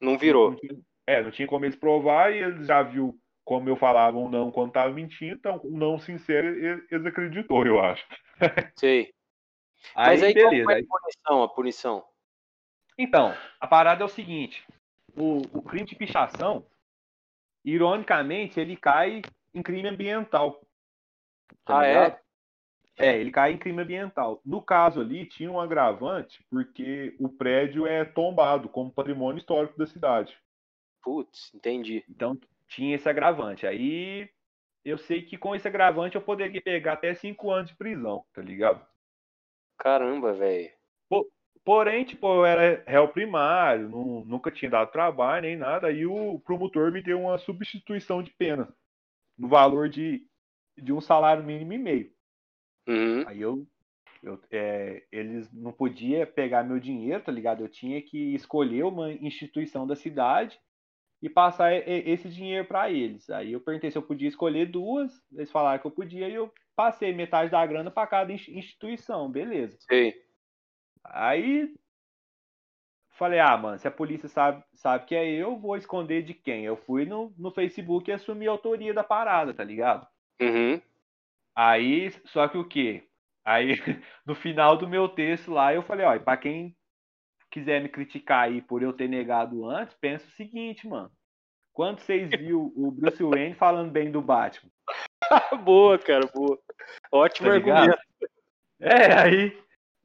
[0.00, 0.50] Não virou.
[0.50, 4.18] não tinha, é, não tinha como eles provar e eles já viu como eu falava
[4.18, 6.46] um não quando tava mentindo, então um não sincero
[6.90, 8.06] eles acreditou, eu acho.
[8.78, 9.12] Sei.
[9.94, 10.64] Aí, Mas aí qual beleza.
[10.64, 11.42] foi Aí- a punição?
[11.42, 12.04] A punição?
[12.98, 14.66] Então, a parada é o seguinte:
[15.16, 16.66] o, o crime de pichação,
[17.64, 19.22] ironicamente, ele cai
[19.54, 20.60] em crime ambiental.
[21.64, 21.88] Tá Ah, é?
[21.88, 22.12] ligado?
[22.14, 22.20] É,
[22.98, 24.40] ele cai em crime ambiental.
[24.44, 29.86] No caso ali, tinha um agravante, porque o prédio é tombado como patrimônio histórico da
[29.86, 30.36] cidade.
[31.02, 32.04] Putz, entendi.
[32.08, 32.38] Então
[32.68, 33.66] tinha esse agravante.
[33.66, 34.28] Aí
[34.84, 38.42] eu sei que com esse agravante eu poderia pegar até cinco anos de prisão, tá
[38.42, 38.84] ligado?
[39.78, 40.70] Caramba, velho.
[41.64, 46.40] Porém, tipo, eu era réu primário, nu- nunca tinha dado trabalho nem nada, aí o
[46.40, 48.74] promotor me deu uma substituição de pena
[49.38, 50.26] no valor de,
[50.78, 52.12] de um salário mínimo e meio.
[52.88, 53.24] Uhum.
[53.26, 53.66] Aí eu,
[54.22, 57.62] eu é, eles não podiam pegar meu dinheiro, tá ligado?
[57.62, 60.58] Eu tinha que escolher uma instituição da cidade
[61.22, 63.28] e passar esse dinheiro para eles.
[63.30, 66.52] Aí eu perguntei se eu podia escolher duas, eles falaram que eu podia e eu
[66.76, 69.76] passei metade da grana para cada ins- instituição, beleza.
[69.80, 70.14] Sei.
[71.04, 71.74] Aí
[73.18, 76.64] falei, ah, mano, se a polícia sabe, sabe que é eu, vou esconder de quem?
[76.64, 80.06] Eu fui no, no Facebook e assumi a autoria da parada, tá ligado?
[80.40, 80.80] Uhum.
[81.60, 83.02] Aí, só que o quê?
[83.44, 83.70] Aí,
[84.24, 86.76] no final do meu texto lá, eu falei, ó, e pra quem
[87.50, 91.10] quiser me criticar aí por eu ter negado antes, pensa o seguinte, mano.
[91.72, 94.70] Quando vocês viu o Bruce Wayne falando bem do Batman?
[95.64, 96.56] boa, cara, boa.
[97.10, 97.98] Ótimo Tá argumento.
[98.78, 99.62] É, aí.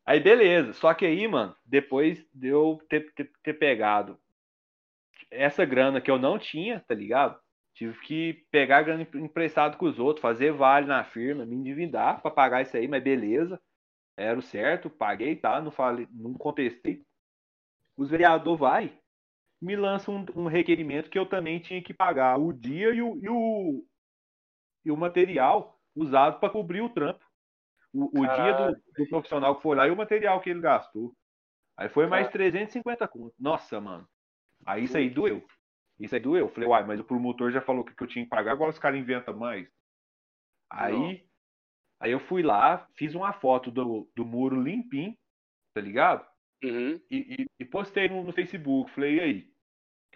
[0.08, 0.74] Aí beleza.
[0.74, 4.20] Só que aí, mano, depois de eu ter, ter, ter pegado
[5.30, 7.40] essa grana que eu não tinha, tá ligado?
[7.74, 12.22] Tive que pegar grana empre- emprestado com os outros, fazer vale na firma, me endividar
[12.22, 13.60] pra pagar isso aí, mas beleza.
[14.18, 15.62] Era o certo, paguei, tá?
[15.62, 17.04] Não falei, não contestei.
[17.98, 18.98] Os vereador vai,
[19.62, 23.18] me lança um, um requerimento que eu também tinha que pagar o dia e o,
[23.18, 23.86] e o,
[24.86, 27.24] e o material usado para cobrir o trampo.
[27.94, 31.16] O, o dia do, do profissional que foi lá e o material que ele gastou.
[31.78, 32.32] Aí foi mais Caralho.
[32.34, 33.36] 350 conto.
[33.40, 34.08] Nossa, mano.
[34.66, 35.44] Aí isso aí doeu.
[36.04, 36.50] Isso aí doeu.
[36.50, 39.00] Falei, uai, mas o promotor já falou que eu tinha que pagar, agora os caras
[39.00, 39.68] inventam mais.
[40.70, 41.26] Aí,
[42.00, 45.16] aí eu fui lá, fiz uma foto do, do muro limpinho,
[45.74, 46.28] tá ligado?
[46.64, 47.00] Uhum.
[47.10, 48.92] E, e- e postei no, no Facebook.
[48.92, 49.54] Falei, e aí?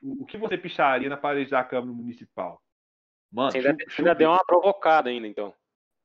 [0.01, 2.61] O, o que você picharia na parede da Câmara Municipal?
[3.31, 5.53] Mano, Você ainda, ainda deu uma provocada ainda, então.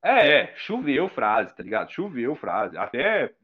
[0.04, 1.90] é, é, choveu frase, tá ligado?
[1.92, 2.76] Choveu frase.
[2.76, 3.34] Até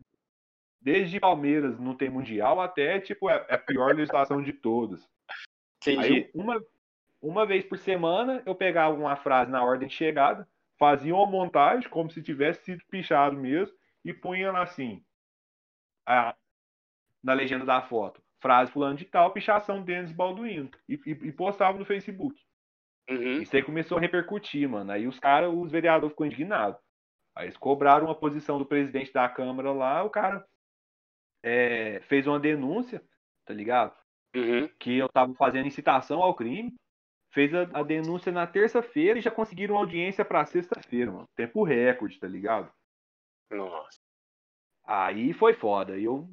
[0.81, 5.09] desde Palmeiras não tem mundial até tipo é, é a pior legislação de todas.
[5.93, 6.15] Entendi.
[6.15, 6.63] Aí uma
[7.21, 10.49] uma vez por semana eu pegava uma frase na ordem de chegada,
[10.79, 15.05] fazia uma montagem como se tivesse sido pichado mesmo e punha lá assim
[16.07, 16.37] a-
[17.23, 21.77] na legenda da foto, frase fulano de tal, pichação Denis Balduino e, e, e postava
[21.77, 22.41] no Facebook.
[23.11, 23.43] Uhum.
[23.43, 24.93] Isso aí começou a repercutir, mano.
[24.93, 26.79] Aí os caras, os vereadores ficou indignados.
[27.35, 30.47] Aí eles cobraram uma posição do presidente da Câmara lá, o cara
[31.43, 33.03] é, fez uma denúncia,
[33.45, 33.98] tá ligado?
[34.35, 34.69] Uhum.
[34.79, 36.75] Que eu tava fazendo incitação ao crime.
[37.33, 41.29] Fez a, a denúncia na terça-feira e já conseguiram audiência pra sexta-feira, mano.
[41.37, 42.71] Tempo recorde, tá ligado?
[43.51, 43.99] Nossa.
[44.85, 45.93] Aí foi foda.
[45.93, 46.29] Aí eu,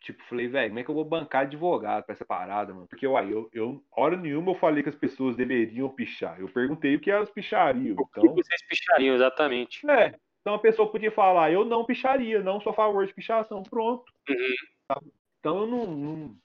[0.00, 2.86] tipo, falei, velho, como é que eu vou bancar advogado pra essa parada, mano?
[2.86, 6.40] Porque, uai, eu, eu, hora nenhuma eu falei que as pessoas deveriam pichar.
[6.40, 7.96] Eu perguntei o que elas pichariam.
[7.98, 9.88] O que Então, vocês pichariam, exatamente.
[9.90, 13.62] É, então a pessoa podia falar, eu não picharia, não sou a favor de pichação,
[13.62, 14.04] pronto.
[14.28, 15.00] Uhum.
[15.38, 16.36] Então eu não, não,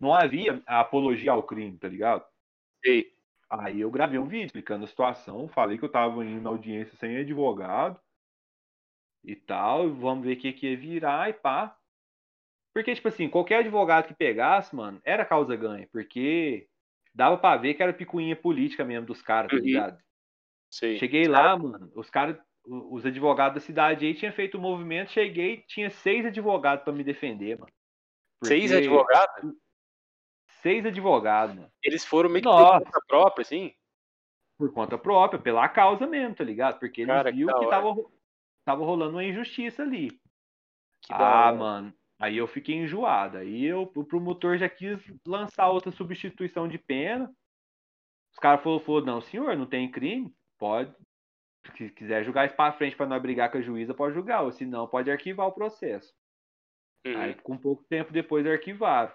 [0.00, 2.24] não havia apologia ao crime, tá ligado?
[2.84, 3.14] Sei.
[3.48, 6.96] Aí eu gravei um vídeo explicando a situação, falei que eu tava indo na audiência
[6.98, 8.00] sem advogado
[9.24, 11.76] e tal, e vamos ver o que, que ia virar e pá.
[12.74, 16.68] Porque, tipo assim, qualquer advogado que pegasse, mano, era causa ganha, porque
[17.14, 19.62] dava pra ver que era picuinha política mesmo dos caras, tá Uhum.
[19.62, 19.98] ligado?
[20.70, 20.98] Sei.
[20.98, 22.36] Cheguei lá, mano, os caras,
[22.66, 27.02] os advogados da cidade aí tinham feito o movimento, cheguei, tinha seis advogados pra me
[27.04, 27.72] defender, mano.
[28.44, 29.54] Seis Porque- advogados?
[30.66, 31.70] Seis advogados, mano.
[31.80, 32.80] Eles foram meio que Nossa.
[32.80, 33.72] por conta própria, assim?
[34.58, 36.80] Por conta própria, pela causa mesmo, tá ligado?
[36.80, 37.68] Porque eles Cara, que viu que hora.
[37.68, 37.94] tava,
[38.64, 40.10] tava rolando uma injustiça ali.
[41.02, 41.94] Que ah, mano.
[42.18, 43.38] Aí eu fiquei enjoado.
[43.38, 47.32] Aí eu, o promotor já quis lançar outra substituição de pena.
[48.32, 50.34] Os caras falaram, falou, não, senhor, não tem crime.
[50.58, 50.92] Pode.
[51.76, 54.42] Se quiser julgar isso pra frente pra não brigar com a juíza, pode julgar.
[54.42, 56.12] Ou se não, pode arquivar o processo.
[57.06, 57.18] Uhum.
[57.18, 59.14] Aí, com pouco tempo depois, arquivaram.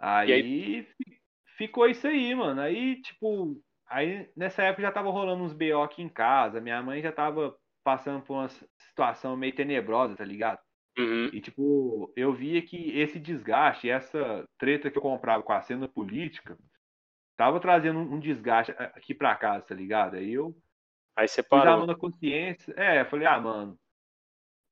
[0.00, 1.20] Aí, fi-
[1.58, 2.60] ficou isso aí, mano.
[2.60, 6.60] Aí, tipo, aí nessa época já tava rolando uns BO aqui em casa.
[6.60, 8.48] Minha mãe já tava passando por uma
[8.78, 10.58] situação meio tenebrosa, tá ligado?
[10.98, 11.26] Uhum.
[11.32, 15.88] E, tipo, eu via que esse desgaste, essa treta que eu comprava com a cena
[15.88, 16.58] política,
[17.36, 20.16] tava trazendo um desgaste aqui pra casa, tá ligado?
[20.16, 20.54] Aí eu
[21.16, 22.72] Aí você pus a mão na consciência.
[22.76, 23.78] É, eu falei, ah, mano.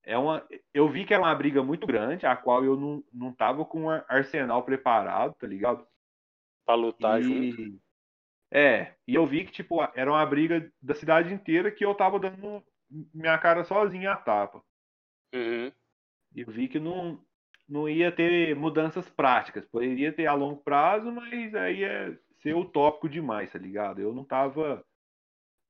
[0.04, 3.32] É uma, eu vi que era uma briga muito grande, a qual eu não, não
[3.32, 5.86] tava com um arsenal preparado, tá ligado?
[6.64, 7.80] Pra lutar e, junto.
[8.50, 12.18] É, e eu vi que, tipo, era uma briga da cidade inteira que eu tava
[12.18, 12.64] dando
[13.12, 14.62] minha cara sozinho a tapa.
[15.34, 15.70] Uhum.
[16.34, 17.22] Eu vi que não,
[17.68, 19.66] não ia ter mudanças práticas.
[19.66, 24.00] Poderia ter a longo prazo, mas aí é ser utópico demais, tá ligado?
[24.00, 24.84] Eu não tava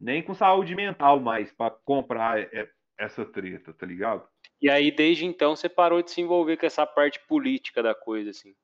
[0.00, 4.28] nem com saúde mental mais pra comprar é, essa treta, tá ligado?
[4.60, 8.30] E aí, desde então, você parou de se envolver com essa parte política da coisa,
[8.30, 8.54] assim.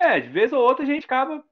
[0.00, 1.44] É, de vez ou outra a gente acaba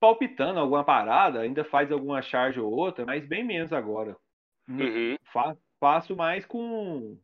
[0.00, 4.16] palpitando alguma parada, ainda faz alguma charge ou outra, mas bem menos agora.
[4.68, 5.16] Uhum.
[5.32, 7.18] Fa- faço mais com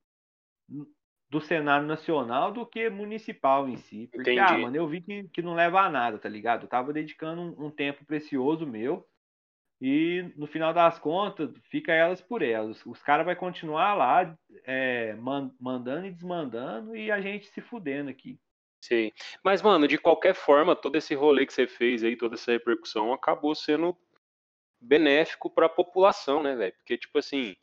[1.30, 4.09] do cenário nacional do que municipal em si.
[4.09, 4.52] Porque, Entendi.
[4.52, 6.64] ah, mano, eu vi que, que não leva a nada, tá ligado?
[6.64, 9.06] Eu tava dedicando um, um tempo precioso meu
[9.81, 12.85] e no final das contas fica elas por elas.
[12.85, 18.11] Os caras vai continuar lá é, man- mandando e desmandando e a gente se fudendo
[18.11, 18.39] aqui.
[18.82, 19.12] Sei.
[19.44, 23.12] Mas, mano, de qualquer forma, todo esse rolê que você fez aí, toda essa repercussão,
[23.12, 23.97] acabou sendo
[24.81, 26.74] benéfico para a população, né, velho?
[26.77, 27.55] Porque, tipo assim,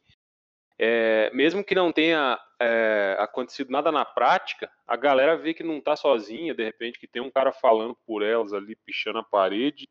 [0.79, 5.81] é, mesmo que não tenha é, acontecido nada na prática, a galera vê que não
[5.81, 9.87] tá sozinha, de repente, que tem um cara falando por elas ali, pichando a parede.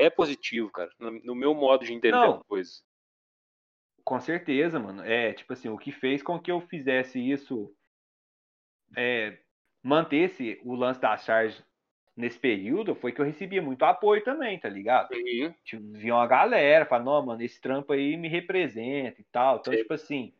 [0.00, 2.36] É positivo, cara, no, meu modo de entender Não.
[2.36, 2.70] a coisa.
[4.02, 5.04] Com certeza, mano.
[5.04, 7.70] É, tipo assim, o que fez com que eu fizesse isso,
[8.96, 9.38] é,
[9.82, 11.62] mantesse o lance da charge
[12.16, 15.12] nesse período, foi que eu recebia muito apoio também, tá ligado?
[15.12, 15.54] Uhum.
[15.64, 19.58] Tipo, vinha uma galera, falando, não, mano, esse trampo aí me representa e tal.
[19.58, 19.78] Então, Sim.
[19.80, 20.32] tipo assim,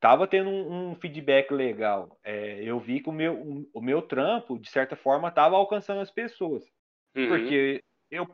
[0.00, 2.18] tava tendo um, um feedback legal.
[2.22, 6.00] É, eu vi que o meu, o, o meu trampo, de certa forma, tava alcançando
[6.00, 6.64] as pessoas.
[7.16, 7.28] Uhum.
[7.28, 8.26] Porque eu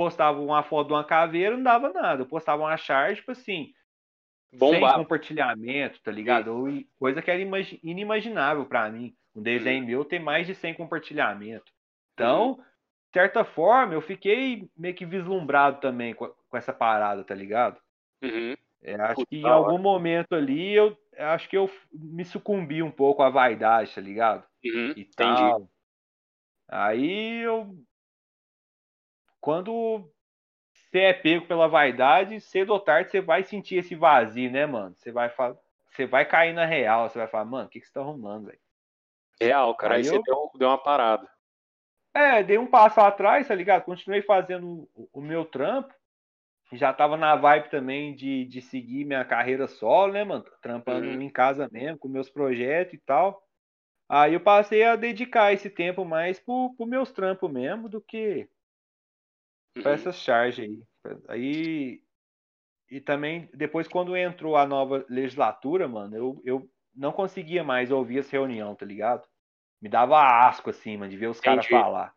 [0.00, 2.22] postava uma foto de uma caveira, não dava nada.
[2.22, 3.72] Eu postava uma charge, tipo assim,
[4.54, 4.92] sem Bombar.
[4.92, 6.48] compartilhamento, tá ligado?
[6.54, 6.68] Ou
[6.98, 9.14] Coisa que era imagi- inimaginável pra mim.
[9.34, 9.74] Um Uhum.
[9.74, 11.72] desenho meu ter mais de 100 compartilhamentos.
[12.14, 17.80] Então, de certa forma, eu fiquei meio que vislumbrado também com, essa parada, tá ligado?
[18.22, 18.56] Uhum.
[18.82, 19.50] É, acho Puta, que em hora.
[19.50, 24.44] algum momento ali eu acho que eu me sucumbi um pouco à vaidade, tá ligado?
[24.64, 24.96] Uhum.
[24.96, 25.54] E Entendi.
[25.54, 25.68] tal.
[26.68, 27.76] Aí eu.
[29.40, 30.10] Quando
[30.74, 34.94] você é pego pela vaidade, cedo ou tarde você vai sentir esse vazio, né, mano?
[34.96, 35.56] Você vai falar.
[35.90, 38.46] Você vai cair na real, você vai falar, mano, o que, que você tá arrumando,
[38.46, 38.60] velho?
[39.40, 39.94] Real, cara.
[39.94, 41.28] Aí, Aí você eu- deu, deu uma parada.
[42.14, 43.84] É, dei um passo atrás, tá ligado?
[43.84, 45.94] Continuei fazendo o, o meu trampo.
[46.72, 50.44] Já tava na vibe também de, de seguir minha carreira solo, né, mano?
[50.62, 51.22] Trampando Uhum.
[51.22, 53.42] em casa mesmo, com meus projetos e tal.
[54.08, 58.48] Aí eu passei a dedicar esse tempo mais pro, pro meus trampos mesmo do que
[59.74, 59.94] pra Uhum.
[59.94, 60.82] essas charges aí.
[61.28, 62.02] Aí.
[62.90, 68.18] E também, depois, quando entrou a nova legislatura, mano, eu, eu não conseguia mais ouvir
[68.18, 69.26] essa reunião, tá ligado?
[69.80, 72.14] Me dava asco, assim, mano, de ver os caras falar.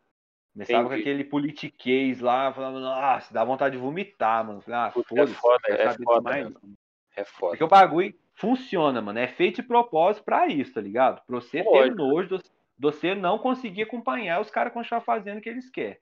[0.52, 1.10] Começava com Entendi.
[1.10, 4.60] aquele politiquês lá, falando, nossa, dá vontade de vomitar, mano.
[4.60, 6.60] Falei, ah, Puta, é foda, é foda mais mesmo.
[6.62, 6.74] não.
[7.16, 7.50] É foda.
[7.52, 9.18] Porque o bagulho funciona, mano.
[9.18, 11.22] É feito de propósito pra isso, tá ligado?
[11.26, 11.96] Pra você ter Lógico.
[11.96, 12.38] nojo,
[12.78, 15.98] você não conseguir acompanhar os caras continuar fazendo o que eles querem.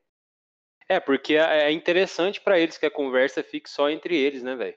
[0.89, 4.55] É, porque é é interessante pra eles que a conversa fique só entre eles, né,
[4.57, 4.77] velho?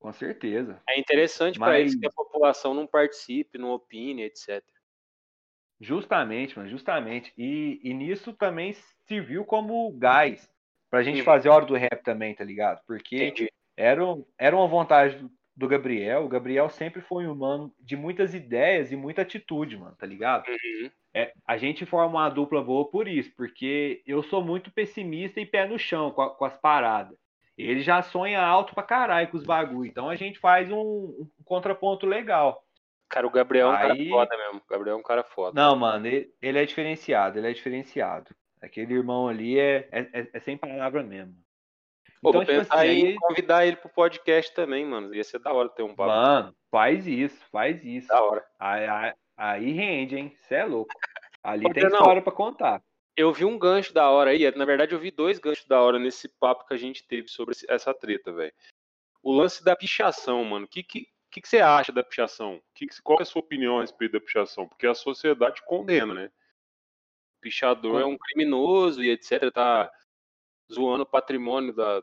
[0.00, 0.82] Com certeza.
[0.86, 4.62] É interessante pra eles que a população não participe, não opine, etc.
[5.80, 7.32] Justamente, mano, justamente.
[7.36, 8.72] E, e nisso também
[9.06, 10.50] serviu como gás
[10.90, 11.22] pra gente Uhum.
[11.22, 12.82] fazer a hora do rap também, tá ligado?
[12.86, 13.48] Porque Entendi.
[13.76, 14.02] era,
[14.36, 15.24] era uma vontade
[15.58, 16.24] do, Gabriel.
[16.24, 20.46] O Gabriel sempre foi um mano de muitas ideias e muita atitude, mano, tá ligado?
[20.48, 20.90] Uhum.
[21.14, 25.46] É, a gente forma uma dupla boa por isso, porque eu sou muito pessimista e
[25.46, 27.16] pé no chão com, a- com as paradas.
[27.56, 29.90] Ele já sonha alto pra caralho com os bagulho.
[29.90, 32.62] Então a gente faz um, um contraponto legal.
[33.08, 34.58] Cara, o Gabriel é um cara Aí- foda mesmo.
[34.64, 35.60] O Gabriel é um cara foda.
[35.60, 38.30] Não, mano, ele, ele é diferenciado, ele é diferenciado.
[38.62, 41.34] Aquele irmão ali é, é, é- é sem palavra mesmo.
[42.20, 45.14] Pô, Então, vou tipo pensar assim, em aí, convidar ele pro podcast também, mano.
[45.14, 48.08] Ia ser da hora ter um papo mano, faz isso, faz isso.
[48.08, 48.44] da hora.
[48.58, 50.34] Aí, aí, aí rende, hein?
[50.36, 50.92] Você é louco.
[51.42, 51.98] Ali tem Brenão.
[51.98, 52.82] história pra contar.
[53.16, 54.50] Eu vi um gancho da hora aí.
[54.56, 57.54] Na verdade, eu vi dois ganchos da hora nesse papo que a gente teve sobre
[57.68, 58.52] essa treta, velho.
[59.22, 60.64] O lance da pichação, mano.
[60.66, 62.60] O que, que, que, que você acha da pichação?
[62.74, 64.68] Que que- qual é a sua opinião a respeito da pichação?
[64.68, 66.26] Porque a sociedade condena, né?
[67.36, 69.50] O pichador é um criminoso e etc.
[69.52, 69.90] Tá
[70.72, 72.02] zoando o patrimônio da,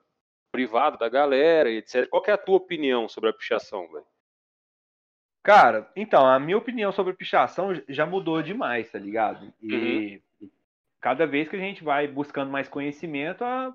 [0.51, 2.07] privado da galera e etc.
[2.09, 4.05] Qual é a tua opinião sobre a pichação, velho?
[5.43, 9.53] Cara, então, a minha opinião sobre pichação já mudou demais, tá ligado?
[9.61, 10.21] E
[10.99, 13.71] cada vez que a gente vai buscando mais conhecimento, a-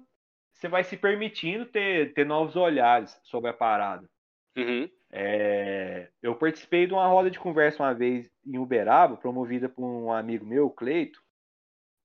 [0.53, 4.09] você vai se permitindo ter, ter novos olhares sobre a parada.
[4.57, 4.91] Uhum.
[5.13, 10.13] É, eu participei de uma roda de conversa uma vez em Uberaba, promovida por um
[10.13, 11.23] amigo meu, Cleito,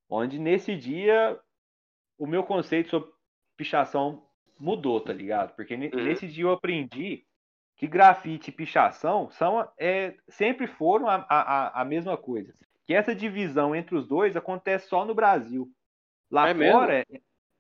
[0.10, 1.40] onde nesse dia
[2.18, 3.12] o meu conceito sobre
[3.58, 4.28] pichação
[4.60, 5.56] mudou, tá ligado?
[5.56, 6.04] Porque Uhum.
[6.04, 7.26] nesse dia eu aprendi
[7.76, 12.54] que grafite e pichação são, é, sempre foram a, a, a mesma coisa.
[12.86, 15.70] Que essa divisão entre os dois acontece só no Brasil.
[16.32, 17.06] Lá É fora, é,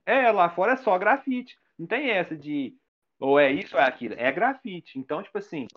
[0.05, 1.57] é, lá fora é só grafite.
[1.77, 2.77] Não tem essa de
[3.19, 4.15] ou é isso ou é aquilo.
[4.17, 4.97] É grafite.
[4.99, 5.67] Então, tipo assim,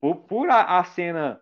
[0.00, 1.40] por, por a, a cena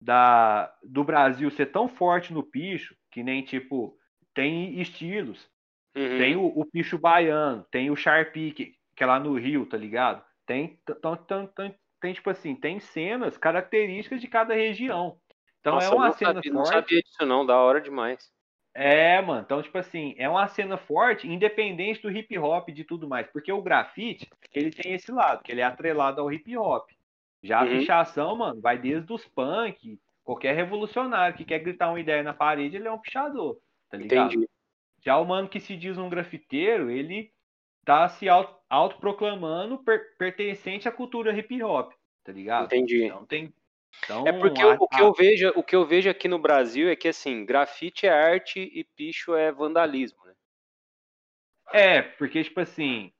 [0.00, 3.96] da, do Brasil ser tão forte no picho, que nem tipo,
[4.34, 5.50] tem estilos.
[5.96, 6.18] Uhum.
[6.18, 10.24] Tem o, o picho baiano, tem o Sharpie, que, é lá no Rio, tá ligado?
[10.46, 15.18] Tem, tão, tão, tão- tem, tipo assim, tem cenas características de cada região.
[15.60, 16.74] Então Nossa, é uma não cena sabia, não forte.
[16.74, 18.30] sabia disso não, da hora demais.
[18.74, 19.42] É, mano.
[19.44, 23.26] Então, tipo assim, é uma cena forte, independente do hip hop e de tudo mais.
[23.26, 26.88] Porque o grafite, ele tem esse lado, que ele é atrelado ao hip hop.
[27.42, 27.78] Já a Uhum.
[27.78, 32.76] pichação, mano, vai desde os punk, qualquer revolucionário que quer gritar uma ideia na parede,
[32.76, 33.58] ele é um pichador,
[33.90, 34.32] tá ligado?
[34.32, 34.48] Entendi.
[35.00, 37.32] Já o mano que se diz um grafiteiro, ele
[37.84, 41.92] tá se auto- autoproclamando per- pertencente à cultura hip hop,
[42.24, 42.66] tá ligado?
[42.66, 43.04] Entendi.
[43.04, 43.54] Então tem.
[44.04, 46.38] Então, É porque a- o, que a- eu vejo, o que eu vejo aqui no
[46.38, 50.34] Brasil é que assim, grafite é arte e picho é vandalismo, né?
[51.72, 53.12] É, porque, tipo assim,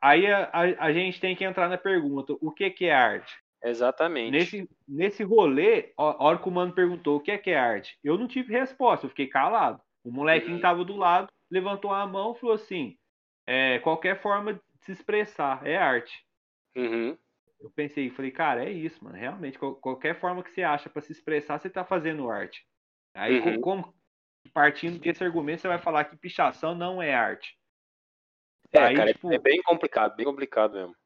[0.00, 3.34] aí a, a, a gente tem que entrar na pergunta: o que, que é arte?
[3.62, 4.32] Exatamente.
[4.32, 7.96] Nesse, nesse rolê, a hora que o mano perguntou o que é que é arte,
[8.02, 9.80] eu não tive resposta, eu fiquei calado.
[10.04, 10.60] O molequinho Uhum.
[10.60, 12.96] tava do lado, levantou a mão e falou assim:
[13.46, 16.24] é, qualquer forma de se expressar é arte.
[16.76, 17.16] Uhum.
[17.60, 19.16] Eu pensei, falei, cara, é isso, mano.
[19.16, 22.66] Realmente, qual- qualquer forma que você acha pra se expressar, você tá fazendo arte.
[23.14, 23.60] Aí, Uhum.
[23.60, 23.94] como
[24.52, 27.56] partindo desse argumento, você vai falar que pichação não é arte.
[28.72, 30.96] É, Aí, cara, é- tipo, é bem complicado, bem complicado mesmo.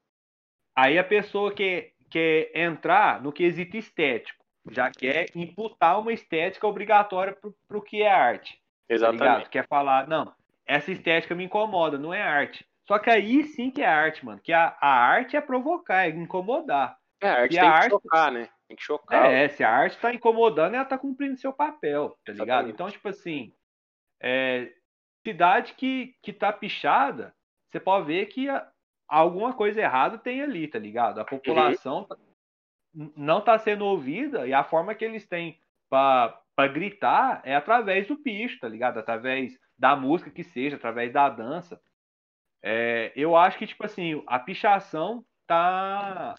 [0.74, 7.35] Aí a pessoa quer, quer entrar no quesito estético, já quer imputar uma estética obrigatória
[7.35, 8.59] pro, pro que é arte.
[8.89, 9.23] Tá Exatamente.
[9.23, 9.51] ligado?
[9.51, 10.33] Quer falar, não,
[10.67, 12.67] essa estética me incomoda, não é arte.
[12.87, 14.41] Só que aí sim que é arte, mano.
[14.41, 16.97] Que a, a arte é provocar, é incomodar.
[17.21, 18.49] É, a arte E tem a que arte- chocar, né?
[18.69, 19.27] Tem que chocar.
[19.33, 22.43] É, se a arte tá incomodando, ela tá cumprindo seu papel, tá ligado?
[22.69, 22.75] Exatamente.
[22.75, 23.53] Então, tipo assim,
[24.21, 24.73] é,
[25.27, 27.35] cidade que, que tá pichada,
[27.71, 28.69] você pode ver que a-
[29.09, 31.21] alguma coisa errada tem ali, tá ligado?
[31.21, 32.17] A população tá-
[32.95, 35.59] n- não tá sendo ouvida e a forma que eles têm
[35.91, 38.99] pra pra gritar é através do picho, tá ligado?
[38.99, 41.81] Através da música que seja, através da dança.
[42.62, 46.35] É, eu acho que, tipo assim, a pichação tá,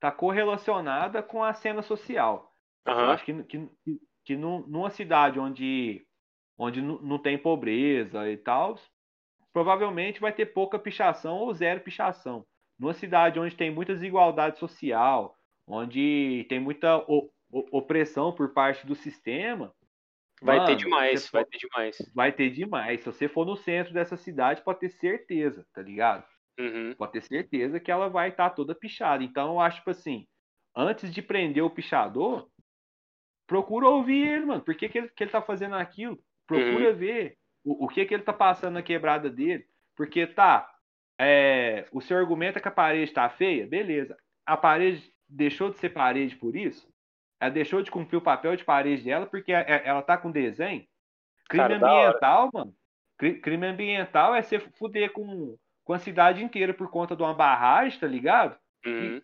[0.00, 2.52] tá correlacionada com a cena social.
[2.86, 3.14] Eu Aham.
[3.14, 6.06] acho que, que, que, que num- numa cidade onde,
[6.58, 8.76] onde não tem pobreza e tal,
[9.52, 12.46] provavelmente vai ter pouca pichação ou zero pichação.
[12.78, 15.36] Numa cidade onde tem muita desigualdade social,
[15.66, 17.04] onde tem muita
[17.50, 19.74] opressão por parte do sistema,
[20.42, 22.12] Vai ter mano, demais, você vai ter demais.
[22.14, 23.00] vai ter demais.
[23.00, 26.24] Se você for no centro dessa cidade, pode ter certeza, tá ligado?
[26.58, 26.94] Uhum.
[26.94, 29.24] pode ter certeza que ela vai estar toda pichada.
[29.24, 30.26] Então eu acho, tipo assim,
[30.76, 32.50] antes de prender o pichador,
[33.46, 34.62] procura ouvir ele, mano.
[34.62, 36.18] Por que, que, ele, que ele tá fazendo aquilo?
[36.46, 39.66] Procura ver o, o que, que ele tá passando na quebrada dele.
[39.96, 40.70] Porque tá,
[41.18, 44.16] é, o seu argumento é que a parede tá feia, beleza.
[44.46, 46.90] A parede deixou de ser parede por isso?
[47.40, 50.30] Ela deixou de cumprir o papel de parede dela porque é- é- ela tá com
[50.30, 50.86] desenho?
[51.48, 52.74] Crime Cara, ambiental, mano.
[53.18, 57.34] Cri- Crime ambiental é você fuder com, com a cidade inteira por conta de uma
[57.34, 58.56] barragem, tá ligado?
[58.86, 59.20] Uhum.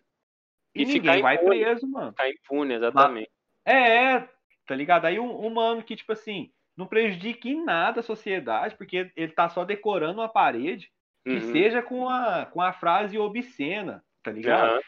[0.75, 1.59] E, E ficar ninguém vai impune.
[1.63, 2.11] preso, mano.
[2.11, 3.31] Ficar impune, exatamente.
[3.65, 4.29] É, é,
[4.65, 5.05] tá ligado?
[5.05, 9.31] Aí um, um mano que, tipo assim, não prejudica em nada a sociedade, porque ele
[9.31, 10.91] tá só decorando uma parede,
[11.23, 11.51] que Uhum.
[11.51, 14.71] seja com a, com a frase obscena, tá ligado?
[14.71, 14.79] Aham.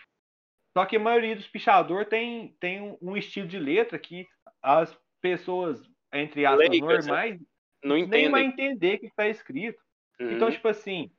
[0.78, 4.28] Só que a maioria dos pichador tem, tem um- estilo de letra que
[4.62, 5.82] as pessoas,
[6.14, 6.78] entre aspas, né?
[6.80, 7.40] normais,
[7.84, 8.72] Não nem vai entendem.
[8.72, 9.82] entender o que está escrito.
[10.20, 10.32] Uhum.
[10.32, 11.12] Então, tipo assim,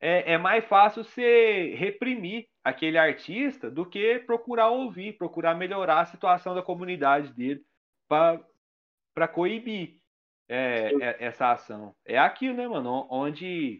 [0.00, 6.06] é, é mais fácil você reprimir aquele artista do que procurar ouvir, procurar melhorar a
[6.06, 7.62] situação da comunidade dele
[8.08, 9.96] para coibir
[10.48, 11.94] é, é- essa ação.
[12.04, 13.06] É aquilo, né, mano?
[13.10, 13.78] Onde,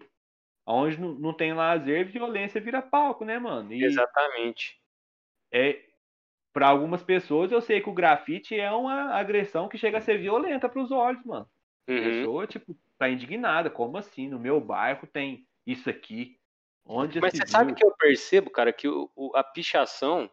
[0.66, 3.72] onde não, não tem lazer, violência vira palco, né, mano?
[3.72, 4.81] E Exatamente.
[5.52, 5.82] É,
[6.52, 10.18] para algumas pessoas, eu sei que o grafite é uma agressão que chega a ser
[10.18, 11.46] violenta para os olhos, mano.
[11.46, 11.50] A
[11.88, 12.26] Uhum.
[12.30, 13.70] pessoa, tipo, tá indignada.
[13.70, 14.28] Como assim?
[14.28, 16.38] No meu bairro tem isso aqui.
[16.84, 17.46] Onde Mas você viu?
[17.46, 20.30] sabe que eu percebo, cara, que o- o- a pichação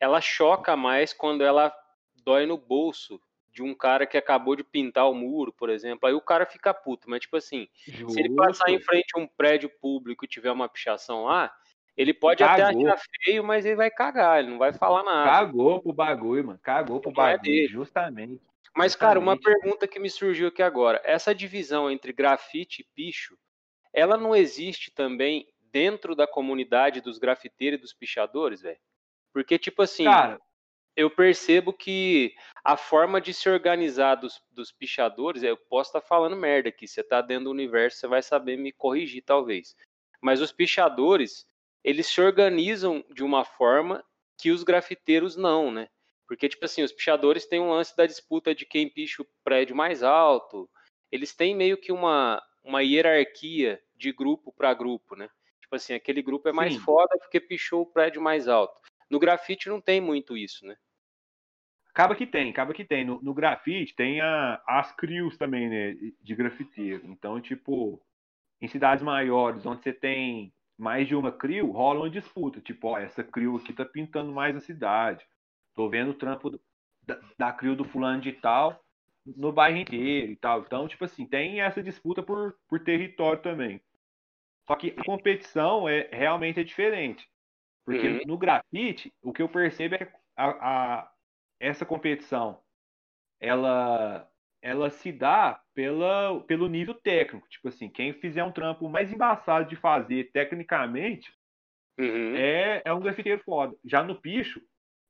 [0.00, 1.74] ela choca mais quando ela
[2.14, 3.20] dói no bolso
[3.50, 6.08] de um cara que acabou de pintar o muro, por exemplo.
[6.08, 7.10] Aí o cara fica puto.
[7.10, 7.68] Mas, tipo assim,
[8.06, 8.82] se ele passar em Justo.
[8.82, 11.54] frente a um prédio público e tiver uma pichação lá,
[11.98, 12.86] ele pode até Cagou.
[12.86, 15.28] achar feio, mas ele vai cagar, ele não vai falar nada.
[15.30, 16.58] Cagou pro bagulho, mano.
[16.62, 17.66] Cagou pro Não é bagulho, dele.
[17.66, 18.40] justamente.
[18.76, 19.60] Mas, cara, uma Justamente.
[19.60, 21.00] pergunta que me surgiu aqui agora.
[21.04, 23.36] Essa divisão entre grafite e picho,
[23.92, 28.78] ela não existe também dentro da comunidade dos grafiteiros e dos pichadores, velho?
[29.32, 30.40] Porque, tipo assim, Cara,
[30.94, 36.36] eu percebo que a forma de se organizar dos, dos pichadores, eu posso estar falando
[36.36, 39.74] merda aqui, você tá dentro do universo, você vai saber me corrigir, talvez.
[40.20, 41.44] Mas os pichadores,
[41.84, 44.04] eles se organizam de uma forma
[44.38, 45.88] que os grafiteiros não, né?
[46.26, 49.74] Porque, tipo assim, os pichadores têm um lance da disputa de quem picha o prédio
[49.74, 50.68] mais alto.
[51.10, 55.28] Eles têm meio que uma, uma hierarquia de grupo para grupo, né?
[55.60, 56.80] Tipo assim, aquele grupo é mais Sim.
[56.80, 58.78] foda porque pichou o prédio mais alto.
[59.10, 60.76] No grafite não tem muito isso, né?
[61.90, 63.04] acaba que tem, acaba que tem.
[63.04, 65.94] No, no grafite tem a- as crios também, né?
[66.20, 67.04] De grafiteiro.
[67.06, 68.00] Então, tipo,
[68.60, 72.60] em cidades maiores, onde você tem mais de uma crio, rola uma disputa.
[72.60, 75.26] Tipo, ó, essa crio aqui tá pintando mais a cidade.
[75.74, 76.60] Tô vendo o trampo do-
[77.06, 78.80] da, da crio do fulano de tal
[79.26, 80.60] no bairro inteiro e tal.
[80.62, 83.82] Então, tipo assim, tem essa disputa por, por território também.
[84.66, 87.28] Só que a competição é realmente é diferente.
[87.84, 88.20] Porque Uhum.
[88.26, 91.12] no grafite, o que eu percebo é que a, a-
[91.60, 92.62] essa competição
[93.40, 94.30] ela,
[94.60, 97.48] ela se dá pela, pelo nível técnico.
[97.48, 101.32] Tipo assim, quem fizer um trampo mais embaçado de fazer tecnicamente
[101.98, 102.34] Uhum.
[102.36, 103.74] é, é um grafiteiro foda.
[103.84, 104.60] Já no picho,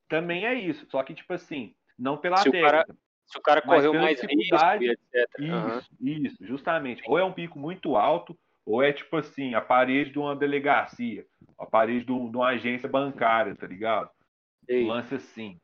[0.08, 0.86] também é isso.
[0.90, 2.98] Só que, tipo assim, não pela Se o cara- técnica.
[3.26, 5.28] Se o cara correu mais risco dificuldade- etc.
[5.38, 7.02] Isso, isso, justamente.
[7.06, 8.34] Ou é um pico muito alto,
[8.64, 11.26] ou é tipo assim, a parede de uma delegacia,
[11.58, 14.10] a parede de, um- de uma agência bancária, tá ligado?
[14.66, 15.60] Ei, Um lance assim.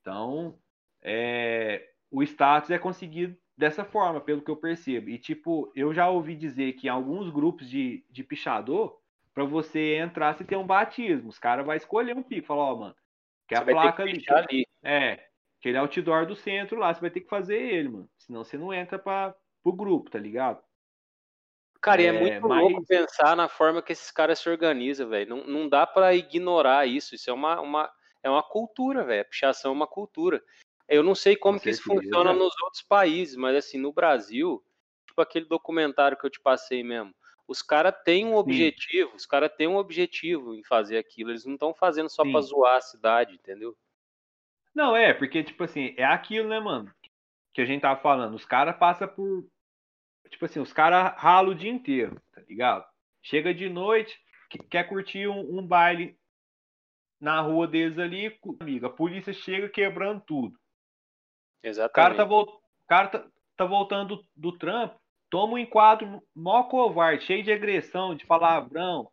[0.00, 0.58] Então,
[1.02, 5.08] é, o status é conseguido dessa forma, pelo que eu percebo.
[5.10, 9.00] E, tipo, eu já ouvi dizer que em alguns grupos de, de pichador,
[9.34, 11.28] para você entrar, você tem um batismo.
[11.30, 12.46] Os caras vão escolher um pico.
[12.46, 12.96] Falar, ó, mano,
[13.48, 14.24] que a vai ter placa que ali.
[14.28, 14.66] ali.
[14.82, 15.26] É,
[15.58, 18.10] aquele outdoor do centro lá, você vai ter que fazer ele, mano.
[18.18, 20.62] Senão você não entra para pro grupo, tá ligado?
[21.80, 25.08] Cara, e é, É, muito mas- louco pensar na forma que esses caras se organizam,
[25.08, 25.30] velho.
[25.36, 27.14] Não, não dá pra ignorar isso.
[27.14, 27.90] Isso é uma, uma,
[28.22, 29.22] é uma cultura, velho.
[29.22, 30.42] A pichação é uma cultura.
[30.92, 34.62] Eu não sei como Com que isso funciona nos outros países, mas assim, no Brasil,
[35.06, 37.14] tipo aquele documentário que eu te passei mesmo.
[37.48, 41.30] Os caras têm um objetivo, os caras têm um objetivo em fazer aquilo.
[41.30, 42.48] Eles não estão fazendo só pra Sim.
[42.48, 43.76] zoar a cidade, entendeu?
[44.74, 46.90] Não, é, porque, tipo assim, é aquilo, né, mano?
[47.52, 48.34] Que a gente tava falando.
[48.34, 49.46] Os caras passam por.
[50.30, 52.86] Tipo assim, os caras ralam o dia inteiro, tá ligado?
[53.22, 56.18] Chega de noite, que- quer curtir um, um baile
[57.20, 58.86] na rua deles ali, amiga.
[58.86, 60.58] A polícia chega quebrando tudo.
[61.62, 62.16] O cara Exatamente.
[62.16, 63.24] tá, vol- o cara tá,
[63.56, 69.10] tá voltando do, trampo, toma um enquadro mó covarde, cheio de agressão, de palavrão,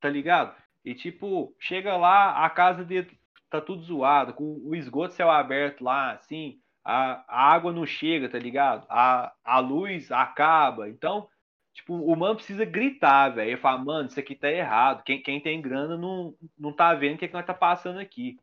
[0.00, 0.54] tá ligado?
[0.84, 3.10] E tipo, chega lá, a casa dele
[3.50, 8.28] tá tudo zoado, com o esgoto céu aberto lá, assim, a, a água não chega,
[8.28, 8.86] tá ligado?
[8.88, 10.88] A, a luz acaba.
[10.88, 11.28] Então,
[11.74, 13.50] tipo, o mano precisa gritar, velho.
[13.50, 15.02] Ele fala, mano, isso aqui tá errado.
[15.04, 17.98] Quem, quem tem grana não, não tá vendo o que, é que nós tá passando
[17.98, 18.38] aqui.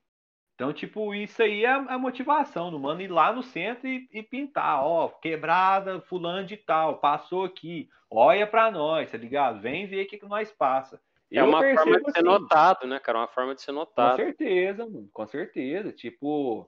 [0.57, 4.23] Então, tipo, isso aí é a motivação do mano ir lá no centro e, e
[4.23, 9.61] pintar, ó, quebrada, fulano de tal, passou aqui, olha pra nós, tá ligado?
[9.61, 10.99] Vem ver o que, que nós passa.
[11.31, 13.19] É Eu uma forma de ser assim, notado, né, cara?
[13.19, 14.15] Uma forma de ser Com notado.
[14.15, 15.91] certeza, mano, com certeza.
[15.91, 16.67] Tipo,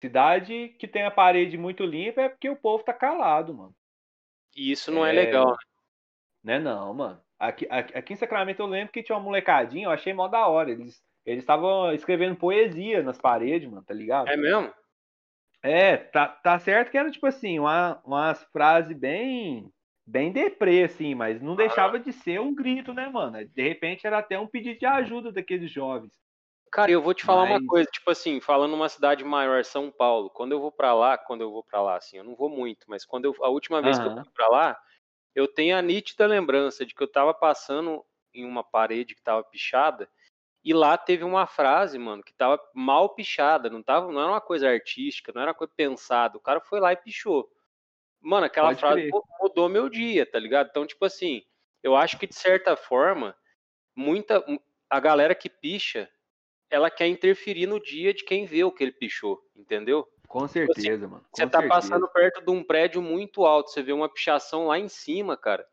[0.00, 3.74] cidade que tem a parede muito limpa é porque o povo tá calado, mano.
[4.56, 5.56] E isso não é, É, legal, né?
[6.42, 7.20] Né não, mano.
[7.38, 10.48] Aqui, aqui, aqui em Sacramento eu lembro que tinha uma molecadinha, eu achei mó da
[10.48, 10.72] hora.
[10.72, 14.28] Eles eles estavam escrevendo poesia nas paredes, mano, tá ligado?
[14.28, 14.72] É mesmo?
[15.62, 19.70] É, tá, tá certo que era tipo assim, uma, umas frases bem
[20.06, 23.46] bem deprê, assim, mas não deixava de ser um grito, né, mano?
[23.46, 26.12] De repente era até um pedido de ajuda daqueles jovens.
[26.72, 29.90] Cara, eu vou te falar uma Mas- coisa, tipo assim, falando numa cidade maior, São
[29.90, 32.48] Paulo, quando eu vou pra lá, quando eu vou pra lá, assim, eu não vou
[32.48, 34.78] muito, mas quando eu, a última vez que eu fui pra lá,
[35.34, 38.02] eu tenho a nítida lembrança de que eu tava passando
[38.32, 40.08] em uma parede que tava pichada,
[40.68, 44.40] e lá teve uma frase, mano, que tava mal pichada, não tava, não era uma
[44.40, 47.50] coisa artística, não era uma coisa pensada, o cara foi lá e pichou.
[48.20, 50.68] Mano, aquela Pode frase mudou meu dia, tá ligado?
[50.68, 51.42] Então, tipo assim,
[51.82, 53.34] eu acho que de certa forma,
[53.96, 54.44] muita
[54.90, 56.06] a galera que picha,
[56.68, 60.06] ela quer interferir no dia de quem vê o que ele pichou, entendeu?
[60.26, 61.24] Com certeza, mano.
[61.30, 61.80] Com Você tá certeza.
[61.80, 65.66] passando perto de um prédio muito alto, você vê uma pichação lá em cima, cara.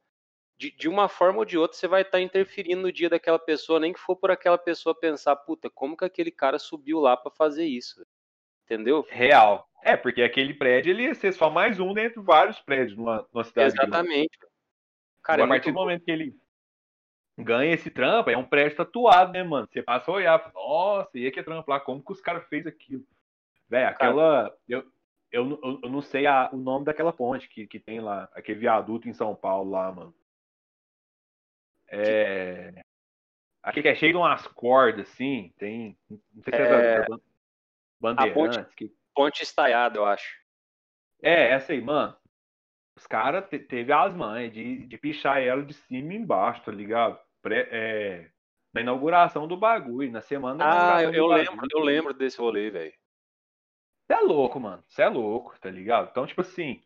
[0.57, 3.80] De, de uma forma ou de outra, você vai estar interferindo no dia daquela pessoa,
[3.80, 7.30] nem que for por aquela pessoa pensar, puta, como que aquele cara subiu lá pra
[7.30, 8.06] fazer isso?
[8.64, 9.06] Entendeu?
[9.10, 9.69] Real.
[9.84, 13.44] É, porque aquele prédio ele ia ser só mais um dentre vários prédios numa, numa
[13.44, 13.73] cidade.
[13.73, 14.38] Exatamente.
[15.22, 16.36] Cara, é a partir muito do momento que ele
[17.38, 19.68] ganha esse trampo, é um prédio tatuado, né, mano?
[19.72, 23.03] Você passa a olhar, nossa, e que trampo lá, como que os caras fez aquilo?
[23.69, 24.56] Velho, aquela.
[24.68, 24.86] Eu,
[25.32, 28.60] eu, eu, eu não sei a- o nome daquela ponte que, que tem lá, aquele
[28.60, 30.15] viaduto em São Paulo lá, mano.
[31.95, 32.81] É.
[33.63, 35.97] Aquele que é cheio de umas cordas, assim, tem.
[36.09, 37.17] Não sei se é, É, da,
[37.99, 38.76] Bandeirantes.
[38.76, 38.93] Que...
[39.13, 40.38] Ponte estaiada, eu acho.
[41.22, 42.15] É, essa aí, mano.
[42.97, 46.72] Os caras te, teve as mães de, de pichar ela de cima e embaixo, tá
[46.72, 47.19] ligado?
[47.41, 48.31] Pré- é,
[48.73, 52.93] na inauguração do bagulho, na semana Ah, eu, eu lembro, eu lembro desse rolê, velho.
[54.05, 54.84] Você é louco, mano.
[54.88, 56.09] Você é louco, tá ligado?
[56.11, 56.81] Então, tipo assim,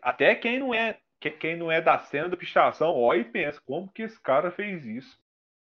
[0.00, 3.90] até quem não é, quem não é da cena da pichação, olha e pensa, como
[3.90, 5.18] que esse cara fez isso?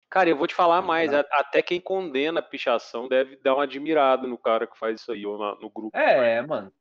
[0.09, 3.63] Cara, eu vou te falar mais, a- até quem condena a pichação deve dar uma
[3.63, 5.95] admirada no cara que faz isso aí, ou na- no grupo.
[5.97, 6.71] É, mano.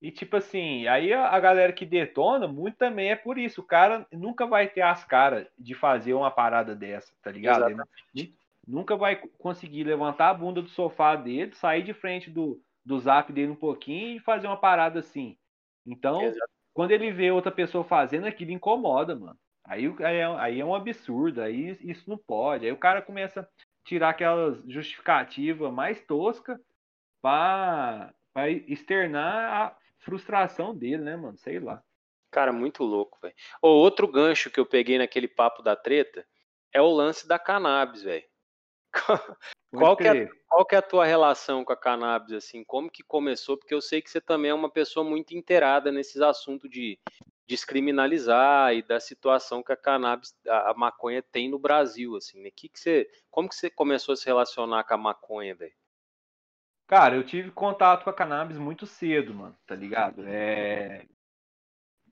[0.00, 3.62] E tipo assim, aí a, galera que detona, muito também é por isso.
[3.62, 7.70] O cara nunca vai ter as caras de fazer uma parada dessa, tá ligado?
[7.70, 8.34] Ele nu-
[8.66, 13.32] nunca vai conseguir levantar a bunda do sofá dele, sair de frente do, do zap
[13.32, 15.38] dele um pouquinho e fazer uma parada assim.
[15.86, 16.52] Então, Exato.
[16.74, 19.38] Quando ele vê outra pessoa fazendo, aquilo incomoda, mano.
[19.64, 22.66] Aí, aí, é, aí é um absurdo, aí isso não pode.
[22.66, 23.46] Aí o cara começa a
[23.84, 26.58] tirar aquelas justificativas mais toscas
[27.22, 31.38] pra, pra externar a frustração dele, né, mano?
[31.38, 31.82] Sei lá.
[32.30, 33.34] Cara, muito louco, velho.
[33.62, 36.26] Outro gancho que eu peguei naquele papo da treta
[36.72, 38.24] é o lance da cannabis, velho.
[39.78, 40.28] Qual que é-.
[40.48, 42.62] Qual que é a tua relação com a cannabis, assim?
[42.62, 43.56] Como que começou?
[43.56, 46.96] Porque eu sei que você também é uma pessoa muito inteirada nesses assuntos de
[47.46, 52.50] descriminalizar e da situação que a cannabis, a, a maconha tem no Brasil, assim, né?
[52.54, 55.74] Que que você, como que você começou a se relacionar com a maconha, velho?
[56.86, 60.22] Cara, eu tive contato com a cannabis muito cedo, mano, tá ligado?
[60.26, 61.04] É...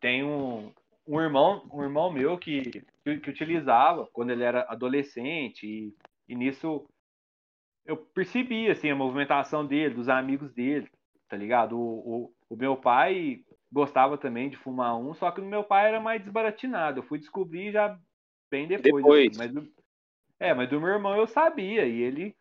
[0.00, 0.72] Tem um,
[1.06, 5.96] um irmão, um irmão meu que, que, que utilizava quando ele era adolescente e,
[6.28, 6.84] e nisso
[7.84, 10.88] eu percebi, assim, a movimentação dele, dos amigos dele,
[11.28, 11.78] tá ligado?
[11.78, 15.88] O, o, o meu pai gostava também de fumar um, só que o meu pai
[15.88, 17.00] era mais desbaratinado.
[17.00, 17.98] Eu fui descobrir já
[18.50, 19.04] bem depois.
[19.04, 19.28] Depois.
[19.28, 19.72] assim, mas do-
[20.40, 22.36] é, mas do meu irmão eu sabia, e ele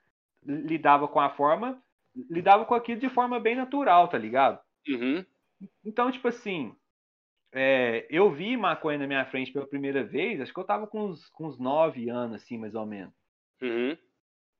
[0.45, 1.81] lidava com a forma,
[2.29, 4.59] lidava com aquilo de forma bem natural, tá ligado?
[4.87, 5.25] Uhum,
[5.83, 6.75] Então, tipo assim,
[7.53, 11.05] é, eu vi maconha na minha frente pela primeira vez, acho que eu tava com
[11.07, 13.13] uns, com uns 9 anos, assim, mais ou menos.
[13.61, 13.97] uhum.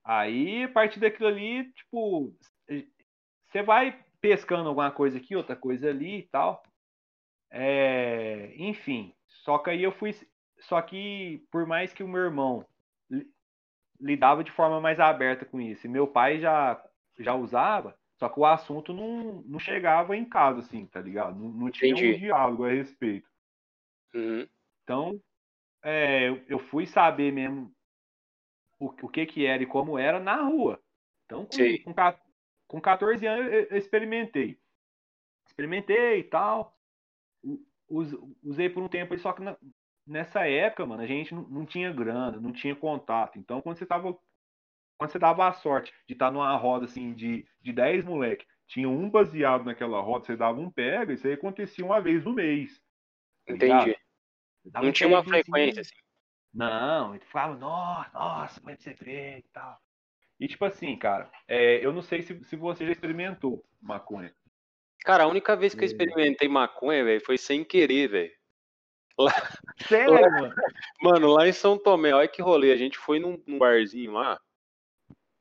[0.03, 2.35] Aí, a partir daquilo ali, tipo,
[3.47, 6.63] você vai pescando alguma coisa aqui, outra coisa ali e tal.
[7.51, 10.15] É, enfim, só que aí eu fui.
[10.61, 12.65] Só que, por mais que o meu irmão
[13.09, 13.27] li-
[13.99, 16.81] lidava de forma mais aberta com isso, e meu pai já,
[17.19, 21.37] já usava, só que o assunto não, não chegava em casa, assim, tá ligado?
[21.37, 22.15] Não, não tinha Entendi.
[22.15, 23.27] um diálogo a respeito.
[24.13, 24.47] Uhum.
[24.83, 25.19] Então,
[25.83, 27.73] é, eu fui saber mesmo
[28.81, 30.81] o, o que que era e como era na rua.
[31.25, 32.15] Então, com, com,
[32.67, 34.59] com 14 anos, eu, eu experimentei.
[35.45, 36.75] Experimentei e tal.
[38.43, 39.57] Usei por um tempo, aí, só que na-
[40.07, 43.37] nessa época, mano, a gente não, não tinha grana, não tinha contato.
[43.37, 44.17] Então, quando você tava.
[44.97, 48.87] Quando você dava a sorte de estar numa roda assim de, de 10 moleque, tinha
[48.87, 52.79] um baseado naquela roda, você dava um pega, isso aí acontecia uma vez no mês.
[53.47, 53.53] tá?
[53.53, 53.97] Entendi.
[54.65, 55.95] Dava Não tinha uma peguinho, frequência, assim.
[56.53, 59.79] Não, ele falava, nossa, nossa, mas você vê e tal.
[60.39, 64.33] E tipo assim, cara, é, eu não sei se, se você já experimentou maconha.
[65.03, 65.85] Cara, a única vez que eu É.
[65.85, 68.31] experimentei maconha, velho, foi sem querer, velho.
[69.87, 70.55] Sério, mano?
[71.01, 72.71] Mano, lá em São Tomé, olha que rolê.
[72.71, 74.39] A gente foi num, num barzinho lá.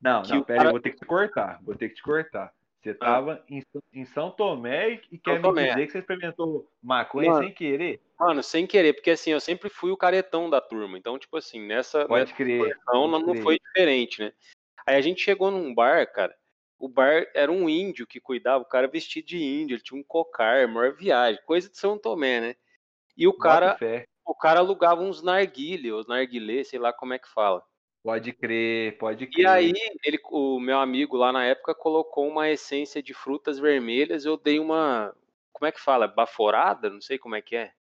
[0.01, 2.53] Não, não, pera cara- eu vou ter que te cortar, vou ter que te cortar.
[2.82, 5.69] Você tava em, São- em São Tomé e, e quer me Tomé.
[5.69, 7.44] dizer que você experimentou maconha Mano.
[7.44, 8.01] sem querer?
[8.19, 10.97] Mano, sem querer, porque assim, eu sempre fui o caretão da turma.
[10.97, 12.62] Então, tipo assim, nessa, Pode crer.
[12.62, 13.43] nessa pode não, não crer.
[13.43, 14.32] foi diferente, né?
[14.86, 16.35] Aí a gente chegou num bar, cara.
[16.78, 20.05] O bar era um índio que cuidava, o cara vestido de índio, ele tinha um
[20.05, 22.57] cocar, maior viagem, coisa de São Tomé, né?
[23.15, 23.77] E o cara,
[24.24, 27.62] o cara alugava uns narguilé, os narguilé, sei lá como é que fala.
[28.02, 29.44] Pode crer, pode crer.
[29.44, 29.72] E aí,
[30.05, 34.24] ele, o meu amigo lá na época colocou uma essência de frutas vermelhas.
[34.24, 35.14] Eu dei uma.
[35.52, 36.09] Como é que fala?
[36.09, 36.89] Baforada?
[36.89, 37.72] Não sei como é que é.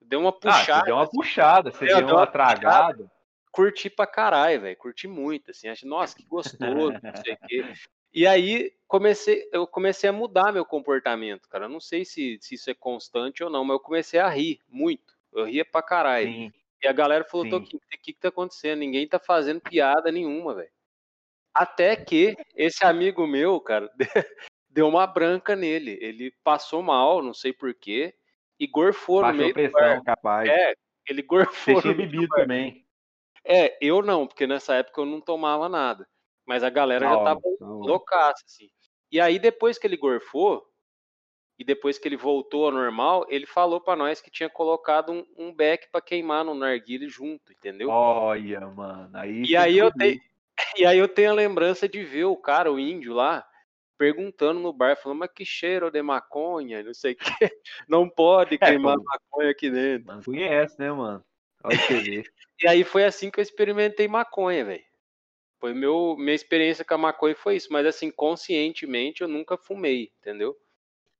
[0.00, 0.80] Deu uma ah, puxada.
[0.80, 3.10] você deu uma puxada, você deu deu uma uma tragada.
[3.52, 4.76] Curti pra caralho, velho.
[4.76, 5.50] Curti muito.
[5.52, 7.72] Assim, achei, nossa, que gostoso, não sei o quê.
[8.12, 11.66] E aí comecei, eu comecei a mudar meu comportamento, cara.
[11.66, 14.60] Eu não sei se, se isso é constante ou não, mas eu comecei a rir
[14.68, 15.16] muito.
[15.32, 16.26] Eu ria pra caralho.
[16.26, 16.52] Sim.
[16.82, 17.50] E a galera falou, Sim.
[17.50, 18.78] Toquinho, o que, que tá acontecendo?
[18.78, 20.70] Ninguém tá fazendo piada nenhuma, velho.
[21.52, 23.90] Até que esse amigo meu, cara,
[24.68, 25.98] deu uma branca nele.
[26.00, 28.14] Ele passou mal, não sei porquê,
[28.58, 30.04] e gorfou no Baixou a meio do pressão, bar.
[30.04, 30.48] capaz.
[30.48, 30.74] É,
[31.08, 31.74] ele gorfou.
[31.74, 32.86] Você tinha no do bebido também.
[33.44, 36.06] É, eu não, porque nessa época eu não tomava nada.
[36.46, 38.70] Mas a galera Da já tava loucaça, assim.
[39.10, 40.69] E aí, depois que ele gorfou,
[41.60, 45.26] e depois que ele voltou ao normal, ele falou pra nós que tinha colocado um,
[45.36, 47.90] um beck pra queimar no narguile junto, entendeu?
[47.90, 49.10] Olha, mano.
[49.12, 50.18] Aí E aí eu tenho,
[50.78, 53.46] e aí eu tenho a lembrança de ver o cara, o índio lá,
[53.98, 57.28] perguntando no bar, falando, mas que cheiro de maconha, não sei o quê.
[57.86, 59.04] Não pode queimar pô.
[59.04, 60.06] maconha aqui dentro.
[60.06, 61.22] Mano, conhece, né, mano?
[61.62, 61.76] Olha.
[62.62, 64.84] E aí foi assim que eu experimentei maconha, velho.
[65.58, 70.10] Foi meu, minha experiência com a maconha foi isso, mas assim, conscientemente eu nunca fumei,
[70.18, 70.54] entendeu?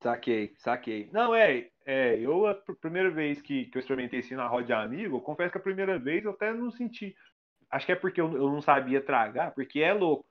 [0.03, 1.11] Saquei, saquei.
[1.13, 4.65] Não, é, é, eu a pr- primeira vez que, que eu experimentei assim na roda
[4.65, 7.15] de amigo, eu confesso que a primeira vez eu até não senti.
[7.71, 10.25] Acho que é porque eu, eu não sabia tragar, porque é louco.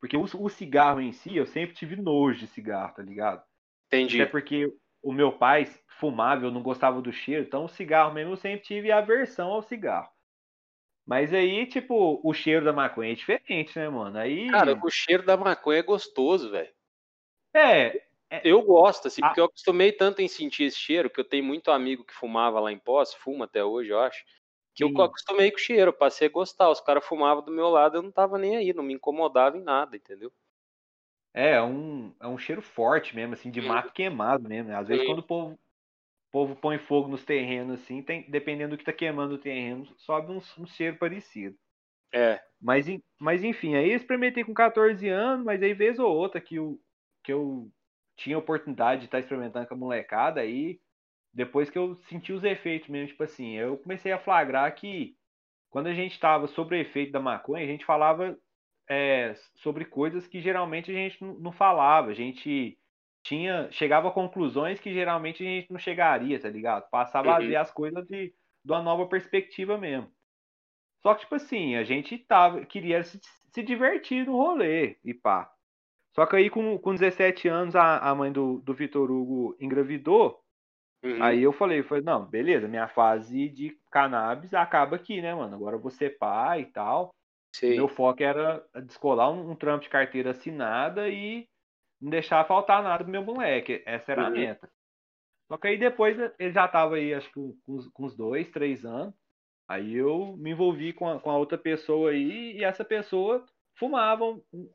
[0.00, 3.42] Porque o, o cigarro em si, eu sempre tive nojo de cigarro, tá ligado?
[3.86, 4.20] Entendi.
[4.20, 4.66] Até porque
[5.00, 5.66] o meu pai
[6.00, 9.62] fumava, eu não gostava do cheiro, então o cigarro mesmo eu sempre tive aversão ao
[9.62, 10.10] cigarro.
[11.06, 14.18] Mas aí, tipo, o cheiro da maconha é diferente, né, mano?
[14.18, 14.50] Aí.
[14.50, 16.72] Cara, o cheiro da maconha é gostoso, velho.
[17.54, 18.02] É,
[18.40, 19.24] Eu gosto, assim, Ah.
[19.24, 22.60] porque eu acostumei tanto em sentir esse cheiro, que eu tenho muito amigo que fumava
[22.60, 24.24] lá em Poço, fuma até hoje, eu acho,
[24.74, 25.04] que eu Sim.
[25.04, 26.70] acostumei com o cheiro, eu passei a gostar.
[26.70, 29.62] Os caras fumavam do meu lado, eu não tava nem aí, não me incomodava em
[29.62, 30.32] nada, entendeu?
[31.34, 33.62] É, é um, é um cheiro forte mesmo, assim, de Sim.
[33.62, 34.68] mato queimado mesmo.
[34.70, 34.76] né?
[34.76, 35.04] Às vezes Sim.
[35.04, 35.58] quando o povo, o
[36.32, 40.32] povo põe fogo nos terrenos, assim, tem, dependendo do que tá queimando o terreno, sobe
[40.32, 41.58] um, um cheiro parecido.
[42.12, 42.86] É, Mas,
[43.20, 46.80] mas enfim, aí eu experimentei com 14 anos, mas aí vez ou outra que eu,
[47.22, 47.70] que eu
[48.22, 50.80] tinha oportunidade de estar experimentando com a molecada, aí
[51.34, 55.16] depois que eu senti os efeitos mesmo, tipo assim, eu comecei a flagrar que
[55.70, 58.38] quando a gente estava sobre o efeito da maconha, a gente falava
[58.90, 62.78] é, sobre coisas que geralmente a gente não- falava, a gente
[63.24, 66.88] tinha, chegava a conclusões que geralmente a gente não chegaria, tá ligado?
[66.90, 67.40] Passava a Uhum.
[67.40, 68.28] ver as coisas de,
[68.64, 70.12] de uma nova perspectiva mesmo.
[71.02, 73.20] Só que, tipo assim, a gente tava, queria se,
[73.52, 75.51] se divertir no rolê e pá.
[76.14, 80.42] Só que aí, com, com 17 anos, a, a mãe do, do Vitor Hugo engravidou.
[81.02, 85.54] uhum, Aí eu falei, falei, não, beleza, minha fase de cannabis acaba aqui, né, mano?
[85.56, 87.10] Agora eu vou ser pai e tal.
[87.54, 87.76] sei.
[87.76, 91.48] Meu foco era descolar um, um trampo de carteira assinada e
[92.00, 93.82] não deixar faltar nada pro meu moleque.
[93.86, 94.36] Essa era a Uhum.
[94.36, 94.70] meta.
[95.50, 98.16] Só que aí depois ele já tava aí, acho que com, com uns- com uns
[98.16, 99.14] dois, três anos.
[99.68, 103.44] Aí eu me envolvi com a, com a outra pessoa aí e essa pessoa
[103.78, 104.70] fumava um- um-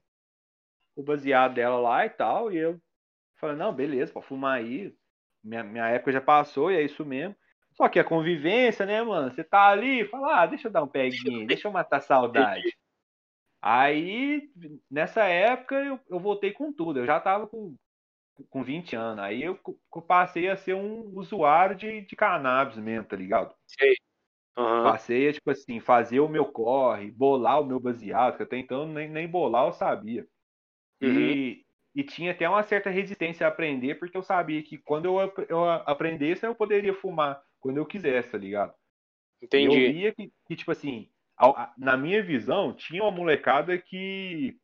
[0.97, 2.51] o baseado dela lá e tal.
[2.51, 2.81] E eu
[3.35, 4.93] falei, não, beleza, pode fumar aí.
[5.43, 7.35] Minha, minha época já passou e é isso mesmo.
[7.73, 9.31] Só que a convivência, né, mano?
[9.31, 12.63] Você tá ali, fala, ah, deixa eu dar um peguinho, deixa eu matar a saudade.
[13.61, 14.49] Aí,
[14.89, 16.99] nessa época, eu, eu voltei com tudo.
[16.99, 17.75] Eu já tava com,
[18.49, 19.23] com 20 anos.
[19.23, 19.59] Aí eu,
[19.95, 23.53] eu passei a ser um usuário de, de cannabis mesmo, tá ligado?
[24.57, 28.57] Aham, Passei a, tipo assim, fazer o meu corre, bolar o meu baseado, que até
[28.57, 30.27] então nem, nem bolar eu sabia.
[31.01, 31.65] Uhum, E,
[31.95, 35.65] e tinha até uma certa resistência a aprender, porque eu sabia que quando eu, eu
[35.69, 38.73] aprendesse, eu poderia fumar quando eu quisesse, tá ligado?
[39.55, 39.83] E eu entendi.
[39.83, 41.09] via que, que, tipo assim,
[41.39, 44.57] a- na minha visão, tinha uma molecada que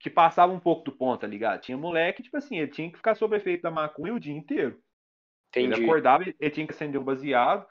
[0.00, 1.60] que passava um pouco do ponto, tá ligado?
[1.60, 4.80] Tinha moleque, tipo assim, ele tinha que ficar sob efeito da maconha o dia inteiro.
[5.58, 5.74] Ele Entendi.
[5.74, 7.66] acordava, ele tinha que acender o baseado.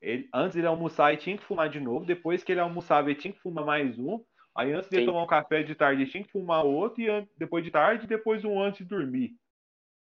[0.00, 2.06] Ele, antes ele almoçar, ele tinha que fumar de novo.
[2.06, 4.24] Depois que ele almoçava, ele tinha que fumar mais um.
[4.54, 7.02] Aí antes de tomar um café de tarde, tinha que fumar outro.
[7.02, 9.34] E depois de tarde, depois um antes de dormir.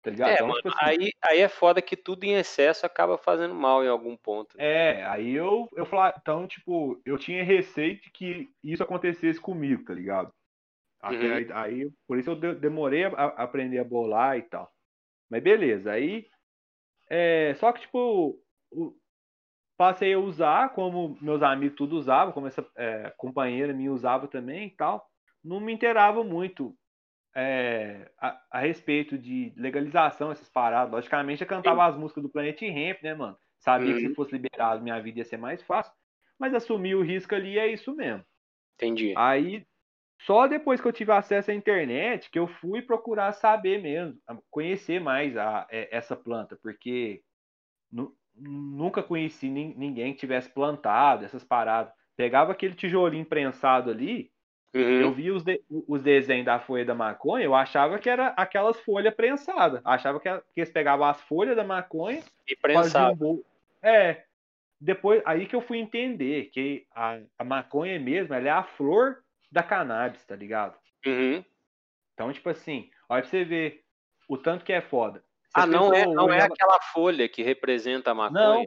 [0.03, 0.29] Tá ligado?
[0.29, 3.55] É, então, mano, tipo assim, aí, aí é foda que tudo em excesso acaba fazendo
[3.55, 4.55] mal em algum ponto.
[4.55, 4.63] né?
[4.63, 9.83] É, aí eu, eu falava, então, tipo, eu tinha receio de que isso acontecesse comigo,
[9.83, 10.31] tá ligado?
[11.01, 11.33] Até Uhum.
[11.33, 14.71] aí, aí, por isso eu de- demorei a, a aprender a bolar e tal.
[15.29, 16.27] Mas beleza, aí.
[17.09, 18.39] É, só que, tipo,
[18.71, 18.95] o-
[19.77, 24.67] passei a usar, como meus amigos tudo usavam, como essa é, companheira minha usava também
[24.67, 25.05] e tal.
[25.43, 26.75] Não me inteirava muito
[27.35, 30.91] é, a, a respeito de legalização, essas paradas.
[30.93, 33.37] Logicamente, eu cantava as músicas do Planet Ramp, né, mano?
[33.59, 34.09] Sabia que Uhum.
[34.09, 35.93] se fosse liberado, minha vida ia ser mais fácil.
[36.39, 38.25] Mas assumir o risco ali é isso mesmo.
[38.77, 39.15] Entendi.
[39.15, 39.65] Aí,
[40.21, 44.19] só depois que eu tive acesso à internet, que eu fui procurar saber mesmo,
[44.51, 47.23] conhecer mais a, é, essa planta, porque
[48.37, 51.93] nunca conheci nin- ninguém que tivesse plantado essas paradas.
[52.17, 54.31] Pegava aquele tijolinho prensado ali,
[54.73, 55.13] eu Uhum.
[55.13, 59.13] via os, de- os desenhos da folha da maconha, eu achava que era aquelas folhas
[59.13, 59.81] prensadas.
[59.85, 62.55] Achava que, que eles pegavam as folhas da maconha, E
[63.15, 63.45] bolo.
[63.81, 64.23] É.
[64.79, 69.23] Depois, aí que eu fui entender que a, a maconha mesmo, ela é a flor
[69.49, 70.77] da cannabis, tá ligado?
[71.05, 71.43] Uhum.
[72.13, 73.83] Então, tipo assim, olha pra você ver
[74.27, 75.23] o tanto que é foda.
[75.55, 78.43] Ah, não é, não é ela- aquela folha que representa a maconha.
[78.43, 78.65] Não,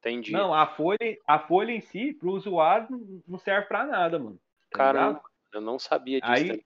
[0.00, 0.32] Entendi.
[0.32, 4.38] não, a folha, a folha em si, pro usuário, não- não serve pra nada, mano.
[4.70, 5.22] Tá Caramba,
[5.52, 6.32] eu não sabia disso.
[6.32, 6.64] Aí, também.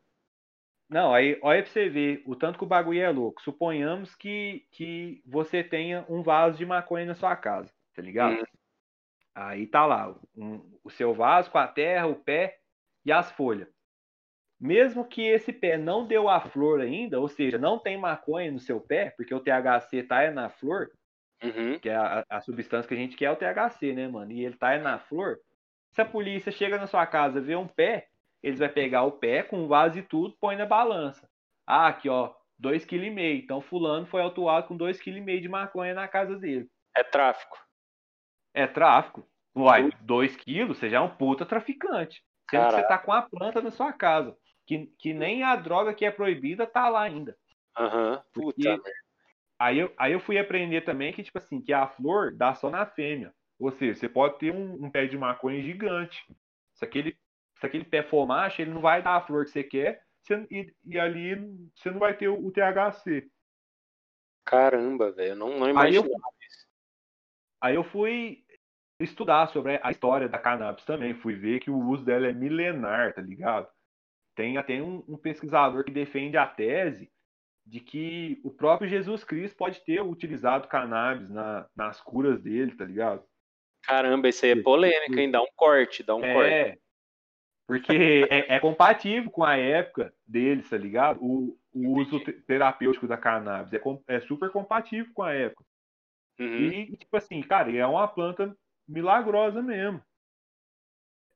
[0.89, 3.43] Não, aí olha pra você ver o tanto que o bagulho é louco.
[3.43, 8.41] Suponhamos que, que você tenha um vaso de maconha na sua casa, tá ligado?
[8.41, 8.45] Hum.
[9.35, 12.59] Aí tá lá um- o seu vaso com a terra, o pé
[13.05, 13.69] e as folhas.
[14.61, 18.59] Mesmo que esse pé não deu a flor ainda, ou seja, não tem maconha no
[18.59, 20.91] seu pé, porque o THC tá é na flor,
[21.43, 21.79] Uhum.
[21.79, 24.33] que é a, a substância que a gente quer é o THC, né, mano?
[24.33, 25.39] E ele tá é na flor.
[25.93, 28.09] Se a polícia chega na sua casa vê um pé,
[28.43, 31.29] eles vai pegar o pé com vaso e tudo, põe na balança.
[31.67, 33.21] Ah, aqui ó, 2,5 kg.
[33.45, 36.69] Então fulano foi autuado com 2,5 kg de maconha na casa dele.
[36.97, 37.57] É tráfico.
[38.55, 39.25] É tráfico.
[39.57, 42.23] Uai, 2 quilos, você já é um puta traficante.
[42.51, 44.37] Sendo que você tá com a planta na sua casa.
[44.69, 47.35] Que, que nem a droga que é proibida tá lá ainda.
[47.75, 48.23] Aham.
[48.35, 48.91] Puta Porque- merda.
[49.59, 52.69] Aí eu, aí eu fui aprender também que, tipo assim, que a flor dá só
[52.71, 53.35] na fêmea.
[53.59, 56.23] Ou seja, você pode ter um, um pé de maconha gigante.
[56.75, 57.19] Se aquele,
[57.59, 60.03] se aquele pé for macho, ele não vai dar a flor que você quer.
[60.23, 61.35] você- e, e ali
[61.75, 63.29] você não vai ter o, o THC.
[64.45, 65.35] Caramba, velho.
[65.35, 66.05] Não, não Aí eu,
[67.61, 68.45] aí eu fui
[69.01, 71.15] estudar sobre a história da cannabis também.
[71.15, 73.69] Fui ver que o uso dela é milenar, tá ligado?
[74.39, 77.11] Tem até um, um pesquisador que defende a tese
[77.67, 82.85] de que o próprio Jesus Cristo pode ter utilizado cannabis na- nas curas dele, tá
[82.85, 83.25] ligado?
[83.83, 85.33] Caramba, isso aí é polêmica, hein?
[85.33, 86.53] Dá um corte, dá um corte.
[86.53, 86.79] É,
[87.67, 91.19] porque é, é compatível com a época deles, tá ligado?
[91.21, 95.65] O, o uso te- terapêutico da cannabis é, é super compatível com a época.
[96.39, 96.47] Uhum.
[96.47, 98.57] E, tipo assim, cara, é uma planta
[98.87, 100.01] milagrosa mesmo.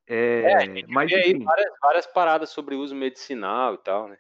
[0.07, 4.19] É, mas E aí, assim, várias, várias paradas sobre uso medicinal e tal, né?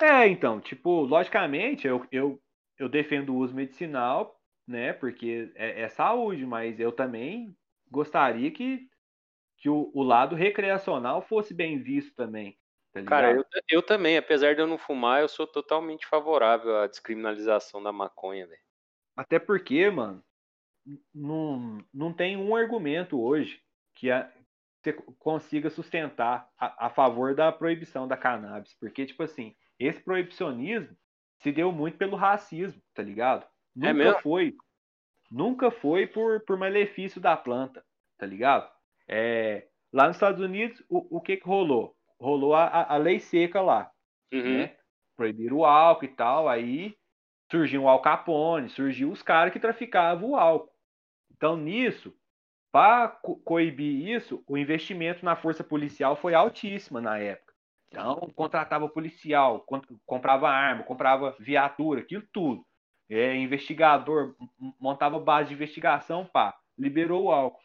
[0.00, 2.40] é, então, tipo, logicamente, eu, eu,
[2.78, 4.92] eu defendo o uso medicinal, né?
[4.92, 7.56] Porque é, é saúde, mas eu também
[7.90, 8.88] gostaria que,
[9.58, 12.58] que o, o lado recreacional fosse bem visto também.
[12.92, 16.86] Tá Cara, eu, eu também, apesar de eu não fumar, eu sou totalmente favorável à
[16.86, 18.60] descriminalização da maconha, velho.
[19.16, 20.22] Até porque, mano,
[21.14, 23.62] não, não tem um argumento hoje
[23.94, 24.30] que a-
[24.84, 28.74] você consiga sustentar a, a favor da proibição da cannabis.
[28.78, 30.96] Porque, tipo assim, esse proibicionismo
[31.40, 33.46] se deu muito pelo racismo, tá ligado?
[33.74, 34.20] Nunca mesmo?
[34.20, 34.54] foi.
[35.30, 37.84] Nunca foi por, por malefício da planta,
[38.18, 38.70] tá ligado?
[39.08, 41.96] É, lá nos Estados Unidos, o, o que que rolou?
[42.20, 43.90] Rolou a, a- a lei seca lá
[44.32, 44.58] Uhum.
[44.58, 44.76] né?
[45.16, 46.96] Proibiram o álcool e tal, aí
[47.50, 50.72] surgiu o Al Capone, surgiu os caras que traficavam o álcool.
[51.30, 52.14] Então, nisso,
[52.74, 53.08] para
[53.44, 57.54] coibir isso, o investimento na força policial foi altíssima na época.
[57.88, 59.64] Então, contratava policial,
[60.04, 62.66] comprava arma, comprava viatura, aquilo tudo.
[63.08, 64.34] É, investigador,
[64.80, 67.62] montava base de investigação, pá, liberou o álcool.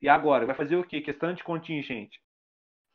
[0.00, 1.00] E agora, vai fazer o quê?
[1.00, 2.20] Questão de contingente.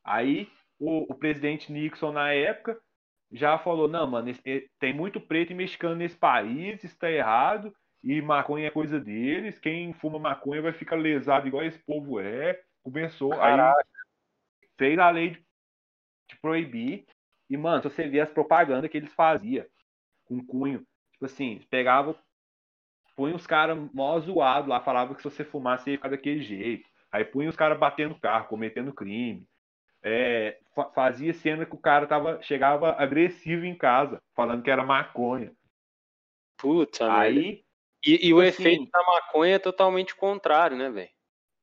[0.06, 2.80] Aí, o, o presidente Nixon, na época,
[3.32, 7.12] já falou: não, mano, esse- eh, tem muito preto e mexicano nesse país, isso tá
[7.12, 7.74] errado,
[8.04, 12.62] e maconha é coisa deles, quem fuma maconha vai ficar lesado igual esse povo é.
[12.84, 13.58] Começou, aí
[14.78, 15.46] fez a lei de,
[16.30, 17.06] de proibir,
[17.50, 19.66] e, mano, se você vê as propagandas que eles faziam
[20.26, 22.16] com cunho, tipo assim, pegava,
[23.16, 26.88] punha os caras mó zoados lá, falava que se você fumasse ia ficar daquele jeito.
[27.12, 29.48] Aí punha os caras batendo carro, cometendo crime
[30.02, 34.84] é, fa- fazia cena que o cara tava, chegava agressivo em casa, falando que era
[34.84, 35.52] maconha.
[36.58, 37.12] Puta.
[37.12, 37.64] Aí,
[38.06, 41.10] E, e o tipo assim- efeito da maconha é totalmente contrário, né, velho?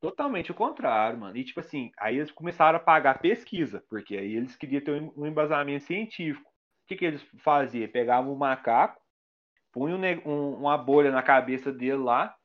[0.01, 1.35] totalmente o contrário, mano.
[1.35, 5.11] E tipo assim, aí eles começaram a pagar pesquisa, porque aí eles queriam ter um
[5.16, 6.47] um embasamento científico.
[6.47, 7.89] O que, que eles faziam?
[7.90, 9.01] Pegavam o macaco,
[9.73, 12.36] punham um um- uma bolha na cabeça dele lá,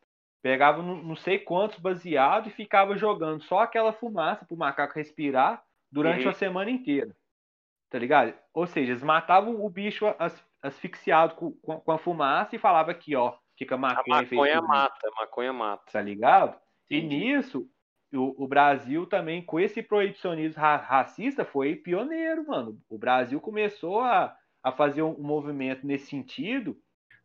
[0.42, 5.62] pegavam não sei quantos baseados e ficava jogando só aquela fumaça pro macaco respirar
[5.92, 6.30] durante Uhum.
[6.30, 7.14] a semana inteira.
[7.90, 8.34] Tá ligado?
[8.54, 12.92] Ou seja, eles matavam o bicho as- asfixiado com, com- com a fumaça e falava
[12.92, 15.84] aqui, ó, que, que a maconha maconha mata, maconha mata.
[15.92, 16.60] tá ligado?
[16.90, 17.70] E nisso,
[18.14, 22.80] o, o Brasil também, com esse proibicionismo ra- racista, foi pioneiro, mano.
[22.90, 26.78] O Brasil começou a, a fazer um, um movimento nesse sentido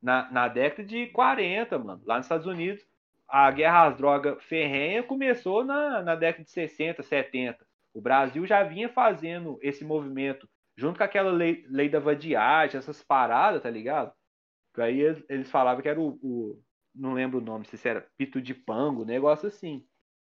[0.03, 2.03] na, na década de 40, mano.
[2.05, 2.85] Lá nos Estados Unidos,
[3.29, 7.67] a guerra às drogas ferrenha começou na, na década de 60, 70.
[7.95, 13.03] O Brasil já vinha fazendo esse movimento junto com aquela lei, lei da vadiagem, essas
[13.03, 14.13] paradas, tá ligado?
[14.77, 16.63] Aí eles, falavam que era o, o-
[16.95, 19.87] Não lembro o nome, se era pito de pango, negócio assim.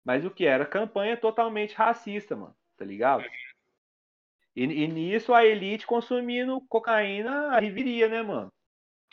[0.05, 0.65] Mas o que era?
[0.65, 2.57] Campanha totalmente racista, mano.
[2.77, 3.25] Tá ligado?
[4.55, 8.51] E, e nisso a elite consumindo cocaína arriviria, né, mano?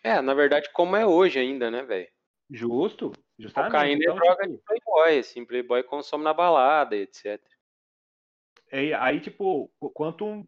[0.02, 2.10] É, na verdade, como é hoje ainda, né, velho?
[2.50, 3.12] Justo.
[3.38, 3.72] Justamente.
[3.72, 7.42] Cocaína Então, é droga tipo, de playboy, assim, playboy consome na balada, etc.
[8.72, 10.48] Aí, aí, tipo, qu- quanto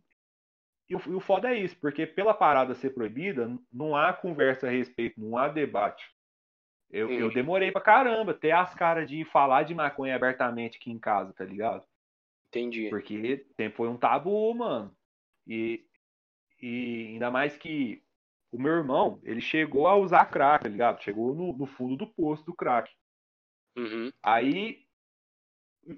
[0.90, 4.68] e o, e o foda é isso, porque pela parada ser proibida, não há conversa
[4.68, 6.06] a respeito, não há debate.
[6.91, 10.99] Eu, eu demorei pra caramba ter as caras de falar de maconha abertamente aqui em
[10.99, 11.84] casa, tá ligado?
[12.48, 12.90] Entendi.
[12.90, 14.95] Porque sempre foi um tabu, mano.
[15.48, 15.86] E,
[16.62, 18.02] e ainda mais que
[18.52, 21.03] o meu irmão, ele chegou a usar crack, tá ligado?
[21.03, 22.90] Chegou no, no fundo do poço do crack.
[23.76, 24.12] Uhum.
[24.24, 24.86] Aí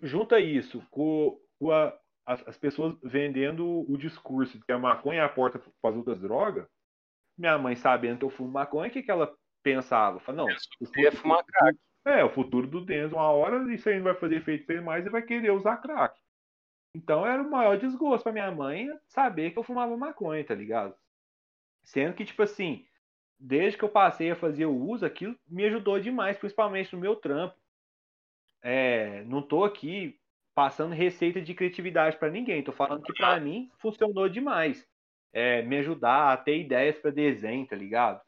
[0.01, 1.95] junta isso com, com a-
[2.27, 5.95] as, as pessoas vendendo o discurso de que a maconha é a porta para as
[5.95, 6.67] outras drogas.
[7.37, 9.33] Minha mãe sabendo que eu fumo maconha, o que, que ela
[9.63, 10.19] pensava?
[10.19, 11.79] Fala, não, o ia fumar crack.
[12.05, 15.05] É, o futuro do Denzo, uma hora isso aí não vai fazer efeito ele mais
[15.05, 16.19] e vai querer usar crack.
[16.93, 20.95] Então era o maior desgosto pra minha mãe saber que eu fumava maconha, tá ligado?
[21.83, 22.85] Sendo que, tipo assim,
[23.39, 27.15] desde que eu passei a fazer o uso, aquilo me ajudou demais, principalmente no meu
[27.15, 27.55] trampo.
[28.61, 30.19] É, não tô aqui
[30.57, 34.89] passando receita de criatividade pra ninguém, tô falando que pra mim funcionou demais.
[35.31, 38.19] É, me ajudar a ter ideias pra desenho, tá ligado?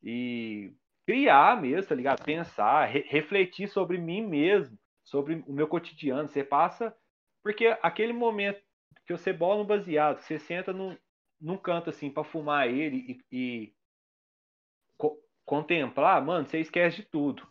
[0.00, 0.72] E
[1.04, 2.22] criar mesmo, tá ligado?
[2.24, 6.28] Pensar, re- refletir sobre mim mesmo, sobre o meu cotidiano.
[6.28, 6.96] Você passa.
[7.42, 8.62] Porque aquele momento
[9.04, 10.96] que você bola no baseado, você senta num,
[11.40, 13.74] num canto assim pra fumar ele e, e
[14.96, 17.44] co- contemplar, mano, você esquece de tudo.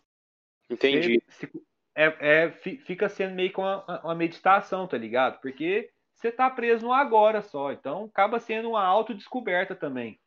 [0.70, 1.22] Entendi.
[1.28, 1.66] Você- se-
[1.96, 5.40] é, é, fi- fica sendo meio que uma, uma meditação, tá ligado?
[5.42, 7.72] Porque você tá preso no agora só.
[7.72, 10.20] Então acaba sendo uma autodescoberta também.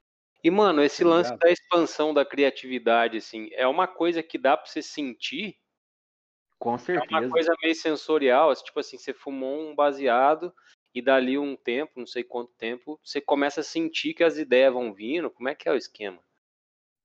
[0.43, 4.57] E, mano, esse Tá lance da expansão da criatividade, assim, é uma coisa que dá
[4.57, 5.61] pra você sentir?
[6.61, 7.33] Com É uma certeza.
[7.33, 10.53] coisa meio sensorial, assim, tipo assim, você fumou um baseado
[10.95, 14.73] e dali um tempo, não sei quanto tempo, você começa a sentir que as ideias
[14.75, 15.31] vão vindo.
[15.31, 16.23] Como é que é o esquema?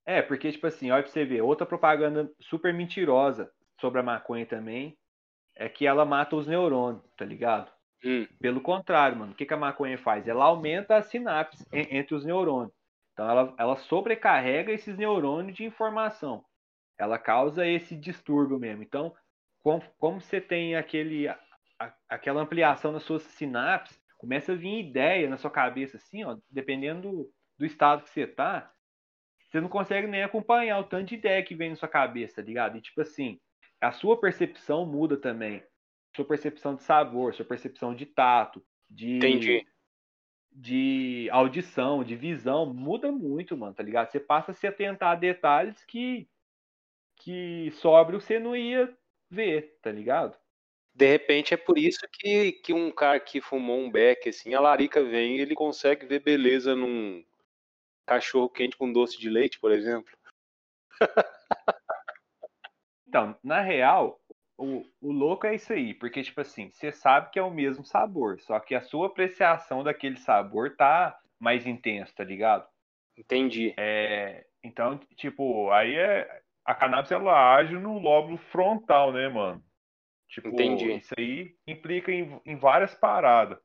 [0.05, 3.51] É, porque, tipo assim, olha pra você ver, outra propaganda super mentirosa
[3.83, 4.97] sobre a maconha também
[5.55, 7.71] é que ela mata os neurônios, tá ligado?
[8.03, 10.27] Hum, Pelo contrário, mano, o que, que a maconha faz?
[10.27, 12.73] Ela aumenta as sinapses en- entre os neurônios.
[13.13, 16.45] Então ela, ela sobrecarrega esses neurônios de informação.
[16.99, 18.83] Ela causa esse distúrbio mesmo.
[18.83, 19.13] Então,
[19.63, 21.39] com- como você tem aquele, a-
[21.79, 26.37] a- aquela ampliação nas suas sinapses, começa a vir ideia na sua cabeça, assim, ó,
[26.49, 28.71] dependendo do, do estado que você tá,
[29.49, 32.41] você não consegue nem acompanhar o tanto de ideia que vem na sua cabeça, tá
[32.41, 32.77] ligado?
[32.77, 33.39] E tipo assim,
[33.83, 35.63] a sua percepção muda também.
[36.15, 39.67] Sua percepção de sabor, sua percepção de tato, de, entendi.
[40.51, 44.11] de audição, de visão, muda muito, mano, tá ligado?
[44.11, 46.27] Você passa a se atentar a detalhes que,
[47.17, 48.95] que sóbrio você não ia
[49.29, 50.37] ver, tá ligado?
[50.95, 54.59] De repente é por isso que, que um cara que fumou um beck, assim, a
[54.59, 57.25] larica vem e ele consegue ver beleza num
[58.05, 60.15] cachorro quente com doce de leite, por exemplo.
[63.13, 64.19] Então, na real,
[64.57, 67.85] o, o louco é isso aí, porque, tipo assim, você sabe que é o mesmo
[67.85, 72.67] sabor, só que a sua apreciação daquele sabor tá mais intenso, tá ligado?
[73.15, 73.75] Entendi.
[73.77, 76.41] É, então, tipo, aí é.
[76.65, 79.63] A cannabis ela age no lóbulo frontal, né, mano?
[80.27, 80.93] Tipo, Entendi.
[80.97, 83.59] isso aí implica em, em várias paradas.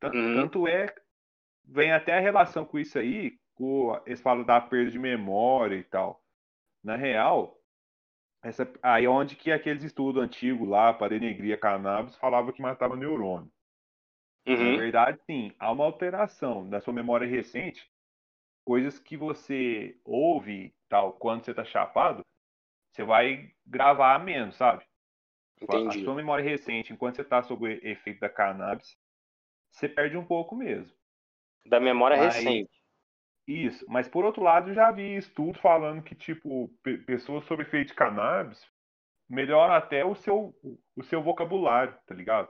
[0.00, 0.42] Tan- Uhum.
[0.42, 0.94] Tanto é.
[1.64, 5.84] Vem até a relação com isso aí, com, eles falam da perda de memória e
[5.84, 6.22] tal.
[6.82, 7.55] Na real,
[8.46, 12.62] essa, aí é onde que aqueles estudos antigos lá para denegrir a cannabis falava que
[12.62, 13.50] matava neurônio.
[14.46, 14.76] Na Uhum.
[14.76, 17.90] verdade, sim, há uma alteração da sua memória recente,
[18.64, 22.24] coisas que você ouve tal quando você tá chapado,
[22.92, 24.84] você vai gravar menos, sabe?
[25.62, 26.04] A Entendi.
[26.04, 28.96] sua memória recente, enquanto você tá sob o efeito da cannabis,
[29.72, 30.96] você perde um pouco mesmo.
[31.66, 32.70] Da memória Mas- recente.
[33.46, 37.62] Isso, mas por outro lado, eu já vi estudo falando que, tipo, pe- pessoas sob
[37.62, 38.60] efeito de cannabis
[39.28, 40.54] melhora até o seu,
[40.96, 42.48] o seu vocabulário, tá ligado?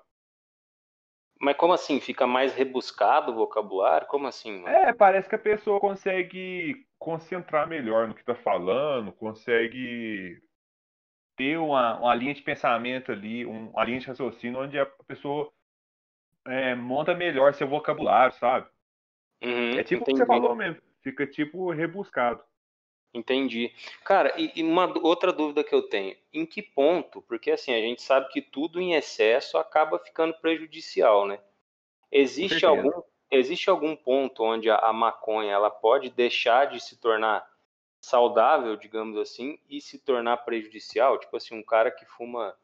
[1.40, 2.00] Mas como assim?
[2.00, 4.06] Fica mais rebuscado o vocabulário?
[4.08, 4.68] Como assim, mano?
[4.68, 10.40] É, parece que a pessoa consegue concentrar melhor no que tá falando, consegue
[11.36, 15.52] ter uma, uma linha de pensamento ali, um- uma linha de raciocínio onde a pessoa
[16.46, 18.68] é, monta melhor seu vocabulário, sabe?
[19.42, 22.42] Uhum, É tipo o que você falou mesmo, fica tipo rebuscado.
[23.14, 23.72] Entendi.
[24.04, 27.22] Cara, e, e uma outra dúvida que eu tenho, em que ponto?
[27.22, 31.38] Porque assim, a gente sabe que tudo em excesso acaba ficando prejudicial, né?
[32.10, 32.90] Existe algum,
[33.30, 37.48] existe algum ponto onde a, a maconha ela pode deixar de se tornar
[38.00, 41.18] saudável, digamos assim, e se tornar prejudicial?
[41.18, 42.54] Tipo assim, um cara que fuma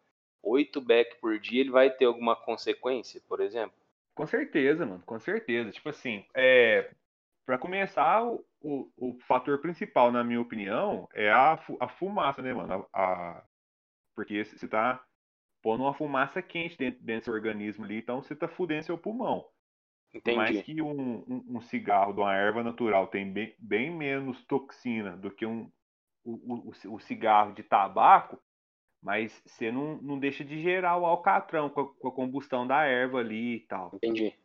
[0.43, 3.77] 8 beck por dia, ele vai ter alguma consequência, por exemplo?
[4.14, 5.70] Com certeza, mano, com certeza.
[5.70, 6.90] Tipo assim, é,
[7.47, 12.52] para começar, o, o, o fator principal, na minha opinião, é a, a fumaça, né,
[12.55, 12.86] mano?
[12.93, 13.02] A,
[13.39, 13.44] a-
[14.14, 15.05] porque você tá
[15.62, 18.98] pondo uma fumaça quente dentro, dentro do seu organismo ali, então você tá fudendo seu
[18.98, 19.47] pulmão.
[20.23, 20.62] Por mais Entendi.
[20.62, 25.31] que um, um, um cigarro de uma erva natural tem bem, bem menos toxina do
[25.35, 25.70] que um,
[26.24, 28.40] o, o, o cigarro de tabaco,
[29.02, 32.85] mas você não, não deixa de gerar o alcatrão com a, com a combustão da
[32.85, 34.01] erva ali e tal.
[34.02, 34.36] Entendi.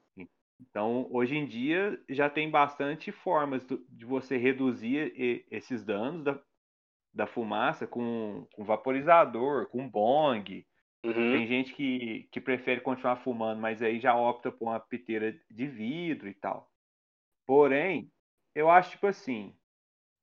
[0.59, 6.23] Então, hoje em dia, já tem bastante formas do- de você reduzir e- esses danos
[6.23, 6.39] da,
[7.13, 10.65] da fumaça com, com vaporizador, com bong.
[11.05, 11.31] Uhum.
[11.31, 15.67] Tem gente que, que prefere continuar fumando, mas aí já opta por uma piteira de
[15.67, 16.71] vidro e tal.
[17.45, 18.11] Porém,
[18.55, 19.55] eu acho, tipo assim,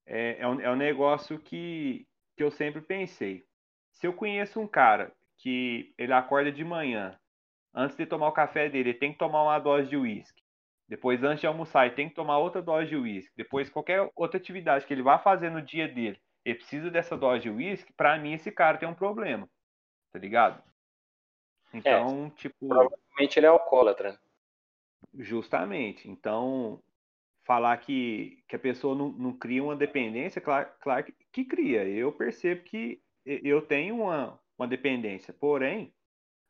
[0.05, 2.07] é, é, um, é um negócio que,
[2.37, 3.45] que eu sempre pensei.
[3.91, 7.19] Se eu conheço um cara que ele acorda de manhã,
[7.75, 10.41] antes de tomar o café dele, ele tem que tomar uma dose de uísque.
[10.87, 13.33] Depois, antes de almoçar, ele tem que tomar outra dose de uísque.
[13.35, 17.41] Depois, qualquer outra atividade que ele vá fazer no dia dele, ele precisa dessa dose
[17.41, 19.49] de uísque, pra mim esse cara tem um problema.
[20.13, 20.63] Tá ligado?
[21.73, 22.67] Então, tipo.
[22.67, 24.13] Provavelmente ele é alcoólatra.
[24.13, 24.19] né?
[25.15, 26.09] Justamente.
[26.09, 26.81] Então,
[27.43, 31.83] falar que, que a pessoa não, não cria uma dependência, claro, claro que, que cria.
[31.83, 35.33] Eu percebo que eu tenho uma, uma dependência.
[35.33, 35.93] Porém,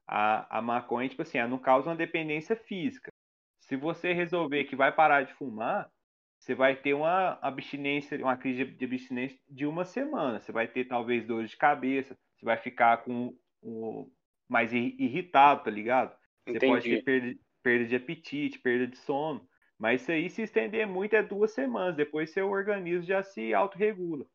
[0.08, 3.12] a, a maconha, tipo assim, ela não causa uma dependência física.
[3.62, 5.90] Se você resolver que vai parar de fumar,
[6.40, 10.40] você vai ter uma abstinência, uma crise de abstinência de uma semana.
[10.40, 13.36] Você vai ter talvez dor de cabeça, você vai ficar com
[14.48, 16.16] mais irri- irritado, tá ligado?
[16.50, 16.90] Você pode Entendi.
[16.90, 19.48] ter perda, perda de apetite, perda de sono.
[19.78, 21.96] Mas isso aí, se estender muito, é duas semanas.
[21.96, 24.26] Depois seu organismo já se autorregula.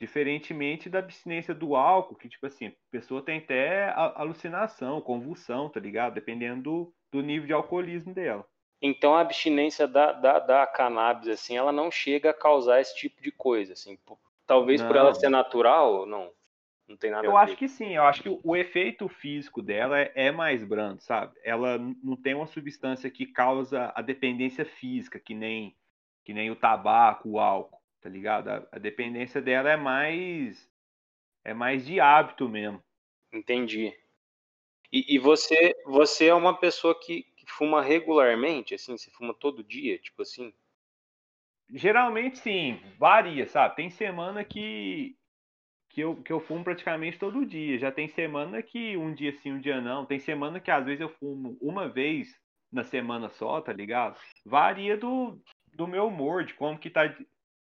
[0.00, 5.78] Diferentemente da abstinência do álcool, que, tipo assim, a pessoa tem até alucinação, convulsão, tá
[5.78, 6.14] ligado?
[6.14, 8.46] Dependendo do, do nível de alcoolismo dela.
[8.82, 13.20] Então a abstinência da, da, da cannabis, assim, ela não chega a causar esse tipo
[13.22, 13.96] de coisa, assim.
[14.06, 15.02] Por- Talvez por Não.
[15.02, 16.32] ela ser natural, não.
[16.88, 20.10] Não tem nada Eu acho que sim, eu acho que o, efeito físico dela é,
[20.16, 21.38] é mais brando, sabe?
[21.44, 25.76] Ela não tem uma substância que causa a dependência física, que nem,
[26.24, 28.48] que nem o tabaco, o álcool, tá ligado?
[28.48, 30.68] A, a dependência dela é mais
[31.44, 32.82] é mais de hábito mesmo.
[33.32, 33.94] Entendi.
[34.92, 38.96] E, e você, você é uma pessoa que, que fuma regularmente, assim?
[38.96, 40.52] Você fuma todo dia, tipo assim?
[41.72, 43.76] Geralmente sim, varia, sabe?
[43.76, 45.16] Tem semana que
[45.90, 47.78] que eu, que eu fumo praticamente todo dia.
[47.78, 50.06] Já tem semana que um dia sim, um dia não.
[50.06, 52.32] Tem semana que às vezes eu fumo uma vez
[52.72, 54.16] na semana só, tá ligado?
[54.46, 55.40] Varia do,
[55.74, 57.12] do meu humor, de como que tá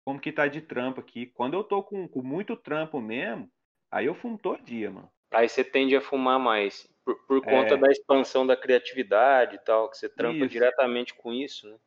[0.06, 1.26] como que tá de trampo aqui.
[1.26, 3.50] Quando eu tô com, com muito trampo mesmo,
[3.92, 5.12] aí eu fumo todo dia, mano.
[5.32, 7.78] Aí você tende a fumar mais, por, por conta É.
[7.78, 10.54] da expansão da criatividade e tal, que você trampa Isso.
[10.54, 11.78] diretamente com isso, né?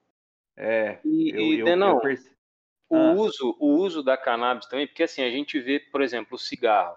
[0.56, 2.36] É, E, eu, e eu, Denão, eu perce-
[2.90, 3.12] o Ah.
[3.14, 6.96] uso, o uso da cannabis também, porque assim, a gente vê, por exemplo, o cigarro.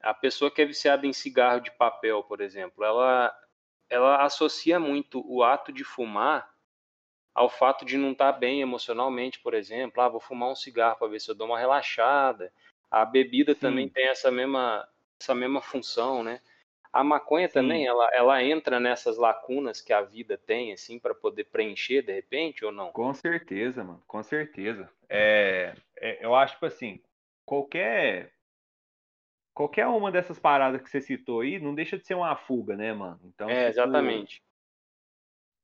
[0.00, 3.34] A pessoa que é viciada em cigarro de papel, por exemplo, ela,
[3.90, 6.53] ela associa muito o ato de fumar
[7.34, 10.00] ao fato de não estar bem emocionalmente, por exemplo.
[10.00, 12.52] Ah, vou fumar um cigarro para ver se eu dou uma relaxada.
[12.90, 13.60] A bebida Sim.
[13.60, 14.88] também tem essa mesma,
[15.20, 16.40] essa mesma função, né?
[16.92, 17.54] A maconha Sim.
[17.54, 22.12] também, ela, ela entra nessas lacunas que a vida tem, assim, para poder preencher de
[22.12, 22.92] repente ou não?
[22.92, 24.88] Com certeza, mano, com certeza.
[25.08, 27.02] É, é, eu acho, tipo assim,
[27.44, 28.32] qualquer
[29.52, 32.92] qualquer uma dessas paradas que você citou aí não deixa de ser uma fuga, né,
[32.92, 33.20] mano?
[33.24, 34.40] Então, é, tipo, exatamente.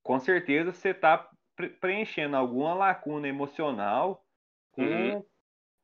[0.03, 1.31] com certeza você tá
[1.69, 4.25] preenchendo alguma lacuna emocional
[4.71, 5.25] com, Uhum.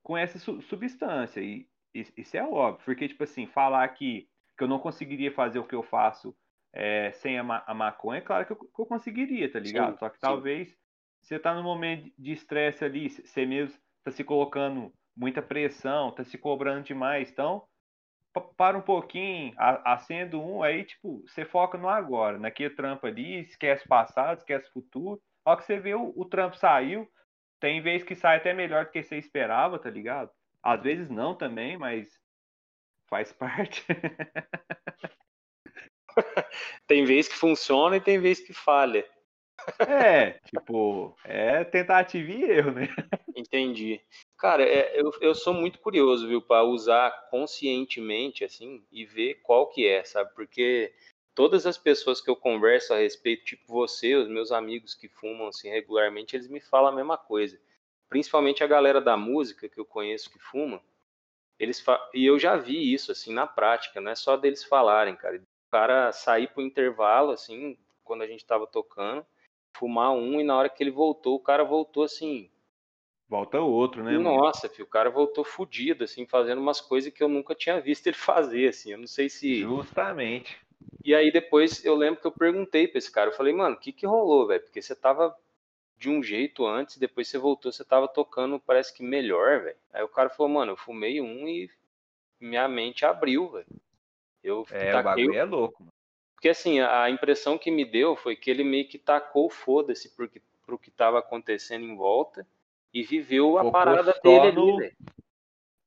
[0.02, 1.40] com essa su- substância.
[1.40, 5.66] E isso é óbvio, porque, tipo assim, falar que, que eu não conseguiria fazer o
[5.66, 6.36] que eu faço
[6.72, 9.98] é, sem a, ma- a maconha, é claro que eu, que eu conseguiria, tá ligado?
[9.98, 10.42] Sim, Só que sim.
[10.42, 10.76] talvez
[11.22, 16.22] você tá num momento de estresse ali, você mesmo tá se colocando muita pressão, tá
[16.24, 17.66] se cobrando demais, então
[18.32, 23.40] pa- para um pouquinho, acendo um, aí, tipo, você foca no agora, naquele trampo ali,
[23.40, 25.20] esquece o passado, esquece o futuro.
[25.47, 27.09] Hora que você vê o, o trampo saiu,
[27.60, 30.28] tem vez que sai até melhor do que você esperava, tá ligado?
[30.60, 32.09] Às vezes não também, mas
[33.09, 33.85] faz parte.
[36.86, 39.06] Tem vez que funciona e tem vez que falha.
[39.81, 42.89] É, tipo, é tentativa e erro, né?
[43.35, 44.01] Entendi.
[44.39, 49.68] Cara, é, eu, eu sou muito curioso, viu, para usar conscientemente, assim, e ver qual
[49.68, 50.32] que é, sabe?
[50.35, 50.94] Porque
[51.36, 55.48] todas as pessoas que eu converso a respeito, tipo você, os meus amigos que fumam,
[55.48, 57.60] assim, regularmente, eles me falam a mesma coisa.
[58.08, 60.82] Principalmente a galera da música que eu conheço que fuma,
[61.58, 62.00] eles fa...
[62.14, 65.36] e eu já vi isso, assim, na prática, não é só deles falarem, cara.
[65.36, 69.24] O cara sair pro intervalo, assim, quando a gente tava tocando,
[69.76, 72.50] fumar um, e na hora que ele voltou, o cara voltou, assim,
[73.28, 77.28] Volta outro, né, nossa, filho, o cara voltou fudido, assim, fazendo umas coisas que eu
[77.28, 78.92] nunca tinha visto ele fazer, assim.
[78.92, 79.62] Eu não sei se.
[79.62, 80.64] Justamente.
[81.05, 83.78] E aí depois eu lembro que eu perguntei pra esse cara, eu falei, mano, o
[83.78, 84.62] que que rolou, velho?
[84.62, 85.36] Porque você tava
[85.98, 89.78] de um jeito antes, depois você voltou, você tava tocando, parece que melhor, velho.
[89.93, 91.70] Aí o cara falou, mano, eu fumei um e
[92.40, 93.66] minha mente abriu, velho.
[94.43, 95.93] Eu É, o taquei bagulho é louco, mano.
[96.35, 100.09] Porque assim, a impressão que me deu foi que ele meio que tacou o foda-se
[100.14, 102.47] pro que, pro que tava acontecendo em volta
[102.93, 104.97] e viveu a Focou parada dele ali, no- velho.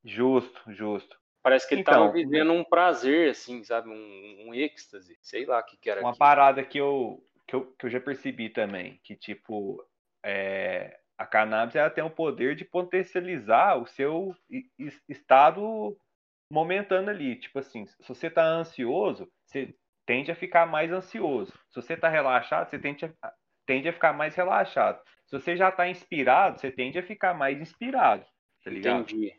[0.04, 1.18] Justo, justo.
[1.42, 3.90] Parece que ele Então, tava vivendo um prazer, assim, sabe?
[3.90, 5.18] Um, um êxtase.
[5.22, 6.20] Sei lá o que, que era Uma aquilo.
[6.20, 9.84] parada que eu, que eu, que eu já percebi também, que tipo,
[10.24, 14.36] é, a cannabis ela tem o poder de potencializar o seu
[15.08, 15.98] estado
[16.52, 17.36] momentâneo ali.
[17.40, 19.76] Tipo assim, se você tá ansioso, você
[20.06, 21.54] tende a ficar mais ansioso.
[21.70, 23.34] Se você tá relaxado, você tende a,
[23.66, 25.02] tende a ficar mais relaxado.
[25.26, 28.26] Se você já tá inspirado, você tende a ficar mais inspirado,
[28.64, 29.04] tá ligado?
[29.04, 29.39] Entendi.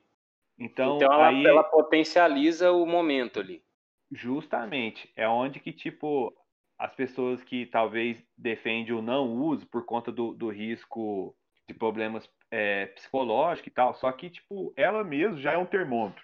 [0.60, 3.64] Então, Então ela, aí ela potencializa o momento ali.
[4.12, 6.36] Justamente, é onde que, tipo,
[6.78, 11.34] as pessoas que talvez defendem o não uso por conta do, do risco
[11.66, 16.22] de problemas é, psicológicos e tal, só que, tipo, ela mesma já é um termômetro.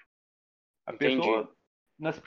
[0.85, 1.17] A Entendi.
[1.17, 1.57] pessoa,
[1.99, 2.21] nas-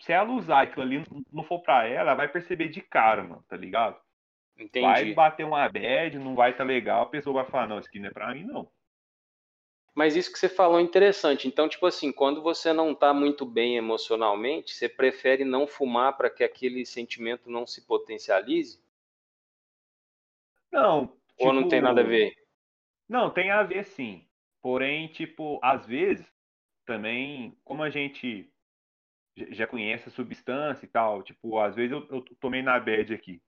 [0.00, 3.44] se ela usar aquilo ali não- for pra ela, ela vai perceber de cara, mano,
[3.48, 4.00] tá ligado?
[4.56, 5.14] Vai Entendi.
[5.14, 8.08] bater uma bad, não vai estar legal, a pessoa vai falar, não, isso aqui não
[8.08, 8.70] é pra mim, não.
[9.94, 11.48] Mas isso que você falou é interessante.
[11.48, 16.30] Então, tipo assim, quando você não tá muito bem emocionalmente, você prefere não fumar para
[16.30, 18.80] que aquele sentimento não se potencialize?
[20.72, 22.34] Não, Ou não tem nada a tipo, ver?
[23.08, 24.24] Não, tem a ver sim.
[24.62, 26.26] Porém, tipo, às vezes,
[26.86, 28.48] também, como a gente
[29.50, 33.42] já conhece a substância e tal, tipo, às vezes eu, eu tomei na bad aqui.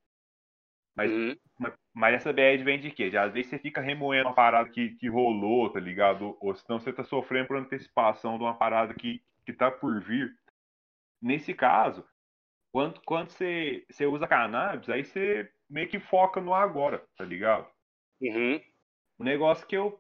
[0.97, 1.37] Mas, Uhum.
[1.59, 3.11] mas, mas essa bad vem de quê?
[3.11, 6.37] De, às vezes você fica remoendo uma parada que, que rolou, tá ligado?
[6.41, 10.31] Ou senão você tá sofrendo por antecipação de uma parada que, que tá por vir.
[11.23, 12.07] Nesse caso,
[12.73, 17.69] quando, quando você, você usa cannabis, aí você meio que foca no agora, tá ligado?
[18.21, 18.61] Uhum.
[19.19, 19.99] um negócio que eu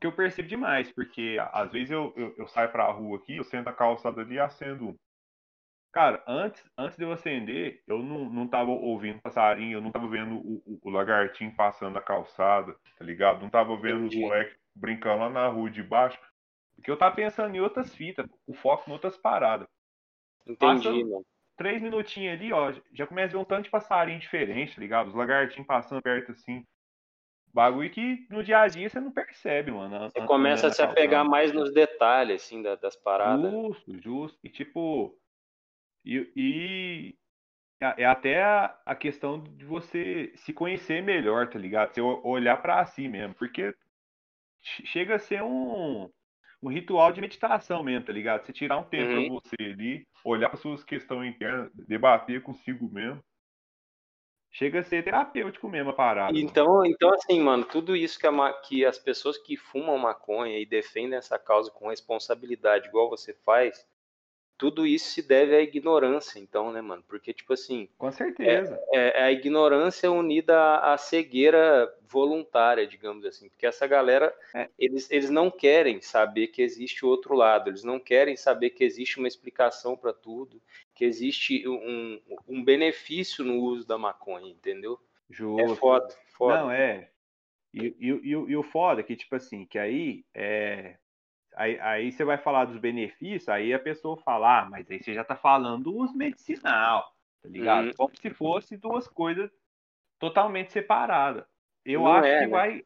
[0.00, 3.36] que eu percebo demais, porque a- às vezes eu, eu, eu saio pra rua aqui,
[3.36, 4.96] eu sento na calçada ali e acendo.
[5.98, 10.06] Cara, antes, antes de eu acender, eu não, não tava ouvindo passarinho, eu não tava
[10.06, 13.42] vendo o, o, o lagartinho passando na calçada, tá ligado?
[13.42, 14.18] Não tava vendo Entendi.
[14.18, 16.16] os moleques brincando lá na rua de baixo.
[16.76, 19.66] Porque eu tava pensando em outras fitas, o foco em outras paradas.
[20.46, 21.26] Entendi, Passa- mano.
[21.56, 25.08] Três minutinhos ali, ó, já começa a ver um tanto de passarinho diferente, tá ligado?
[25.08, 26.64] Os lagartinhos passando perto assim.
[27.52, 30.08] Bagulho que no dia a dia você não percebe, mano.
[30.08, 33.50] Você começa a se apegar mais nos detalhes, assim, da- das paradas.
[33.50, 34.38] Justo, justo.
[34.44, 35.18] E tipo.
[36.08, 37.14] E, e
[37.80, 41.94] é é até a, a questão de você se conhecer melhor, tá ligado?
[41.94, 43.34] Você olhar pra si mesmo.
[43.34, 43.74] Porque
[44.62, 46.10] che- chega a ser um,
[46.62, 48.44] um ritual de meditação mesmo, tá ligado?
[48.46, 49.40] Você tirar um tempo Uhum.
[49.40, 53.22] pra você ali, olhar para suas questões internas, debater consigo mesmo.
[54.50, 56.38] Chega a ser terapêutico mesmo a parada.
[56.38, 60.66] Então, então, assim, mano, tudo isso que, a que as pessoas que fumam maconha e
[60.66, 63.86] defendem essa causa com responsabilidade, igual você faz,
[64.58, 67.02] tudo isso se deve à ignorância, então, né, mano?
[67.06, 68.78] Porque, tipo assim, Com certeza.
[68.92, 73.48] é, é a ignorância unida à, cegueira voluntária, digamos assim.
[73.48, 74.68] Porque essa galera, É.
[74.78, 78.82] eles, eles não querem saber que existe o outro lado, eles não querem saber que
[78.82, 80.60] existe uma explicação para tudo,
[80.94, 84.98] que existe um, um benefício no uso da maconha, entendeu?
[84.98, 85.76] É Justo.
[85.76, 86.58] foda, foda.
[86.62, 87.10] Não, é.
[87.72, 90.96] E, e, e, o- e o foda é que, tipo assim, que aí é.
[91.58, 95.12] Aí, aí você vai falar dos benefícios, aí a pessoa fala, ah, mas aí você
[95.12, 97.12] já tá falando dos medicinal,
[97.42, 97.86] tá ligado?
[97.86, 97.94] Uhum.
[97.96, 99.50] Como se fosse duas coisas
[100.20, 101.44] totalmente separadas.
[101.84, 102.50] Eu Não acho é, que né?
[102.52, 102.84] vai.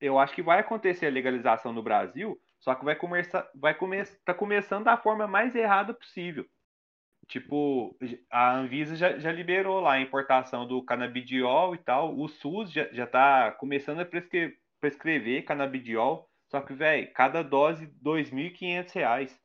[0.00, 4.16] Eu acho que vai acontecer a legalização no Brasil, só que vai começar, vai começar,
[4.24, 6.46] tá começando da forma mais errada possível.
[7.26, 7.96] Tipo,
[8.30, 12.16] a Anvisa já, já liberou lá a importação do canabidiol e tal.
[12.16, 16.27] O SUS já, já tá começando a prescre- prescrever canabidiol.
[16.50, 19.38] Só que, velho, cada dose 2.500 reais.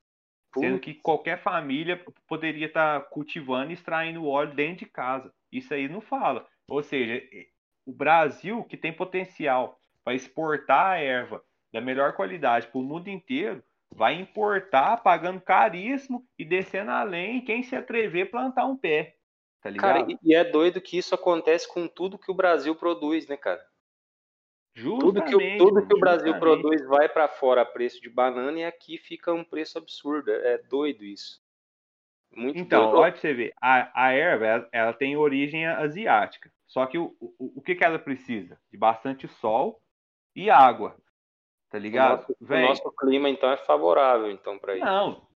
[0.58, 5.34] Sendo que qualquer família poderia estar cultivando e extraindo óleo dentro de casa.
[5.52, 6.48] Isso aí não fala.
[6.68, 7.22] Ou seja,
[7.86, 11.44] o Brasil, que tem potencial para exportar a erva
[11.74, 13.64] da melhor qualidade para o mundo inteiro,
[13.94, 19.16] vai importar pagando caríssimo e descendo além quem se atrever a plantar um pé.
[19.62, 20.10] Tá ligado?
[20.10, 23.38] Cara, e- e é doido que isso acontece com tudo que o Brasil produz, né,
[23.38, 23.64] cara?
[24.76, 26.40] Tudo que, o- Justamente, tudo que o Brasil justamente.
[26.62, 30.32] produz vai para fora a preço de banana e aqui fica um preço absurdo.
[30.32, 31.42] É doido isso.
[32.36, 32.98] Muito Então, doido.
[32.98, 36.52] olha pra você ver, a, a erva, ela, ela tem origem asiática.
[36.66, 38.60] Só que o, o, o que, que ela precisa?
[38.72, 39.80] De bastante sol
[40.36, 40.98] e água.
[41.70, 42.22] Tá o ligado?
[42.22, 44.86] nosso, o nosso clima, então, é favorável então para isso.
[44.86, 45.28] Não,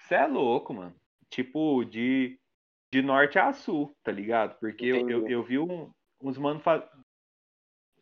[0.00, 0.94] você é louco, mano.
[1.28, 2.38] Tipo, de
[2.90, 4.58] de norte a sul, tá ligado?
[4.58, 5.90] Porque eu, eu, eu vi um-
[6.22, 6.88] uns mano fa-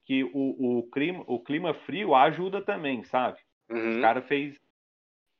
[0.06, 3.38] que o, o, clima, o clima frio ajuda também, sabe?
[3.68, 4.00] O Uhum.
[4.00, 4.56] cara fez,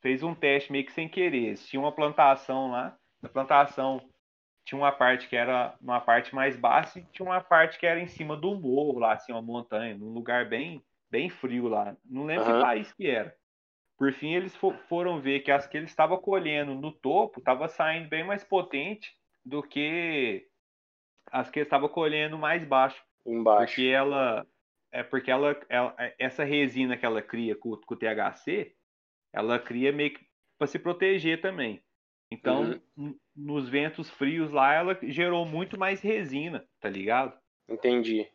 [0.01, 1.45] fez um teste meio que sem querer.
[1.47, 2.97] Eles tinham uma plantação lá.
[3.21, 4.01] Na plantação
[4.65, 7.99] tinha uma parte que era uma parte mais baixa e tinha uma parte que era
[7.99, 11.95] em cima do morro, lá, assim, uma montanha, num lugar bem, bem frio lá.
[12.03, 12.59] Não lembro Aham.
[12.59, 13.33] que país que era.
[13.97, 17.67] Por fim, eles fo- foram ver que as que eles estavam colhendo no topo estava
[17.69, 19.15] saindo bem mais potente
[19.45, 20.45] do que
[21.31, 23.01] as que eles estavam colhendo mais baixo.
[23.25, 23.73] Embaixo.
[23.75, 24.45] Porque ela.
[24.97, 28.75] É porque ela, ela- essa resina que ela cria com, com o THC,
[29.31, 30.25] ela cria meio que
[30.57, 31.83] para se proteger também.
[32.31, 33.15] Então, Uhum.
[33.35, 37.39] nos ventos frios lá, ela gerou muito mais resina, tá ligado?
[37.69, 38.27] Entendi.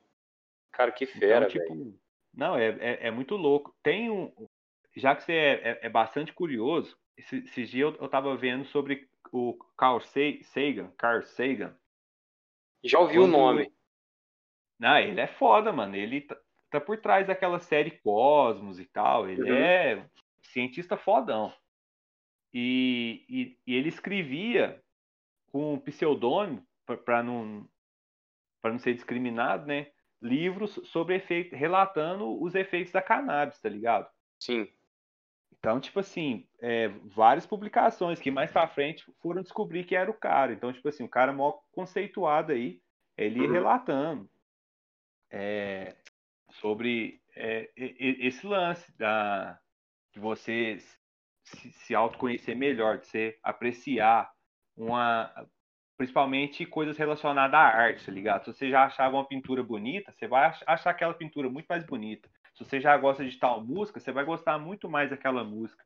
[0.70, 1.98] Cara, que fera, então, tipo,
[2.32, 3.74] não, é, é, é muito louco.
[3.82, 4.32] Tem um.
[4.96, 8.64] Já que você é, é, é bastante curioso, esse, esses dias eu, eu tava vendo
[8.66, 11.76] sobre o Carl Sa- Sagan, Carl Sagan.
[12.84, 13.72] Já ouvi o nome.
[14.78, 15.94] Não, ele é foda, mano.
[15.94, 16.26] Ele
[16.72, 19.28] tá, por trás daquela série Cosmos e tal.
[19.28, 19.56] Ele Uhum.
[19.56, 20.06] é
[20.42, 21.52] cientista fodão.
[22.52, 24.82] E, e, e ele escrevia
[25.50, 26.66] com um pseudônimo,
[27.04, 27.68] para não,
[28.60, 29.92] pra não ser discriminado, né?
[30.20, 34.08] Livros sobre efeito, relatando os efeitos da cannabis, tá ligado?
[34.38, 34.68] Sim.
[35.58, 40.14] Então, tipo assim, é, várias publicações que mais pra frente foram descobrir que era o
[40.14, 40.52] cara.
[40.52, 42.80] Então, tipo assim, o cara mó conceituado aí,
[43.16, 43.52] ele Uhum.
[43.52, 44.30] relatando
[45.30, 45.96] é,
[46.52, 49.58] sobre é, esse lance da,
[50.12, 50.78] de você
[51.44, 54.30] se, se autoconhecer melhor, de você apreciar
[54.76, 55.32] uma.
[55.96, 58.44] Principalmente coisas relacionadas à arte, tá ligado?
[58.44, 61.84] Se você já achava uma pintura bonita, você vai ach- achar aquela pintura muito mais
[61.86, 62.28] bonita.
[62.54, 65.84] Se você já gosta de tal música, você vai gostar muito mais daquela música.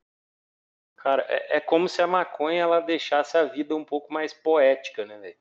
[0.98, 5.06] Cara, é, é como se a maconha ela deixasse a vida um pouco mais poética,
[5.06, 5.38] né, velho?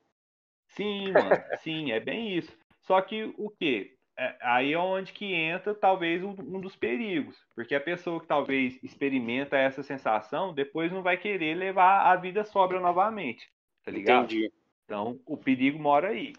[0.68, 2.56] Sim, mano, sim, é bem isso.
[2.82, 3.95] Só que o quê?
[4.18, 8.26] É, aí é onde que entra talvez um, um dos perigos, porque a pessoa que
[8.26, 13.46] talvez experimenta essa sensação, depois não vai querer levar a vida sóbria novamente,
[13.84, 14.24] tá ligado?
[14.24, 14.50] Entendi.
[14.84, 16.32] Então o perigo mora aí.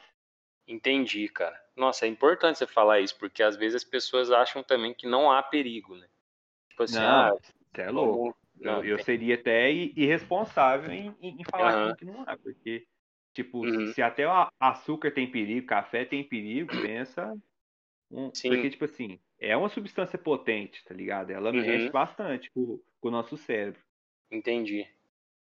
[0.68, 1.58] Entendi, cara.
[1.76, 5.32] Nossa, é importante você falar isso, porque às vezes as pessoas acham também que não
[5.32, 6.08] há perigo, né?
[6.70, 7.36] Tipo assim, Não, ah,
[7.74, 8.38] você é louco.
[8.60, 11.96] não, Eu, eu seria até irresponsável em, em, falar Aham.
[11.96, 12.88] que não há, porque,
[13.34, 13.86] tipo, Uhum.
[13.88, 17.34] se até o açúcar tem perigo, café tem perigo, pensa.
[18.12, 18.50] Um- Sim.
[18.50, 21.32] porque, tipo assim, é uma substância potente, tá ligado?
[21.32, 21.58] Ela Uhum.
[21.62, 23.80] mexe bastante com, com o nosso cérebro.
[24.32, 24.88] Entendi.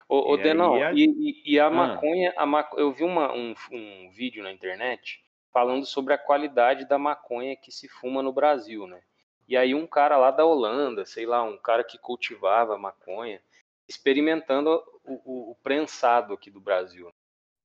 [0.10, 1.70] Ô, ô E Denão, a- e, e- a Ah.
[1.70, 6.88] maconha, a maco- eu vi uma- um, um vídeo na internet falando sobre a qualidade
[6.88, 9.02] da maconha que se fuma no Brasil, né?
[9.48, 13.42] E aí um cara lá da Holanda, sei lá, um cara que cultivava maconha,
[13.88, 14.70] experimentando
[15.06, 17.12] o, o- o prensado aqui do Brasil.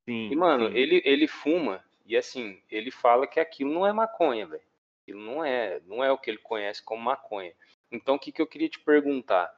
[0.05, 0.31] Sim.
[0.31, 0.77] E, mano, sim.
[0.77, 4.63] ele, ele fuma e, assim, ele fala que aquilo não é maconha, velho.
[5.03, 7.53] Aquilo não é, não é o que ele conhece como maconha.
[7.91, 9.53] Então, o que, que eu queria te perguntar?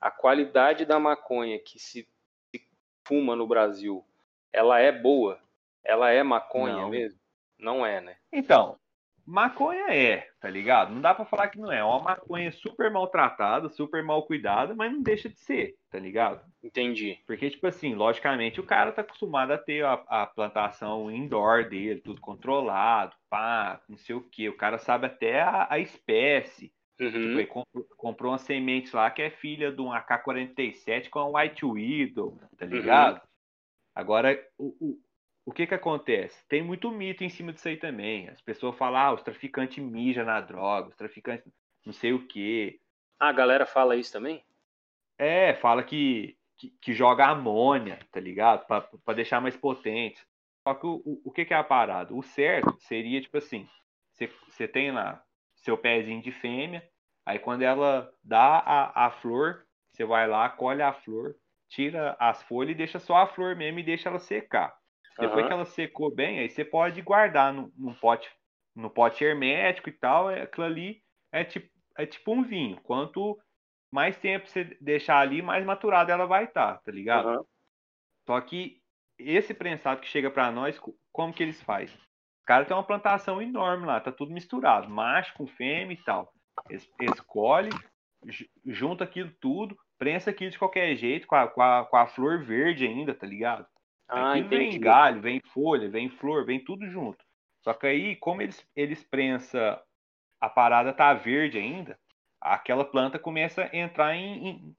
[0.00, 2.06] A qualidade da maconha que se,
[2.50, 2.68] se
[3.04, 4.04] fuma no Brasil,
[4.52, 5.40] ela é boa?
[5.82, 6.90] Ela é maconha Não.
[6.90, 7.18] mesmo?
[7.58, 8.16] Não é, né?
[8.32, 8.78] Então,
[9.26, 10.92] maconha é, tá ligado?
[10.92, 11.78] Não dá pra falar que não é.
[11.78, 16.44] É uma maconha super maltratada, super mal cuidada, mas não deixa de ser, tá ligado?
[16.62, 17.18] Entendi.
[17.26, 22.00] Porque, tipo assim, logicamente o cara tá acostumado a ter a, a plantação indoor dele,
[22.00, 24.48] tudo controlado, pá, não sei o que.
[24.48, 26.72] O cara sabe até a, a espécie.
[26.98, 27.32] Tipo, Uhum.
[27.32, 31.64] ele comprou, comprou uma semente lá que é filha de um AK-47 com a White
[31.64, 33.22] Widow, tá ligado?
[33.94, 34.98] Agora, o, o,
[35.50, 36.46] o que que acontece?
[36.48, 38.28] Tem muito mito em cima disso aí também.
[38.28, 41.52] As pessoas falam, ah, os traficantes mijam na droga, os traficantes
[41.84, 42.78] não sei o quê.
[43.18, 44.44] Ah, a galera fala isso também?
[45.18, 48.64] É, fala que, que, que joga amônia, tá ligado?
[48.64, 50.24] Pra, pra deixar mais potente.
[50.62, 52.14] Só que o, o, o que, que é a parada?
[52.14, 53.68] O certo seria, tipo assim,
[54.12, 55.20] você, você tem lá
[55.56, 56.88] seu pezinho de fêmea,
[57.26, 61.34] aí quando ela dá a, a flor, você vai lá, colhe a flor,
[61.68, 64.79] tira as folhas e deixa só a flor mesmo e deixa ela secar.
[65.20, 65.46] Depois Aham.
[65.48, 68.30] que ela secou bem, aí você pode guardar num pote,
[68.74, 70.30] no pote hermético e tal.
[70.30, 71.02] é- Aquilo ali
[71.32, 71.68] é tipo,
[71.98, 72.80] é tipo um vinho.
[72.82, 73.38] Quanto
[73.92, 77.28] mais tempo você deixar ali, mais maturada ela vai estar, tá ligado?
[77.28, 77.44] Aham.
[78.26, 78.80] Só que
[79.18, 81.96] esse prensado que chega pra nós, co- como que eles fazem?
[81.96, 86.32] Os caras têm uma plantação enorme lá, tá tudo misturado, macho com fêmea e tal.
[86.68, 86.88] Eles,
[88.26, 92.06] ju- junta aquilo tudo, prensa aquilo de qualquer jeito, com a, com a, com a
[92.06, 93.66] flor verde ainda, tá ligado?
[94.10, 94.70] Ah, entendi.
[94.70, 97.24] vem galho, vem folha, vem flor, vem tudo junto.
[97.62, 99.80] Só que aí, como eles, eles prensa,
[100.40, 101.98] a parada tá verde ainda,
[102.40, 104.76] aquela planta começa a entrar em, em,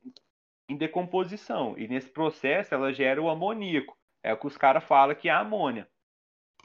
[0.70, 1.78] em decomposição.
[1.78, 3.98] E nesse processo ela gera o amoníaco.
[4.24, 5.88] é o que os caras falam que é amônia.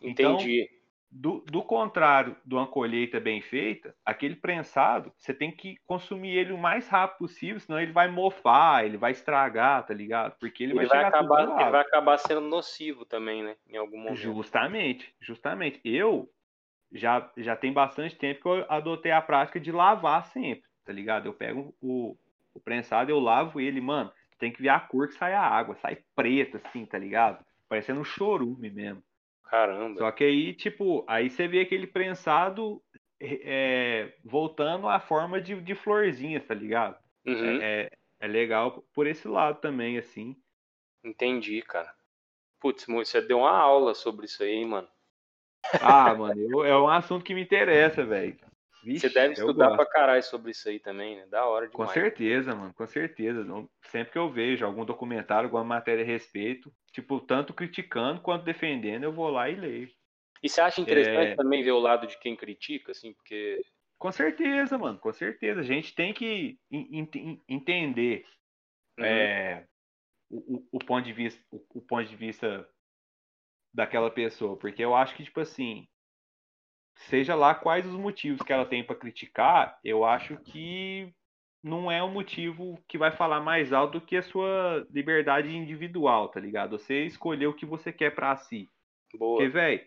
[0.03, 0.69] Então, Entendi.
[1.11, 6.53] Do, do contrário de uma colheita bem feita, aquele prensado, você tem que consumir ele
[6.53, 10.37] o mais rápido possível, senão ele vai mofar, ele vai estragar, tá ligado?
[10.39, 13.57] Porque ele, Ele, vai vai acabar, ele vai acabar sendo nocivo também, né?
[13.69, 14.17] Em algum momento.
[14.17, 15.81] Justamente, justamente.
[15.85, 16.29] Eu
[16.93, 21.27] já, já tem bastante tempo que eu adotei a prática de lavar sempre, tá ligado?
[21.27, 22.17] Eu pego o,
[22.53, 25.77] o prensado, eu lavo ele, mano, tem que ver a cor que sai a água,
[25.77, 27.45] sai preta assim, tá ligado?
[27.69, 29.03] Parecendo um chorume mesmo.
[29.47, 29.99] Caramba.
[29.99, 32.83] Só que aí, tipo, aí você vê aquele prensado
[33.21, 36.99] é, voltando à forma de, de florzinhas, tá ligado?
[37.25, 37.91] Uhum, É, é,
[38.21, 40.37] é legal por esse lado também, assim.
[41.05, 41.95] Entendi, cara.
[42.61, 44.89] Putz, você deu uma aula sobre isso aí, hein, mano.
[45.81, 48.37] Ah, mano, eu- é um assunto que me interessa, velho.
[48.95, 49.77] Você deve estudar gosto.
[49.77, 51.27] pra caralho sobre isso aí também, né?
[51.27, 51.93] Da hora Com demais.
[51.93, 53.45] certeza, mano, com certeza.
[53.83, 59.05] Sempre que eu vejo algum documentário, alguma matéria a respeito, tipo, tanto criticando quanto defendendo,
[59.05, 59.89] eu vou lá e leio.
[60.43, 61.37] E você acha interessante É.
[61.37, 63.61] também ver o lado de quem critica, assim, porque.
[63.99, 65.61] Com certeza, mano, com certeza.
[65.61, 68.25] A gente tem que en- ent- entender
[68.99, 69.05] Uhum.
[69.05, 69.67] é,
[70.31, 72.69] o, o- o ponto de vista, o, o ponto de vista
[73.73, 75.87] daquela pessoa, porque eu acho que tipo assim,
[76.97, 81.13] seja lá quais os motivos que ela tem para criticar, eu acho que
[81.63, 86.29] não é um motivo que vai falar mais alto do que a sua liberdade individual,
[86.29, 86.79] tá ligado?
[86.79, 88.71] Você escolher o que você quer para si.
[89.15, 89.39] Boa.
[89.39, 89.87] Porque, velho,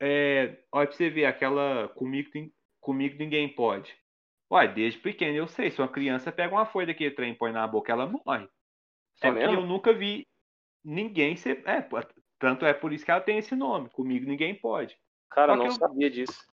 [0.00, 2.30] é, olha pra você ver, aquela comigo,
[2.80, 3.94] comigo ninguém pode.
[4.50, 7.52] Olha, desde pequeno eu sei, se uma criança pega uma folha daquele trem e põe
[7.52, 8.48] na boca, ela morre.
[9.14, 9.54] Só É que mesmo?
[9.54, 10.26] eu nunca vi
[10.84, 11.62] ninguém ser.
[11.66, 11.86] É,
[12.38, 13.88] tanto é por isso que ela tem esse nome.
[13.90, 14.96] Comigo ninguém pode.
[15.34, 16.46] Cara, não eu- sabia disso.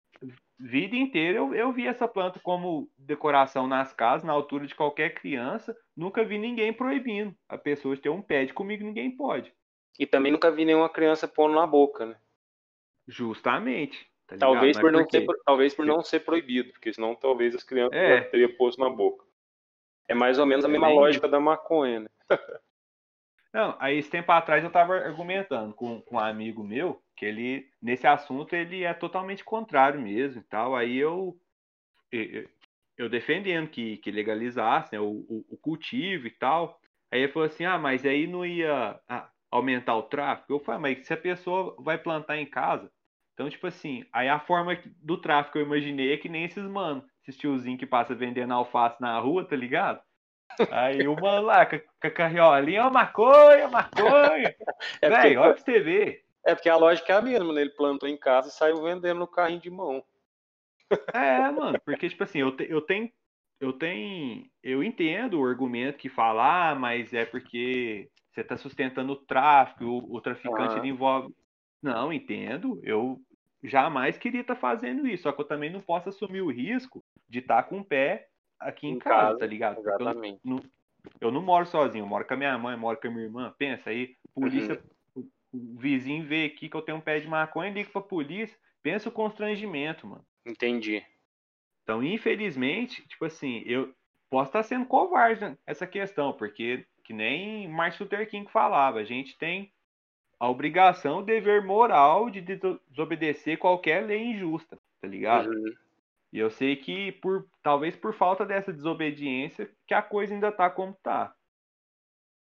[0.61, 5.14] Vida inteira eu, eu vi essa planta como decoração nas casas, na altura de qualquer
[5.14, 5.73] criança.
[5.95, 9.53] Nunca vi ninguém proibindo a pessoa de ter um pé de comigo ninguém pode.
[9.97, 12.15] E também nunca vi nenhuma criança pondo na boca, né?
[13.07, 14.06] Justamente.
[14.27, 14.51] tá ligado?
[14.51, 18.22] Talvez por, não ser, talvez por não ser proibido, porque senão talvez as crianças É.
[18.22, 19.26] teriam posto na boca.
[20.07, 22.10] É mais ou menos a É mesma bem lógica da maconha, né?
[23.53, 27.70] Não, aí esse tempo atrás eu tava argumentando com, com um amigo meu, que ele,
[27.82, 30.74] nesse assunto, ele é totalmente contrário mesmo e tal.
[30.74, 31.38] Aí eu,
[32.10, 32.48] eu,
[32.98, 36.80] eu defendendo que, que legalizasse né, o, o, o cultivo e tal.
[37.12, 40.54] Aí ele falou assim, ah, mas aí não ia ah, aumentar o tráfico?
[40.54, 42.90] Eu falei, mas se a pessoa vai plantar em casa,
[43.34, 47.04] então, tipo assim, aí a forma do tráfico eu imaginei é que nem esses mano,
[47.22, 50.02] esses tiozinhos que passa vendendo alface na rua, tá ligado?
[50.72, 54.56] Aí o mano lá, com com a carriolinha, ó, maconha, maconha.
[55.02, 56.28] É Véi, porque, olha pra você ver.
[56.45, 57.61] É porque a lógica é a mesma, né?
[57.61, 60.03] Ele plantou em casa e saiu vendendo no carrinho de mão.
[61.14, 63.11] É, mano, porque, tipo assim, eu, te- eu tenho.
[63.60, 64.45] Eu tenho.
[64.64, 69.84] Eu entendo o argumento que fala, ah, mas é porque você tá sustentando o tráfico,
[69.86, 70.78] o, o traficante Aham.
[70.78, 71.34] ele envolve.
[71.82, 72.80] Não, entendo.
[72.84, 73.20] Eu
[73.64, 75.24] jamais queria estar fazendo isso.
[75.24, 78.28] Só que eu também não posso assumir o risco de estar com o pé
[78.60, 79.76] aqui em, Em casa, casa, tá ligado?
[79.76, 80.41] Porque eu, Exatamente.
[81.22, 83.53] eu não moro sozinho, eu moro com a minha mãe, moro com a minha irmã.
[83.57, 84.90] Pensa aí, polícia, Uhum.
[85.52, 88.58] O, vizinho vê aqui que eu tenho um pé de maconha, liga pra polícia.
[88.82, 90.26] Pensa o constrangimento, mano.
[90.46, 91.06] Entendi.
[91.84, 93.94] Então, infelizmente, tipo assim, eu
[94.30, 99.38] posso estar sendo covarde nessa questão, porque que nem Martin Luther King falava, a gente
[99.38, 99.74] tem
[100.40, 105.50] a obrigação, o dever moral de deso- desobedecer qualquer lei injusta, tá ligado?
[105.50, 105.74] Uhum.
[106.32, 110.70] E eu sei que por talvez por falta dessa desobediência que a coisa ainda tá
[110.70, 111.34] como tá.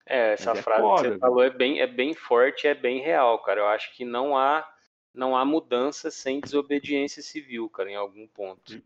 [0.06, 1.18] É, essa Mas é frase foda, que você viu?
[1.18, 3.60] falou é bem, é bem forte, é bem real, cara.
[3.60, 4.66] Eu acho que não há,
[5.12, 8.80] não há mudança sem desobediência civil, cara, em algum ponto.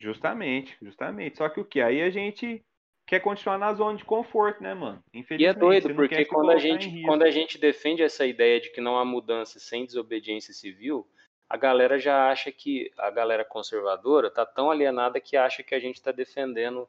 [0.00, 1.36] Justamente, justamente.
[1.38, 2.64] Só que o que aí a gente
[3.06, 5.02] quer continuar na zona de conforto, né, mano?
[5.12, 8.70] E é Infelizmente, doido, porque quando a gente, quando a gente defende essa ideia de
[8.70, 11.06] que não há mudança sem desobediência civil,
[11.48, 15.78] a galera já acha que a galera conservadora tá tão alienada que acha que a
[15.78, 16.88] gente está defendendo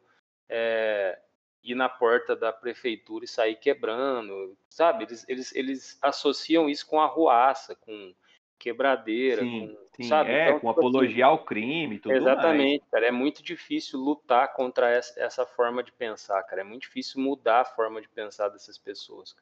[0.49, 1.19] é,
[1.63, 5.05] ir na porta da prefeitura e sair quebrando, sabe?
[5.05, 8.13] Eles, eles, eles associam isso com arruaça, com
[8.59, 10.29] quebradeira, Sim, com, sim, sabe?
[10.29, 12.71] é, Então, com tipo assim, apologia ao crime e tudo mais.
[12.71, 13.07] Exatamente, cara.
[13.07, 16.61] É muito difícil lutar contra essa, essa forma de pensar, cara.
[16.61, 19.35] É muito difícil mudar a forma de pensar dessas pessoas.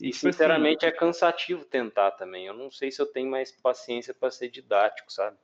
[0.00, 2.46] E, E, tipo assim, sinceramente, é cansativo tentar também.
[2.46, 5.38] Eu não sei se eu tenho mais paciência para ser didático, sabe?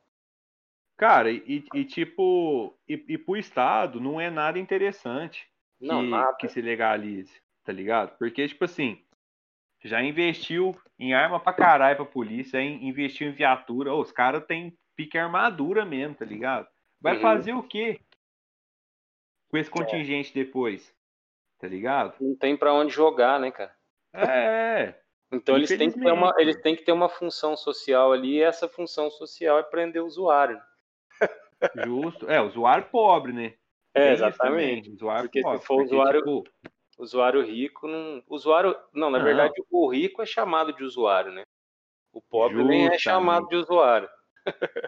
[0.99, 5.49] Cara, e, e tipo, e, e pro Estado não é nada interessante
[5.81, 6.37] Não, que, nada.
[6.37, 8.17] que se legalize, tá ligado?
[8.19, 9.05] Porque, tipo assim,
[9.85, 14.45] já investiu em arma pra caralho pra polícia, em- investiu em viatura, ô, os caras
[14.47, 16.67] têm pique armadura mesmo, tá ligado?
[17.01, 17.21] Vai Uhum.
[17.21, 18.01] fazer o quê
[19.49, 20.95] com esse contingente depois?
[21.59, 22.15] Tá ligado?
[22.21, 23.75] Não tem para onde jogar, né, cara?
[24.15, 24.95] É,
[25.31, 28.43] Então eles têm, que ter uma, eles têm que ter uma função social ali, e
[28.43, 30.61] essa função social é prender o usuário.
[31.75, 32.31] Justo.
[32.31, 33.55] É, usuário pobre, né?
[33.97, 34.91] É, isso exatamente.
[34.91, 35.67] Usuário Porque se pobre.
[35.67, 36.45] for porque, usuário- tipo,
[36.99, 38.23] Usuário rico não.
[38.29, 38.75] Usuário.
[38.93, 39.25] Não, na Não.
[39.25, 41.43] verdade, o rico é chamado de usuário, né?
[42.13, 43.03] O pobre nem é Justamente.
[43.03, 44.09] chamado de usuário.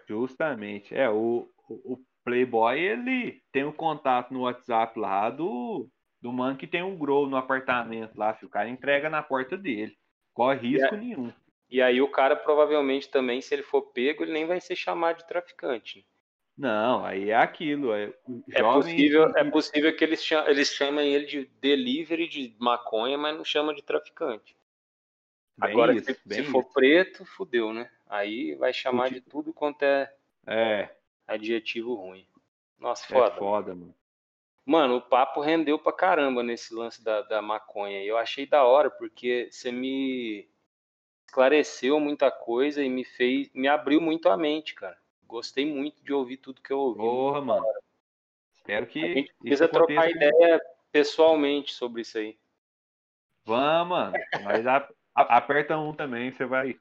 [0.06, 0.94] Justamente.
[0.94, 5.88] É, o, o, Playboy, ele tem um contato no WhatsApp lá do,
[6.20, 8.48] do mano que tem um grow no apartamento lá, filho.
[8.48, 9.96] O cara entrega na porta dele.
[10.34, 11.32] Corre risco nenhum.
[11.70, 15.18] E aí o cara provavelmente também, se ele for pego, ele nem vai ser chamado
[15.18, 16.06] de traficante.
[16.58, 17.92] Não, aí é aquilo.
[17.94, 18.12] É,
[18.50, 23.16] É jovem- possível, é possível que eles, cha- eles chamem ele de delivery de maconha,
[23.16, 24.56] mas não chamam de traficante.
[25.56, 27.88] Bem Agora, isso, se, se for preto, fudeu, né?
[28.08, 30.12] Aí vai chamar de tudo quanto é
[30.46, 30.88] É,
[31.26, 32.26] adjetivo ruim.
[32.78, 33.36] Nossa, é foda.
[33.36, 33.94] foda, mano.
[34.64, 38.02] Mano, o papo rendeu pra caramba nesse lance da, da maconha.
[38.04, 40.48] Eu achei da hora, porque você me
[41.26, 44.98] esclareceu muita coisa e me fez, me abriu muito a mente, cara.
[45.28, 47.00] Gostei muito de ouvir tudo que eu ouvi.
[47.00, 47.66] Porra, mano.
[48.54, 50.60] Espero que a gente isso precisa trocar aconteça ideia
[50.90, 52.38] pessoalmente sobre isso aí.
[53.44, 54.14] Vamos, mano.
[54.42, 56.80] Mas a- a- aperta um também, você vai,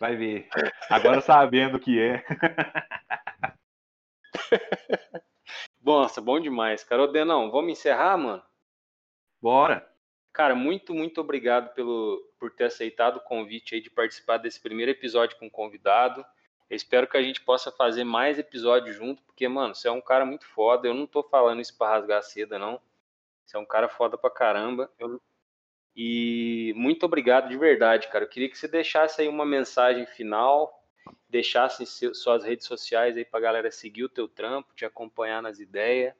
[0.00, 0.48] vai ver.
[0.88, 2.24] Agora sabendo o que é.
[5.82, 7.02] Nossa, bom demais, cara.
[7.02, 8.42] Ô, Denão, vamos encerrar, mano?
[9.40, 9.86] Bora.
[10.32, 14.90] Cara, muito, muito obrigado pelo, por ter aceitado o convite aí de participar desse primeiro
[14.90, 16.24] episódio com o convidado.
[16.70, 20.00] Eu espero que a gente possa fazer mais episódios junto, porque, mano, você é um
[20.00, 20.86] cara muito foda.
[20.86, 22.80] Eu não tô falando isso pra rasgar seda, não.
[23.44, 24.90] Você é um cara foda pra caramba.
[24.98, 25.20] Eu-
[25.96, 28.24] E muito obrigado de verdade, cara.
[28.24, 30.84] Eu queria que você deixasse aí uma mensagem final,
[31.28, 31.84] deixasse
[32.14, 36.14] suas redes sociais aí pra galera seguir o teu trampo, te acompanhar nas ideias.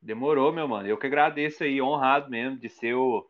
[0.00, 0.88] Demorou, meu mano.
[0.88, 3.28] Eu que agradeço aí, honrado mesmo de ser o,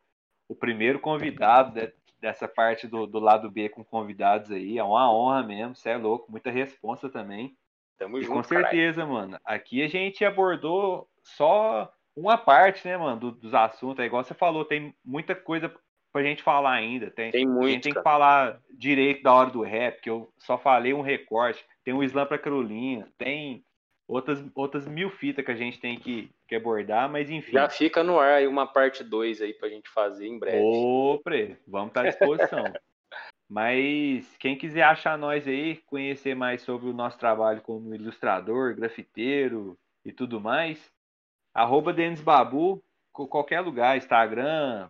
[0.48, 1.92] o primeiro convidado de-
[2.22, 4.78] dessa parte do, do lado B com convidados aí.
[4.78, 6.30] É uma honra mesmo, você é louco.
[6.30, 7.54] Muita responsa também.
[7.98, 8.64] Tamo E junto, com caralho.
[8.68, 9.36] certeza, mano.
[9.44, 13.98] Aqui a gente abordou só uma parte, né, mano, do- dos assuntos.
[13.98, 15.74] É igual você falou, tem muita coisa
[16.12, 17.10] pra gente falar ainda.
[17.10, 20.32] Tem, Tem a gente muito, tem que falar direito da hora do rap, que eu
[20.38, 21.64] só falei um recorte.
[21.84, 23.64] Tem o Slam pra Carolinha, tem
[24.12, 27.52] outras, outras mil fitas que a gente tem que, que abordar, mas enfim.
[27.52, 30.58] Já fica no ar aí uma parte 2 aí pra gente fazer em breve.
[30.62, 32.64] Ô, Pre, vamos estar à disposição.
[33.50, 39.76] Mas quem quiser achar nós aí, conhecer mais sobre o nosso trabalho como ilustrador, grafiteiro
[40.06, 40.90] e tudo mais,
[41.52, 42.82] arroba Denis Babu,
[43.12, 44.88] qualquer lugar, Instagram,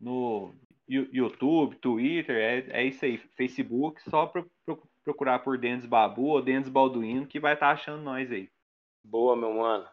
[0.00, 0.52] no
[0.88, 6.42] YouTube, Twitter, é, é isso aí, Facebook, só pro- pro- procurar por Denis Babu ou
[6.42, 8.50] Denis Balduino que vai estar achando nós aí.
[9.04, 9.86] Boa, meu mano.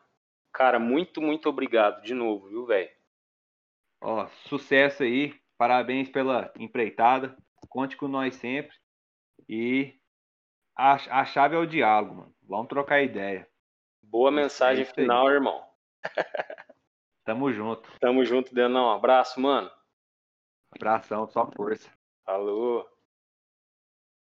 [0.53, 2.89] Cara, muito, muito obrigado de novo, viu, velho?
[4.01, 7.37] Ó, sucesso aí, parabéns pela empreitada,
[7.69, 8.75] conte com nós sempre
[9.47, 9.99] e
[10.75, 12.35] a, a chave é o diálogo, mano.
[12.41, 13.47] Vamos trocar ideia.
[14.01, 15.03] Boa mensagem isso aí.
[15.03, 15.63] final, irmão.
[17.23, 17.89] Tamo junto.
[17.99, 18.89] Tamo junto, Denão.
[18.89, 19.69] Abraço, mano.
[20.71, 21.89] Abração, só força.
[22.25, 22.89] Falou.